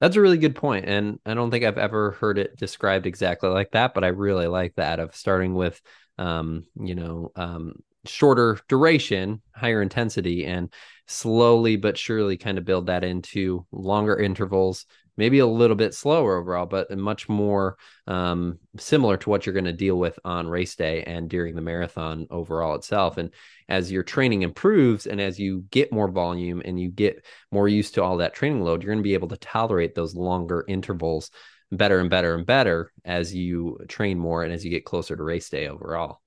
That's 0.01 0.17
a 0.17 0.21
really 0.21 0.37
good 0.37 0.55
point 0.55 0.85
and 0.85 1.19
i 1.25 1.33
don't 1.33 1.51
think 1.51 1.65
i've 1.65 1.79
ever 1.79 2.11
heard 2.11 2.37
it 2.37 2.55
described 2.59 3.07
exactly 3.07 3.49
like 3.49 3.71
that 3.71 3.95
but 3.95 4.05
i 4.05 4.09
really 4.09 4.47
like 4.47 4.75
that 4.75 5.01
of 5.01 5.17
starting 5.17 5.55
with 5.55 5.81
um 6.19 6.65
you 6.79 6.95
know 6.95 7.33
um 7.35 7.77
shorter 8.05 8.59
duration 8.69 9.41
higher 9.55 9.81
intensity 9.81 10.45
and 10.45 10.71
slowly 11.07 11.77
but 11.77 11.97
surely 11.97 12.37
kind 12.37 12.59
of 12.59 12.67
build 12.67 12.89
that 12.89 13.05
into 13.05 13.67
longer 13.73 14.19
intervals 14.21 14.85
maybe 15.17 15.39
a 15.39 15.47
little 15.47 15.77
bit 15.77 15.95
slower 15.95 16.37
overall, 16.37 16.67
but 16.67 16.97
much 16.97 17.29
more 17.29 17.77
um, 18.07 18.59
similar 18.79 19.17
to 19.17 19.31
what 19.31 19.47
you're 19.47 19.55
going 19.55 19.65
to 19.65 19.73
deal 19.73 19.97
with 19.97 20.19
on 20.25 20.47
race 20.47 20.75
day 20.75 21.03
and 21.03 21.29
during 21.29 21.55
the 21.55 21.63
marathon 21.63 22.27
overall 22.31 22.75
itself. 22.75 23.17
And 23.17 23.31
as 23.69 23.91
your 23.91 24.03
training 24.03 24.43
improves 24.43 25.07
and 25.07 25.21
as 25.21 25.39
you 25.39 25.65
get 25.71 25.93
more 25.93 26.09
volume 26.09 26.63
and 26.65 26.79
you 26.79 26.91
get 26.91 27.25
more 27.51 27.69
used 27.69 27.95
to 27.95 28.03
all 28.03 28.19
that 28.19 28.35
training 28.35 28.63
load, 28.63 28.83
you're 28.83 28.93
going 28.93 29.03
to 29.03 29.09
be 29.09 29.15
able 29.15 29.29
to 29.29 29.37
tolerate 29.37 29.95
those 29.95 30.15
longer 30.15 30.65
intervals 30.69 31.31
better 31.73 31.99
and 31.99 32.11
better 32.11 32.35
and 32.35 32.47
better 32.47 32.93
as 33.05 33.35
you 33.35 33.79
train 33.89 34.19
more 34.19 34.45
and 34.45 34.53
as 34.53 34.65
you 34.65 34.71
get 34.71 34.85
closer 34.85 35.17
to 35.17 35.23
race 35.23 35.49
day 35.49 35.69
overall. 35.69 36.21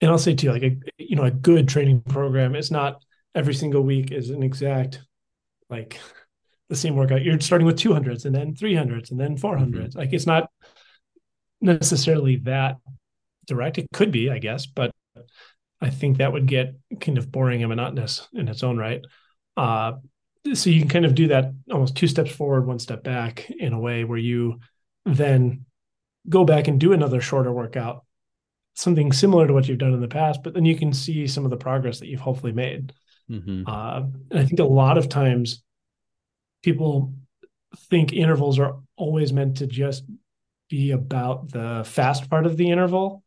And 0.00 0.10
I'll 0.10 0.18
say 0.18 0.34
too, 0.34 0.50
like 0.50 0.62
a 0.62 0.76
you 0.98 1.16
know, 1.16 1.24
a 1.24 1.30
good 1.30 1.68
training 1.68 2.00
program 2.02 2.54
is 2.54 2.70
not 2.70 3.02
every 3.34 3.54
single 3.54 3.82
week 3.82 4.10
is 4.10 4.30
an 4.30 4.42
exact 4.42 5.00
like 5.70 6.00
the 6.68 6.76
same 6.76 6.96
workout. 6.96 7.22
You're 7.22 7.40
starting 7.40 7.66
with 7.66 7.78
200s 7.78 8.24
and 8.24 8.34
then 8.34 8.54
300s 8.54 9.10
and 9.10 9.20
then 9.20 9.36
400s. 9.36 9.72
Mm-hmm. 9.72 9.98
Like 9.98 10.12
it's 10.12 10.26
not 10.26 10.50
necessarily 11.60 12.36
that 12.44 12.76
direct. 13.46 13.78
It 13.78 13.86
could 13.92 14.10
be, 14.10 14.30
I 14.30 14.38
guess, 14.38 14.66
but 14.66 14.92
I 15.80 15.90
think 15.90 16.18
that 16.18 16.32
would 16.32 16.46
get 16.46 16.74
kind 17.00 17.18
of 17.18 17.30
boring 17.30 17.62
and 17.62 17.70
monotonous 17.70 18.28
in 18.32 18.48
its 18.48 18.62
own 18.62 18.76
right. 18.76 19.02
Uh, 19.56 19.92
so 20.54 20.70
you 20.70 20.80
can 20.80 20.88
kind 20.88 21.04
of 21.04 21.14
do 21.14 21.28
that 21.28 21.52
almost 21.70 21.96
two 21.96 22.08
steps 22.08 22.30
forward, 22.30 22.66
one 22.66 22.78
step 22.78 23.02
back 23.02 23.50
in 23.50 23.72
a 23.72 23.80
way 23.80 24.04
where 24.04 24.18
you 24.18 24.58
then 25.04 25.64
go 26.28 26.44
back 26.44 26.68
and 26.68 26.80
do 26.80 26.92
another 26.92 27.20
shorter 27.20 27.52
workout, 27.52 28.04
something 28.74 29.12
similar 29.12 29.46
to 29.46 29.52
what 29.52 29.68
you've 29.68 29.78
done 29.78 29.92
in 29.92 30.00
the 30.00 30.08
past, 30.08 30.42
but 30.42 30.54
then 30.54 30.64
you 30.64 30.76
can 30.76 30.92
see 30.92 31.26
some 31.26 31.44
of 31.44 31.50
the 31.50 31.56
progress 31.56 31.98
that 31.98 32.08
you've 32.08 32.20
hopefully 32.20 32.52
made. 32.52 32.92
Mm-hmm. 33.30 33.64
Uh, 33.66 34.02
and 34.30 34.38
I 34.38 34.44
think 34.44 34.60
a 34.60 34.64
lot 34.64 34.98
of 34.98 35.08
times 35.08 35.62
people 36.62 37.12
think 37.88 38.12
intervals 38.12 38.58
are 38.58 38.76
always 38.96 39.32
meant 39.32 39.58
to 39.58 39.66
just 39.66 40.04
be 40.68 40.90
about 40.90 41.50
the 41.50 41.82
fast 41.86 42.28
part 42.30 42.46
of 42.46 42.56
the 42.56 42.70
interval 42.70 43.22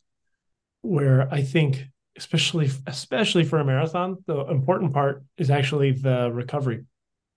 where 0.81 1.31
i 1.33 1.41
think 1.41 1.85
especially 2.17 2.69
especially 2.87 3.43
for 3.43 3.59
a 3.59 3.65
marathon 3.65 4.17
the 4.27 4.39
important 4.45 4.93
part 4.93 5.23
is 5.37 5.49
actually 5.49 5.91
the 5.91 6.31
recovery 6.31 6.85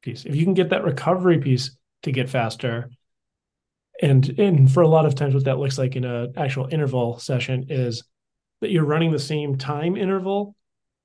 piece. 0.02 0.24
If 0.24 0.36
you 0.36 0.44
can 0.44 0.54
get 0.54 0.70
that 0.70 0.84
recovery 0.84 1.38
piece 1.38 1.76
to 2.02 2.12
get 2.12 2.30
faster 2.30 2.90
and 4.00 4.38
and 4.38 4.70
for 4.70 4.82
a 4.82 4.88
lot 4.88 5.06
of 5.06 5.14
times 5.14 5.34
what 5.34 5.44
that 5.44 5.58
looks 5.58 5.78
like 5.78 5.96
in 5.96 6.04
an 6.04 6.32
actual 6.36 6.68
interval 6.70 7.18
session 7.18 7.66
is 7.68 8.04
that 8.60 8.70
you're 8.70 8.84
running 8.84 9.10
the 9.10 9.18
same 9.18 9.58
time 9.58 9.96
interval 9.96 10.54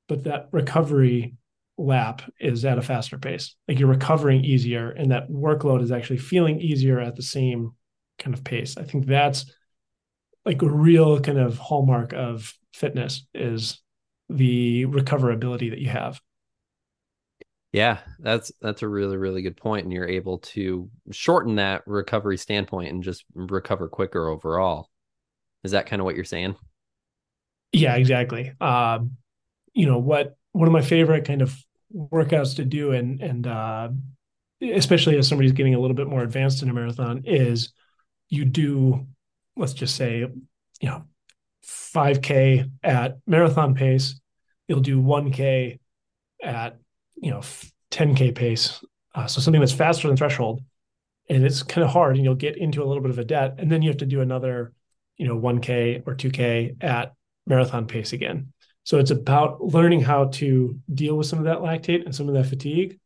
but 0.08 0.26
that 0.26 0.48
recovery 0.52 1.34
lap 1.78 2.21
is 2.39 2.65
at 2.65 2.78
a 2.78 2.82
faster 2.82 3.17
pace. 3.17 3.55
Like 3.67 3.80
you're 3.80 3.89
recovering 3.89 4.43
easier, 4.43 4.91
and 4.91 5.11
that 5.11 5.30
workload 5.30 5.82
is 5.82 5.91
actually 5.91 6.17
feeling 6.17 6.61
easier 6.61 6.99
at 6.99 7.15
the 7.15 7.24
same 7.24 7.71
kind 8.19 8.34
of 8.34 8.43
pace. 8.43 8.78
I 8.78 8.84
think 8.84 9.05
that's 9.05 9.51
like 10.45 10.61
a 10.61 10.69
real 10.69 11.19
kind 11.19 11.39
of 11.39 11.57
hallmark 11.57 12.13
of 12.13 12.53
fitness 12.74 13.26
is 13.34 13.82
the 14.30 14.86
recoverability 14.86 15.69
that 15.69 15.80
you 15.80 15.89
have. 15.89 16.21
Yeah, 17.71 17.99
that's 18.19 18.51
that's 18.61 18.84
a 18.84 18.88
really 18.88 19.17
really 19.17 19.41
good 19.41 19.57
point, 19.57 19.86
and 19.86 19.91
you're 19.91 20.07
able 20.07 20.38
to 20.39 20.89
shorten 21.11 21.55
that 21.55 21.82
recovery 21.88 22.38
standpoint 22.38 22.91
and 22.91 23.03
just 23.03 23.26
recover 23.34 23.89
quicker 23.89 24.28
overall. 24.28 24.89
Is 25.63 25.71
that 25.71 25.88
kind 25.88 25.99
of 25.99 26.05
what 26.05 26.15
you're 26.15 26.24
saying? 26.24 26.55
Yeah, 27.71 27.95
exactly. 27.95 28.53
Um, 28.61 29.17
you 29.74 29.88
know 29.88 29.97
what 29.97 30.38
one 30.54 30.68
of 30.68 30.72
my 30.72 30.82
favorite 30.82 31.26
kind 31.26 31.41
of 31.41 31.56
workouts 31.93 32.56
to 32.56 32.66
do 32.66 32.91
and 32.91 33.22
and 33.22 33.45
uh, 33.45 33.89
especially 34.62 35.18
as 35.18 35.28
somebody's 35.28 35.51
getting 35.51 35.76
a 35.76 35.80
little 35.80 35.95
bit 35.95 36.08
more 36.08 36.24
advanced 36.24 36.64
in 36.64 36.70
a 36.70 36.74
marathon 36.74 37.24
is 37.26 37.74
you 38.30 38.45
do 38.45 39.06
let's 39.58 39.74
just 39.74 39.95
say 39.95 40.20
you 40.20 40.89
know 40.89 41.04
5k 41.66 42.70
at 42.84 43.18
marathon 43.28 43.76
pace. 43.76 44.20
You'll 44.68 44.82
do 44.82 45.01
1k 45.01 45.80
at 46.41 46.80
you 47.16 47.32
know 47.32 47.41
10k 47.91 48.36
pace. 48.36 48.84
Uh, 49.16 49.28
so 49.28 49.41
something 49.41 49.62
that's 49.62 49.74
faster 49.74 50.08
than 50.08 50.18
threshold. 50.18 50.62
And 51.30 51.45
it's 51.45 51.64
kind 51.64 51.86
of 51.86 51.91
hard 51.91 52.16
and 52.16 52.26
you'll 52.26 52.36
get 52.36 52.58
into 52.58 52.84
a 52.84 52.86
little 52.86 53.01
bit 53.01 53.12
of 53.12 53.20
a 53.20 53.24
debt. 53.24 53.56
And 53.58 53.72
then 53.72 53.82
you 53.82 53.89
have 53.89 53.97
to 53.97 54.06
do 54.06 54.22
another 54.22 54.74
you 55.18 55.28
know 55.28 55.39
1k 55.39 56.04
or 56.08 56.16
2k 56.16 56.84
at 56.84 57.14
marathon 57.45 57.88
pace 57.88 58.14
again 58.14 58.53
so 58.84 58.99
it's 58.99 59.11
about 59.11 59.63
learning 59.63 60.01
how 60.01 60.25
to 60.25 60.79
deal 60.93 61.15
with 61.15 61.27
some 61.27 61.39
of 61.39 61.45
that 61.45 61.59
lactate 61.59 62.05
and 62.05 62.13
some 62.13 62.27
of 62.27 62.36
that 62.36 62.45
fatigue 62.45 62.99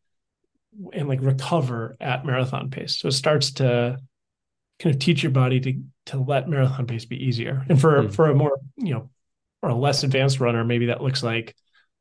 and 0.93 1.07
like 1.07 1.21
recover 1.21 1.95
at 1.99 2.25
marathon 2.25 2.69
pace. 2.69 2.97
So 2.97 3.07
it 3.07 3.13
starts 3.13 3.51
to 3.53 3.99
kind 4.80 4.93
of 4.93 4.99
teach 4.99 5.23
your 5.23 5.32
body 5.32 5.59
to 5.59 5.82
to 6.07 6.17
let 6.17 6.47
marathon 6.47 6.88
pace 6.88 7.05
be 7.05 7.23
easier. 7.23 7.65
And 7.69 7.80
for 7.80 8.03
mm. 8.03 8.13
for 8.13 8.30
a 8.30 8.36
more, 8.36 8.59
you 8.78 8.93
know, 8.93 9.09
or 9.61 9.69
a 9.69 9.75
less 9.75 10.03
advanced 10.03 10.39
runner, 10.39 10.63
maybe 10.63 10.88
that 10.88 11.01
looks 11.01 11.23
like 11.23 11.55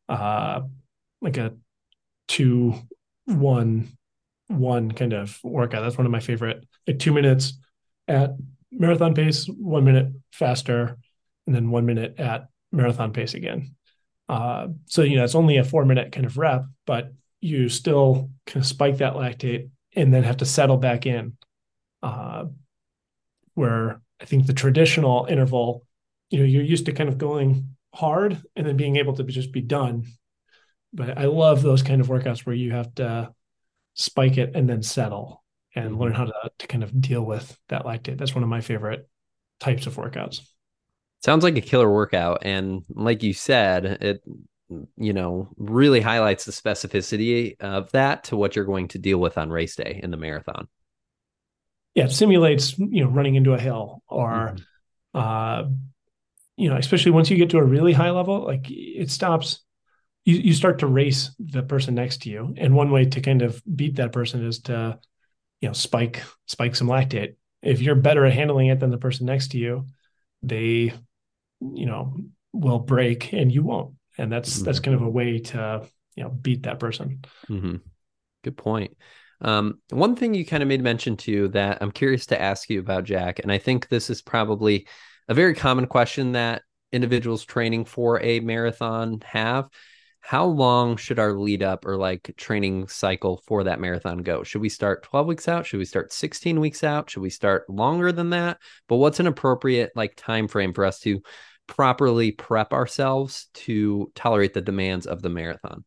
uh 0.08 0.62
like 1.20 1.36
a 1.36 1.54
two 2.28 2.74
one 3.26 3.88
one 4.48 4.92
kind 4.92 5.12
of 5.12 5.38
workout. 5.42 5.82
That's 5.82 5.98
one 5.98 6.06
of 6.06 6.12
my 6.12 6.20
favorite. 6.20 6.64
Like 6.86 6.98
two 6.98 7.12
minutes 7.12 7.58
at 8.08 8.30
marathon 8.70 9.14
pace, 9.14 9.46
one 9.46 9.84
minute 9.84 10.12
faster, 10.32 10.96
and 11.46 11.54
then 11.54 11.70
one 11.70 11.86
minute 11.86 12.14
at 12.18 12.48
marathon 12.76 13.12
pace 13.12 13.34
again. 13.34 13.74
Uh, 14.28 14.68
so 14.86 15.02
you 15.02 15.16
know 15.16 15.24
it's 15.24 15.34
only 15.34 15.56
a 15.56 15.64
four 15.64 15.84
minute 15.84 16.12
kind 16.12 16.26
of 16.26 16.38
rep, 16.38 16.64
but 16.86 17.12
you 17.40 17.68
still 17.68 18.30
kind 18.46 18.62
of 18.62 18.66
spike 18.66 18.98
that 18.98 19.14
lactate 19.14 19.70
and 19.94 20.12
then 20.12 20.22
have 20.22 20.38
to 20.38 20.44
settle 20.44 20.76
back 20.76 21.06
in. 21.06 21.36
Uh, 22.02 22.46
where 23.54 24.00
I 24.20 24.26
think 24.26 24.46
the 24.46 24.52
traditional 24.52 25.26
interval, 25.28 25.84
you 26.30 26.38
know, 26.38 26.44
you're 26.44 26.62
used 26.62 26.86
to 26.86 26.92
kind 26.92 27.08
of 27.08 27.18
going 27.18 27.76
hard 27.94 28.40
and 28.54 28.66
then 28.66 28.76
being 28.76 28.96
able 28.96 29.14
to 29.14 29.24
just 29.24 29.50
be 29.50 29.62
done. 29.62 30.04
But 30.92 31.18
I 31.18 31.24
love 31.24 31.62
those 31.62 31.82
kind 31.82 32.00
of 32.00 32.08
workouts 32.08 32.46
where 32.46 32.54
you 32.54 32.72
have 32.72 32.94
to 32.96 33.32
spike 33.94 34.36
it 34.36 34.54
and 34.54 34.68
then 34.68 34.82
settle 34.82 35.42
and 35.74 35.98
learn 35.98 36.12
how 36.12 36.26
to, 36.26 36.50
to 36.58 36.66
kind 36.66 36.84
of 36.84 37.00
deal 37.00 37.22
with 37.22 37.58
that 37.68 37.84
lactate. 37.84 38.18
That's 38.18 38.34
one 38.34 38.44
of 38.44 38.50
my 38.50 38.60
favorite 38.60 39.08
types 39.58 39.86
of 39.86 39.96
workouts. 39.96 40.40
Sounds 41.24 41.44
like 41.44 41.56
a 41.56 41.62
killer 41.62 41.90
workout. 41.90 42.42
And 42.42 42.82
like 42.90 43.22
you 43.22 43.32
said, 43.32 43.84
it 43.84 44.22
you 44.96 45.12
know 45.12 45.48
really 45.56 46.00
highlights 46.00 46.44
the 46.44 46.52
specificity 46.52 47.60
of 47.60 47.90
that 47.92 48.24
to 48.24 48.36
what 48.36 48.56
you're 48.56 48.64
going 48.64 48.88
to 48.88 48.98
deal 48.98 49.18
with 49.18 49.38
on 49.38 49.50
race 49.50 49.76
day 49.76 50.00
in 50.02 50.10
the 50.10 50.16
marathon. 50.16 50.68
Yeah, 51.94 52.04
it 52.04 52.12
simulates 52.12 52.78
you 52.78 53.04
know 53.04 53.10
running 53.10 53.36
into 53.36 53.54
a 53.54 53.60
hill 53.60 54.02
or 54.08 54.54
mm-hmm. 54.54 55.18
uh 55.18 55.68
you 56.56 56.70
know, 56.70 56.76
especially 56.76 57.12
once 57.12 57.30
you 57.30 57.36
get 57.36 57.50
to 57.50 57.58
a 57.58 57.64
really 57.64 57.92
high 57.92 58.10
level, 58.10 58.44
like 58.44 58.66
it 58.70 59.10
stops 59.10 59.60
you, 60.24 60.36
you 60.36 60.54
start 60.54 60.80
to 60.80 60.86
race 60.86 61.30
the 61.38 61.62
person 61.62 61.94
next 61.94 62.22
to 62.22 62.30
you. 62.30 62.54
And 62.56 62.74
one 62.74 62.90
way 62.90 63.04
to 63.04 63.20
kind 63.20 63.42
of 63.42 63.62
beat 63.74 63.96
that 63.96 64.12
person 64.12 64.44
is 64.44 64.60
to, 64.62 64.98
you 65.60 65.68
know, 65.68 65.72
spike 65.72 66.22
spike 66.46 66.74
some 66.74 66.88
lactate. 66.88 67.36
If 67.62 67.80
you're 67.80 67.94
better 67.94 68.24
at 68.24 68.32
handling 68.32 68.68
it 68.68 68.80
than 68.80 68.90
the 68.90 68.98
person 68.98 69.26
next 69.26 69.52
to 69.52 69.58
you, 69.58 69.86
they, 70.48 70.92
you 71.60 71.86
know, 71.86 72.16
will 72.52 72.78
break 72.78 73.32
and 73.32 73.52
you 73.52 73.62
won't. 73.62 73.94
And 74.18 74.32
that's 74.32 74.56
mm-hmm. 74.56 74.64
that's 74.64 74.80
kind 74.80 74.94
of 74.94 75.02
a 75.02 75.08
way 75.08 75.38
to, 75.38 75.86
you 76.14 76.24
know, 76.24 76.30
beat 76.30 76.62
that 76.64 76.78
person. 76.78 77.22
Mm-hmm. 77.48 77.76
Good 78.44 78.56
point. 78.56 78.96
Um, 79.40 79.80
one 79.90 80.16
thing 80.16 80.32
you 80.32 80.46
kind 80.46 80.62
of 80.62 80.68
made 80.68 80.82
mention 80.82 81.16
to 81.18 81.48
that 81.48 81.78
I'm 81.82 81.92
curious 81.92 82.26
to 82.26 82.40
ask 82.40 82.70
you 82.70 82.80
about, 82.80 83.04
Jack, 83.04 83.40
and 83.40 83.52
I 83.52 83.58
think 83.58 83.88
this 83.88 84.08
is 84.08 84.22
probably 84.22 84.86
a 85.28 85.34
very 85.34 85.54
common 85.54 85.86
question 85.86 86.32
that 86.32 86.62
individuals 86.92 87.44
training 87.44 87.84
for 87.84 88.22
a 88.22 88.40
marathon 88.40 89.22
have. 89.26 89.68
How 90.26 90.44
long 90.44 90.96
should 90.96 91.20
our 91.20 91.34
lead 91.34 91.62
up 91.62 91.86
or 91.86 91.96
like 91.96 92.34
training 92.36 92.88
cycle 92.88 93.44
for 93.46 93.62
that 93.62 93.78
marathon 93.78 94.18
go? 94.18 94.42
Should 94.42 94.60
we 94.60 94.68
start 94.68 95.04
12 95.04 95.24
weeks 95.24 95.46
out? 95.46 95.66
Should 95.66 95.78
we 95.78 95.84
start 95.84 96.12
16 96.12 96.58
weeks 96.58 96.82
out? 96.82 97.08
Should 97.08 97.22
we 97.22 97.30
start 97.30 97.70
longer 97.70 98.10
than 98.10 98.30
that? 98.30 98.58
But 98.88 98.96
what's 98.96 99.20
an 99.20 99.28
appropriate 99.28 99.92
like 99.94 100.16
time 100.16 100.48
frame 100.48 100.72
for 100.72 100.84
us 100.84 100.98
to 101.02 101.22
properly 101.68 102.32
prep 102.32 102.72
ourselves 102.72 103.46
to 103.54 104.10
tolerate 104.16 104.52
the 104.52 104.60
demands 104.60 105.06
of 105.06 105.22
the 105.22 105.28
marathon? 105.28 105.84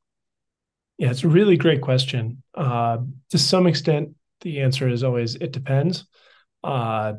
Yeah, 0.97 1.11
it's 1.11 1.25
a 1.25 1.27
really 1.27 1.57
great 1.57 1.81
question. 1.81 2.41
Uh, 2.55 2.99
to 3.31 3.37
some 3.37 3.67
extent, 3.67 4.11
the 4.39 4.61
answer 4.61 4.87
is 4.87 5.03
always 5.03 5.35
it 5.35 5.51
depends. 5.51 6.05
Uh, 6.63 7.15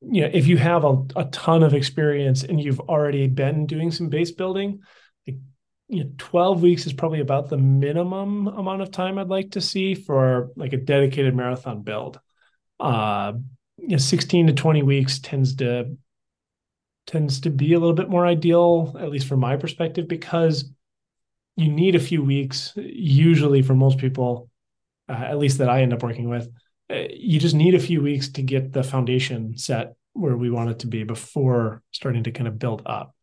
you 0.00 0.22
know, 0.22 0.30
if 0.32 0.46
you 0.46 0.56
have 0.56 0.84
a, 0.84 1.02
a 1.16 1.26
ton 1.26 1.62
of 1.62 1.74
experience 1.74 2.44
and 2.44 2.58
you've 2.58 2.80
already 2.80 3.26
been 3.26 3.66
doing 3.66 3.90
some 3.90 4.08
base 4.08 4.30
building, 4.30 4.80
you 5.90 6.04
know, 6.04 6.10
12 6.18 6.62
weeks 6.62 6.86
is 6.86 6.92
probably 6.92 7.20
about 7.20 7.48
the 7.48 7.56
minimum 7.56 8.46
amount 8.46 8.80
of 8.80 8.92
time 8.92 9.18
I'd 9.18 9.28
like 9.28 9.52
to 9.52 9.60
see 9.60 9.94
for 9.94 10.50
like 10.54 10.72
a 10.72 10.76
dedicated 10.76 11.34
marathon 11.34 11.82
build. 11.82 12.20
Uh, 12.78 13.32
you 13.76 13.88
know, 13.88 13.96
16 13.96 14.46
to 14.46 14.52
20 14.52 14.82
weeks 14.82 15.18
tends 15.18 15.56
to 15.56 15.96
tends 17.06 17.40
to 17.40 17.50
be 17.50 17.72
a 17.72 17.78
little 17.78 17.94
bit 17.94 18.08
more 18.08 18.24
ideal, 18.24 18.96
at 19.00 19.10
least 19.10 19.26
from 19.26 19.40
my 19.40 19.56
perspective, 19.56 20.06
because 20.06 20.70
you 21.56 21.68
need 21.68 21.96
a 21.96 22.00
few 22.00 22.22
weeks, 22.22 22.72
usually 22.76 23.62
for 23.62 23.74
most 23.74 23.98
people, 23.98 24.48
uh, 25.08 25.14
at 25.14 25.38
least 25.38 25.58
that 25.58 25.68
I 25.68 25.82
end 25.82 25.92
up 25.92 26.04
working 26.04 26.28
with, 26.28 26.48
you 26.88 27.40
just 27.40 27.54
need 27.54 27.74
a 27.74 27.80
few 27.80 28.00
weeks 28.00 28.28
to 28.30 28.42
get 28.42 28.72
the 28.72 28.84
foundation 28.84 29.56
set 29.56 29.94
where 30.12 30.36
we 30.36 30.50
want 30.50 30.70
it 30.70 30.78
to 30.80 30.86
be 30.86 31.02
before 31.02 31.82
starting 31.90 32.24
to 32.24 32.32
kind 32.32 32.46
of 32.46 32.58
build 32.58 32.82
up. 32.86 33.14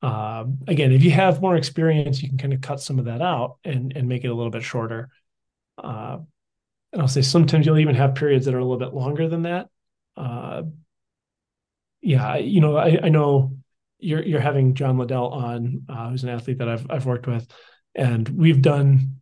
Uh, 0.00 0.44
again, 0.66 0.92
if 0.92 1.02
you 1.02 1.10
have 1.10 1.42
more 1.42 1.56
experience, 1.56 2.22
you 2.22 2.28
can 2.28 2.38
kind 2.38 2.52
of 2.52 2.60
cut 2.60 2.80
some 2.80 2.98
of 2.98 3.06
that 3.06 3.20
out 3.20 3.56
and 3.64 3.92
and 3.96 4.08
make 4.08 4.24
it 4.24 4.28
a 4.28 4.34
little 4.34 4.50
bit 4.50 4.62
shorter. 4.62 5.08
Uh, 5.76 6.18
and 6.92 7.02
I'll 7.02 7.08
say 7.08 7.22
sometimes 7.22 7.66
you'll 7.66 7.78
even 7.78 7.94
have 7.94 8.14
periods 8.14 8.46
that 8.46 8.54
are 8.54 8.58
a 8.58 8.64
little 8.64 8.78
bit 8.78 8.94
longer 8.94 9.28
than 9.28 9.42
that. 9.42 9.68
Uh, 10.16 10.62
yeah, 12.00 12.36
you 12.36 12.60
know, 12.60 12.76
I, 12.76 12.98
I, 13.02 13.08
know 13.08 13.56
you're 13.98 14.22
you're 14.22 14.40
having 14.40 14.74
John 14.74 14.98
Liddell 14.98 15.28
on, 15.28 15.82
uh, 15.88 16.10
who's 16.10 16.22
an 16.22 16.30
athlete 16.30 16.58
that 16.58 16.68
I've 16.68 16.86
I've 16.90 17.06
worked 17.06 17.26
with, 17.26 17.46
and 17.94 18.28
we've 18.28 18.62
done 18.62 19.20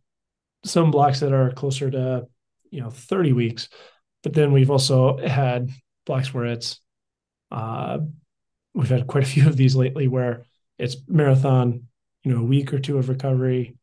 some 0.63 0.91
blocks 0.91 1.19
that 1.19 1.33
are 1.33 1.51
closer 1.51 1.89
to 1.89 2.27
you 2.69 2.81
know 2.81 2.89
30 2.89 3.33
weeks 3.33 3.69
but 4.23 4.33
then 4.33 4.51
we've 4.51 4.71
also 4.71 5.17
had 5.17 5.69
blocks 6.05 6.33
where 6.33 6.45
it's 6.45 6.81
uh, 7.51 7.99
we've 8.73 8.89
had 8.89 9.07
quite 9.07 9.23
a 9.23 9.27
few 9.27 9.47
of 9.47 9.55
these 9.55 9.75
lately 9.75 10.07
where 10.07 10.43
it's 10.77 10.97
marathon 11.07 11.83
you 12.23 12.33
know 12.33 12.41
a 12.41 12.45
week 12.45 12.73
or 12.73 12.79
two 12.79 12.97
of 12.97 13.09
recovery 13.09 13.77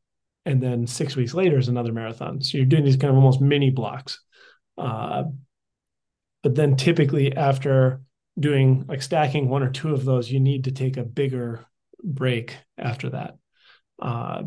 and 0.47 0.62
then 0.62 0.86
six 0.86 1.16
weeks 1.16 1.34
later 1.34 1.59
is 1.59 1.68
another 1.68 1.92
marathon. 1.92 2.42
So 2.42 2.59
you're 2.59 2.66
doing 2.66 2.84
these 2.84 2.97
kind 2.97 3.11
of 3.11 3.16
almost 3.16 3.40
mini 3.40 3.70
blocks. 3.70 4.20
Uh, 4.76 5.24
but 6.42 6.55
then 6.55 6.76
typically 6.76 7.34
after 7.34 8.03
doing 8.38 8.84
like 8.88 9.01
stacking 9.01 9.49
one 9.49 9.62
or 9.62 9.70
two 9.70 9.95
of 9.95 10.05
those 10.05 10.30
you 10.30 10.40
need 10.40 10.64
to 10.64 10.72
take 10.72 10.97
a 10.97 11.05
bigger 11.05 11.64
break 12.03 12.57
after 12.76 13.11
that. 13.11 13.36
Uh, 14.01 14.42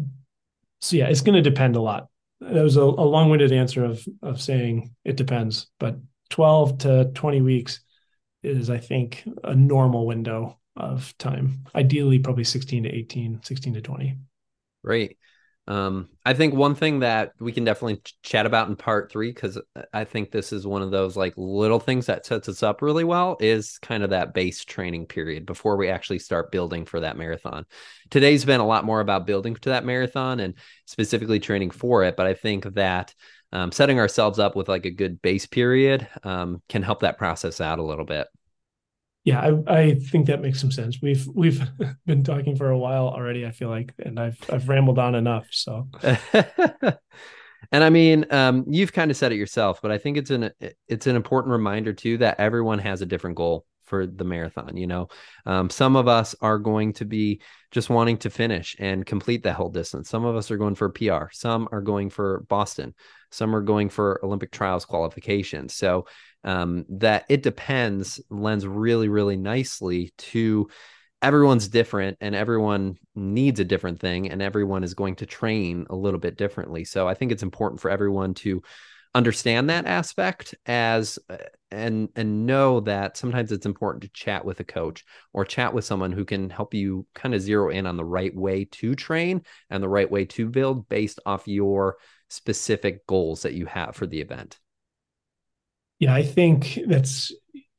so 0.82 0.98
yeah 0.98 1.08
it's 1.08 1.22
going 1.22 1.42
to 1.42 1.50
depend 1.50 1.76
a 1.76 1.82
lot. 1.82 2.08
That 2.40 2.64
was 2.64 2.78
a, 2.78 2.82
a 2.82 2.84
long-winded 2.84 3.52
answer 3.52 3.84
of 3.84 4.06
of 4.22 4.40
saying 4.40 4.94
it 5.04 5.16
depends, 5.16 5.68
but 5.80 5.98
12 6.30 6.78
to 6.80 7.12
20 7.16 7.42
weeks 7.42 7.80
is 8.44 8.70
I 8.70 8.78
think 8.78 9.24
a 9.44 9.56
normal 9.56 10.06
window 10.06 10.60
of 10.78 11.18
time. 11.18 11.66
Ideally 11.76 12.20
probably 12.20 12.44
16 12.44 12.84
to 12.84 12.90
18, 12.90 13.42
16 13.44 13.74
to 13.74 13.82
20. 13.82 14.18
Right. 14.84 15.18
Um, 15.68 16.08
I 16.26 16.34
think 16.34 16.54
one 16.54 16.76
thing 16.76 17.00
that 17.00 17.34
we 17.42 17.52
can 17.52 17.66
definitely 17.66 18.02
chat 18.24 18.46
about 18.46 18.70
in 18.70 18.78
part 18.78 19.12
three, 19.12 19.34
because 19.34 19.60
I 19.92 20.06
think 20.06 20.32
this 20.32 20.54
is 20.54 20.66
one 20.66 20.82
of 20.82 20.92
those 20.92 21.18
like 21.18 21.34
little 21.36 21.80
things 21.80 22.06
that 22.06 22.26
sets 22.26 22.48
us 22.48 22.64
up 22.64 22.82
really 22.82 23.04
well, 23.04 23.36
is 23.42 23.78
kind 23.80 24.02
of 24.02 24.12
that 24.12 24.34
base 24.34 24.64
training 24.64 25.08
period 25.08 25.46
before 25.46 25.76
we 25.76 25.90
actually 25.90 26.20
start 26.20 26.54
building 26.54 26.86
for 26.86 27.02
that 27.02 27.18
marathon. 27.18 27.66
Today's 28.10 28.46
been 28.46 28.62
a 28.62 28.66
lot 28.66 28.86
more 28.86 29.02
about 29.02 29.28
building 29.28 29.56
to 29.56 29.70
that 29.70 29.84
marathon 29.84 30.40
and 30.40 30.54
specifically 30.86 31.42
training 31.42 31.72
for 31.72 32.06
it. 32.06 32.16
But 32.16 32.28
I 32.28 32.34
think 32.34 32.64
that 32.76 33.14
um, 33.52 33.74
setting 33.74 34.00
ourselves 34.00 34.40
up 34.40 34.56
with 34.56 34.70
like 34.70 34.86
a 34.86 34.92
good 34.92 35.22
base 35.22 35.48
period 35.48 36.08
um, 36.24 36.62
can 36.70 36.82
help 36.82 37.02
that 37.02 37.18
process 37.18 37.60
out 37.60 37.80
a 37.80 37.84
little 37.84 38.06
bit 38.06 38.28
yeah, 39.28 39.42
I, 39.42 39.80
I 39.80 39.94
think 39.96 40.28
that 40.28 40.42
makes 40.42 40.62
some 40.62 40.72
sense. 40.72 41.02
We've 41.02 41.28
we've 41.36 41.62
been 42.06 42.24
talking 42.24 42.56
for 42.56 42.70
a 42.70 42.78
while 42.78 43.10
already. 43.10 43.46
I 43.46 43.52
feel 43.52 43.68
like, 43.68 43.94
and 44.00 44.18
I've 44.18 44.38
I've 44.50 44.70
rambled 44.70 45.00
on 45.00 45.16
enough. 45.16 45.48
So, 45.52 45.90
and 46.02 47.84
I 47.84 47.90
mean, 47.90 48.26
um, 48.32 48.64
you've 48.70 48.94
kind 48.94 49.12
of 49.12 49.18
said 49.18 49.34
it 49.34 49.36
yourself, 49.36 49.82
but 49.82 49.92
I 49.92 49.98
think 49.98 50.16
it's 50.16 50.30
an 50.30 50.52
it's 50.88 51.08
an 51.08 51.18
important 51.18 51.52
reminder 51.52 51.92
too 51.92 52.20
that 52.20 52.40
everyone 52.40 52.80
has 52.80 53.02
a 53.02 53.06
different 53.06 53.36
goal 53.36 53.66
for 53.88 54.06
the 54.06 54.24
marathon. 54.24 54.78
You 54.78 54.88
know, 54.88 55.08
um, 55.46 55.70
some 55.70 55.96
of 55.96 56.08
us 56.08 56.36
are 56.42 56.60
going 56.60 56.94
to 56.94 57.06
be 57.06 57.42
just 57.72 57.90
wanting 57.90 58.18
to 58.18 58.30
finish 58.30 58.76
and 58.80 59.06
complete 59.06 59.44
that 59.44 59.56
whole 59.56 59.70
distance. 59.70 60.10
Some 60.10 60.26
of 60.26 60.36
us 60.36 60.52
are 60.52 60.58
going 60.58 60.76
for 60.76 60.90
PR. 60.90 61.32
Some 61.32 61.68
are 61.72 61.82
going 61.82 62.10
for 62.10 62.46
Boston. 62.48 62.94
Some 63.32 63.56
are 63.56 63.62
going 63.62 63.90
for 63.90 64.20
Olympic 64.24 64.52
trials 64.52 64.86
qualifications. 64.86 65.74
So 65.74 66.06
um, 66.44 66.86
that 66.90 67.26
it 67.30 67.42
depends 67.44 68.22
lends 68.30 68.68
really, 68.68 69.10
really 69.10 69.38
nicely 69.38 70.14
to 70.18 70.70
everyone's 71.22 71.68
different 71.68 72.18
and 72.22 72.36
everyone 72.36 72.96
needs 73.16 73.60
a 73.60 73.66
different 73.66 74.00
thing 74.00 74.30
and 74.30 74.42
everyone 74.42 74.84
is 74.84 74.94
going 74.94 75.16
to 75.16 75.26
train 75.26 75.88
a 75.90 75.96
little 75.96 76.20
bit 76.20 76.38
differently. 76.38 76.84
So 76.84 77.08
I 77.08 77.16
think 77.16 77.32
it's 77.32 77.44
important 77.44 77.82
for 77.82 77.90
everyone 77.90 78.34
to 78.36 78.62
understand 79.18 79.70
that 79.70 79.88
aspect 79.88 80.54
as 80.68 81.18
uh, 81.30 81.38
and 81.72 82.10
and 82.16 82.46
know 82.46 82.80
that 82.82 83.18
sometimes 83.18 83.52
it's 83.52 83.66
important 83.66 84.04
to 84.04 84.10
chat 84.10 84.46
with 84.46 84.60
a 84.60 84.64
coach 84.64 85.04
or 85.34 85.44
chat 85.44 85.74
with 85.74 85.84
someone 85.84 86.12
who 86.12 86.24
can 86.24 86.50
help 86.50 86.74
you 86.74 87.06
kind 87.16 87.34
of 87.34 87.42
zero 87.42 87.70
in 87.70 87.88
on 87.88 87.98
the 87.98 88.06
right 88.06 88.34
way 88.36 88.66
to 88.66 88.96
train 88.96 89.42
and 89.70 89.82
the 89.82 89.90
right 89.90 90.10
way 90.10 90.24
to 90.24 90.48
build 90.48 90.88
based 90.88 91.20
off 91.26 91.48
your 91.48 91.98
specific 92.30 93.06
goals 93.08 93.42
that 93.42 93.54
you 93.54 93.66
have 93.66 93.96
for 93.96 94.06
the 94.06 94.22
event. 94.22 94.60
Yeah, 96.00 96.14
I 96.14 96.22
think 96.22 96.80
that's 96.88 97.34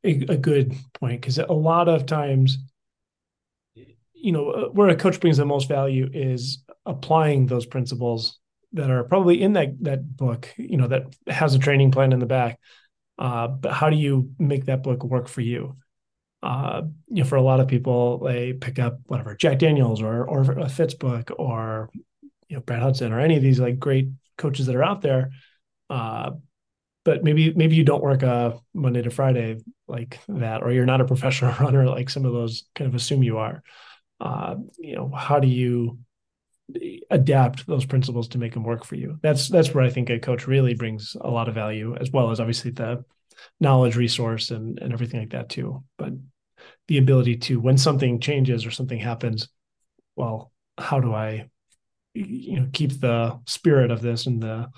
a, 0.05 0.27
a 0.29 0.37
good 0.37 0.75
point 0.95 1.21
because 1.21 1.39
a 1.39 1.47
lot 1.53 1.89
of 1.89 2.05
times, 2.05 2.59
you 4.13 4.33
know, 4.33 4.51
uh, 4.51 4.69
where 4.71 4.89
a 4.89 4.97
coach 4.97 5.21
brings 5.21 5.37
the 5.37 5.45
most 5.45 5.69
value 5.69 6.11
is 6.13 6.65
applying 6.85 7.47
those 7.47 7.65
principles 7.65 8.41
that 8.73 8.91
are 8.91 9.05
probably 9.05 9.41
in 9.41 9.55
that 9.55 9.83
that 9.83 10.17
book, 10.17 10.53
you 10.57 10.77
know, 10.77 10.89
that 10.89 11.15
has 11.27 11.55
a 11.55 11.59
training 11.59 11.91
plan 11.91 12.13
in 12.13 12.19
the 12.19 12.27
back. 12.27 12.59
Uh, 13.19 13.49
but 13.49 13.73
how 13.73 13.91
do 13.91 13.97
you 13.97 14.31
make 14.39 14.67
that 14.67 14.83
book 14.83 15.03
work 15.03 15.29
for 15.29 15.41
you? 15.41 15.77
Uh, 16.43 16.83
you 17.09 17.23
know, 17.23 17.29
for 17.29 17.37
a 17.37 17.43
lot 17.43 17.61
of 17.61 17.67
people, 17.67 18.19
they 18.19 18.53
pick 18.53 18.79
up 18.79 19.01
whatever 19.07 19.35
Jack 19.35 19.59
Daniels 19.59 20.03
or 20.03 20.25
or 20.25 20.43
a 20.43 20.67
Pfitz 20.67 20.99
book 20.99 21.31
or 21.37 21.91
you 22.49 22.57
know 22.57 22.63
Brad 22.63 22.83
Hudson 22.83 23.13
or 23.13 23.21
any 23.21 23.37
of 23.37 23.43
these 23.43 23.59
like 23.59 23.79
great 23.79 24.09
coaches 24.37 24.67
that 24.67 24.77
are 24.77 24.85
out 24.85 25.01
there. 25.01 25.31
Uh, 25.91 26.33
but 27.05 27.25
maybe 27.25 27.53
maybe 27.55 27.75
you 27.75 27.85
don't 27.85 28.03
work 28.03 28.23
a 28.23 28.61
Monday 28.75 29.03
to 29.03 29.11
Friday 29.11 29.59
like 29.89 30.21
that, 30.29 30.63
or 30.63 30.71
you're 30.71 30.87
not 30.87 31.01
a 31.01 31.07
professional 31.07 31.53
runner 31.61 31.87
like 31.87 32.11
some 32.11 32.25
of 32.25 32.33
those 32.33 32.65
kind 32.75 32.89
of 32.89 32.95
assume 32.95 33.23
you 33.23 33.39
are. 33.39 33.63
Uh, 34.21 34.57
you 34.79 34.95
know, 34.95 35.09
how 35.09 35.41
do 35.41 35.49
you 35.49 35.99
adapt 37.11 37.67
those 37.67 37.87
principles 37.87 38.29
to 38.29 38.39
make 38.39 38.55
them 38.55 38.65
work 38.65 38.85
for 38.85 38.95
you? 38.95 39.19
That's 39.23 39.49
that's 39.49 39.75
where 39.75 39.85
I 39.85 39.91
think 39.91 40.11
a 40.11 40.19
coach 40.19 40.47
really 40.47 40.75
brings 40.75 41.17
a 41.21 41.31
lot 41.31 41.49
of 41.49 41.55
value, 41.55 41.97
as 41.97 42.11
well 42.11 42.31
as 42.31 42.41
obviously 42.41 42.71
the 42.71 43.05
knowledge 43.61 43.97
resource 43.97 44.51
and 44.51 44.79
and 44.79 44.93
everything 44.93 45.21
like 45.21 45.31
that 45.31 45.49
too. 45.49 45.85
But 45.97 46.13
the 46.89 46.99
ability 46.99 47.37
to 47.37 47.61
when 47.61 47.79
something 47.79 48.21
changes 48.21 48.67
or 48.67 48.71
something 48.71 48.99
happens, 48.99 49.49
well, 50.17 50.53
how 50.77 51.01
do 51.01 51.15
I 51.15 51.49
you 52.15 52.61
know 52.61 52.69
keep 52.73 53.01
the 53.01 53.39
spirit 53.47 53.91
of 53.91 54.03
this 54.03 54.27
and 54.27 54.43
the 54.43 54.69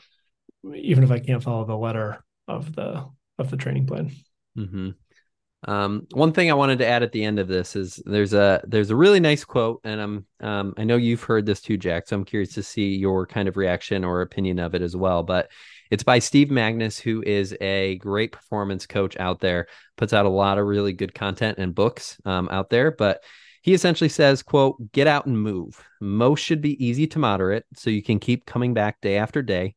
even 0.75 1.05
if 1.05 1.11
I 1.11 1.21
can't 1.21 1.43
follow 1.43 1.65
the 1.65 1.77
letter 1.77 2.23
of 2.47 2.75
the 2.75 3.09
of 3.39 3.51
the 3.51 3.57
training 3.57 3.87
plan. 3.87 4.11
Mm-hmm. 4.57 4.91
Um, 5.65 6.07
one 6.13 6.33
thing 6.33 6.51
I 6.51 6.55
wanted 6.55 6.79
to 6.79 6.87
add 6.87 7.03
at 7.03 7.13
the 7.13 7.25
end 7.25 7.39
of 7.39 7.47
this 7.47 7.77
is 7.77 8.03
there's 8.07 8.33
a 8.33 8.63
there's 8.67 8.91
a 8.91 8.97
really 8.97 9.21
nice 9.21 9.45
quote, 9.45 9.81
and 9.85 10.01
I'm 10.01 10.27
um, 10.41 10.75
I 10.79 10.85
know 10.85 10.97
you've 10.97 11.23
heard 11.23 11.45
this 11.45 11.61
too, 11.61 11.77
Jack. 11.77 12.09
So 12.09 12.17
I'm 12.17 12.25
curious 12.25 12.55
to 12.55 12.63
see 12.63 12.97
your 12.97 13.27
kind 13.27 13.47
of 13.47 13.57
reaction 13.57 14.05
or 14.05 14.23
opinion 14.23 14.59
of 14.59 14.75
it 14.75 14.81
as 14.81 14.97
well. 14.97 15.23
But 15.23 15.51
it's 15.91 16.03
by 16.03 16.19
Steve 16.19 16.49
Magness, 16.49 16.99
who 16.99 17.23
is 17.23 17.55
a 17.61 17.97
great 17.97 18.33
performance 18.33 18.87
coach 18.87 19.19
out 19.19 19.41
there, 19.41 19.67
puts 19.97 20.13
out 20.13 20.25
a 20.25 20.31
lot 20.31 20.57
of 20.57 20.67
really 20.67 20.93
good 20.95 21.15
content 21.15 21.59
and 21.59 21.75
books 21.75 22.19
um, 22.25 22.49
out 22.51 22.71
there. 22.71 22.91
But 22.91 23.23
he 23.61 23.75
essentially 23.75 24.09
says, 24.09 24.43
"quote 24.43 24.93
Get 24.93 25.07
out 25.07 25.27
and 25.27 25.41
move. 25.41 25.83
Most 26.01 26.41
should 26.41 26.63
be 26.63 26.83
easy 26.85 27.07
to 27.09 27.19
moderate, 27.19 27.67
so 27.75 27.91
you 27.91 28.03
can 28.03 28.19
keep 28.19 28.47
coming 28.47 28.73
back 28.73 29.01
day 29.03 29.19
after 29.19 29.43
day. 29.43 29.75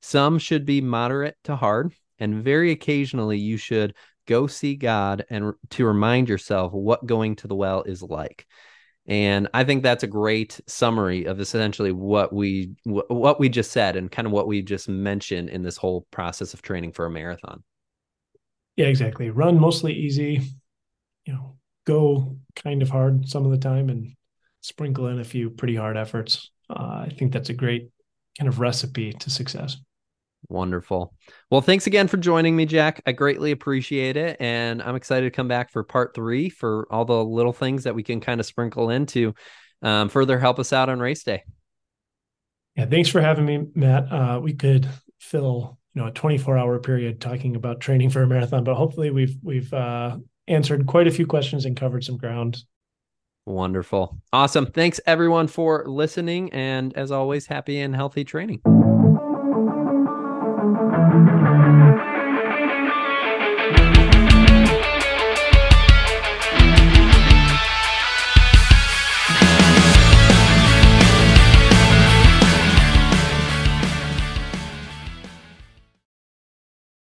Some 0.00 0.38
should 0.38 0.64
be 0.64 0.80
moderate 0.80 1.36
to 1.44 1.56
hard." 1.56 1.92
And 2.20 2.44
very 2.44 2.70
occasionally, 2.70 3.38
you 3.38 3.56
should 3.56 3.94
go 4.26 4.46
see 4.46 4.76
God 4.76 5.24
and 5.30 5.54
to 5.70 5.86
remind 5.86 6.28
yourself 6.28 6.72
what 6.72 7.06
going 7.06 7.36
to 7.36 7.48
the 7.48 7.54
well 7.54 7.82
is 7.82 8.02
like. 8.02 8.46
And 9.06 9.48
I 9.52 9.64
think 9.64 9.82
that's 9.82 10.02
a 10.02 10.08
great 10.08 10.60
summary 10.66 11.26
of 11.26 11.38
essentially 11.38 11.92
what 11.92 12.32
we 12.32 12.72
what 12.84 13.38
we 13.38 13.50
just 13.50 13.70
said 13.70 13.96
and 13.96 14.10
kind 14.10 14.26
of 14.26 14.32
what 14.32 14.46
we 14.46 14.62
just 14.62 14.88
mentioned 14.88 15.50
in 15.50 15.62
this 15.62 15.76
whole 15.76 16.06
process 16.10 16.54
of 16.54 16.62
training 16.62 16.92
for 16.92 17.04
a 17.04 17.10
marathon. 17.10 17.62
Yeah, 18.76 18.86
exactly. 18.86 19.30
Run 19.30 19.60
mostly 19.60 19.92
easy, 19.92 20.40
you 21.26 21.32
know, 21.34 21.56
go 21.86 22.38
kind 22.56 22.80
of 22.80 22.88
hard 22.88 23.28
some 23.28 23.44
of 23.44 23.50
the 23.50 23.58
time 23.58 23.90
and 23.90 24.14
sprinkle 24.62 25.08
in 25.08 25.20
a 25.20 25.24
few 25.24 25.50
pretty 25.50 25.76
hard 25.76 25.98
efforts. 25.98 26.50
Uh, 26.70 27.04
I 27.06 27.14
think 27.16 27.32
that's 27.32 27.50
a 27.50 27.54
great 27.54 27.90
kind 28.38 28.48
of 28.48 28.58
recipe 28.58 29.12
to 29.12 29.30
success. 29.30 29.76
Wonderful. 30.48 31.14
Well, 31.50 31.60
thanks 31.60 31.86
again 31.86 32.08
for 32.08 32.16
joining 32.16 32.54
me, 32.54 32.66
Jack. 32.66 33.02
I 33.06 33.12
greatly 33.12 33.50
appreciate 33.50 34.16
it. 34.16 34.36
And 34.40 34.82
I'm 34.82 34.96
excited 34.96 35.26
to 35.26 35.30
come 35.30 35.48
back 35.48 35.70
for 35.70 35.82
part 35.82 36.14
three 36.14 36.50
for 36.50 36.86
all 36.90 37.04
the 37.04 37.24
little 37.24 37.52
things 37.52 37.84
that 37.84 37.94
we 37.94 38.02
can 38.02 38.20
kind 38.20 38.40
of 38.40 38.46
sprinkle 38.46 38.90
into 38.90 39.34
um, 39.82 40.08
further 40.08 40.38
help 40.38 40.58
us 40.58 40.72
out 40.72 40.88
on 40.88 40.98
race 41.00 41.22
day. 41.22 41.44
Yeah, 42.76 42.86
thanks 42.86 43.08
for 43.08 43.20
having 43.20 43.44
me, 43.44 43.66
Matt. 43.74 44.10
Uh, 44.10 44.40
we 44.42 44.54
could 44.54 44.88
fill 45.20 45.78
you 45.94 46.02
know 46.02 46.08
a 46.08 46.12
24 46.12 46.58
hour 46.58 46.78
period 46.80 47.20
talking 47.20 47.54
about 47.56 47.80
training 47.80 48.10
for 48.10 48.22
a 48.22 48.26
marathon, 48.26 48.64
but 48.64 48.74
hopefully 48.74 49.10
we've 49.10 49.36
we've 49.42 49.72
uh, 49.72 50.16
answered 50.48 50.86
quite 50.86 51.06
a 51.06 51.10
few 51.10 51.26
questions 51.26 51.66
and 51.66 51.76
covered 51.76 52.02
some 52.02 52.16
ground. 52.16 52.64
Wonderful. 53.46 54.18
Awesome. 54.32 54.66
Thanks 54.66 55.00
everyone 55.06 55.48
for 55.48 55.84
listening. 55.86 56.52
And 56.52 56.96
as 56.96 57.10
always, 57.10 57.46
happy 57.46 57.78
and 57.80 57.94
healthy 57.94 58.24
training. 58.24 58.62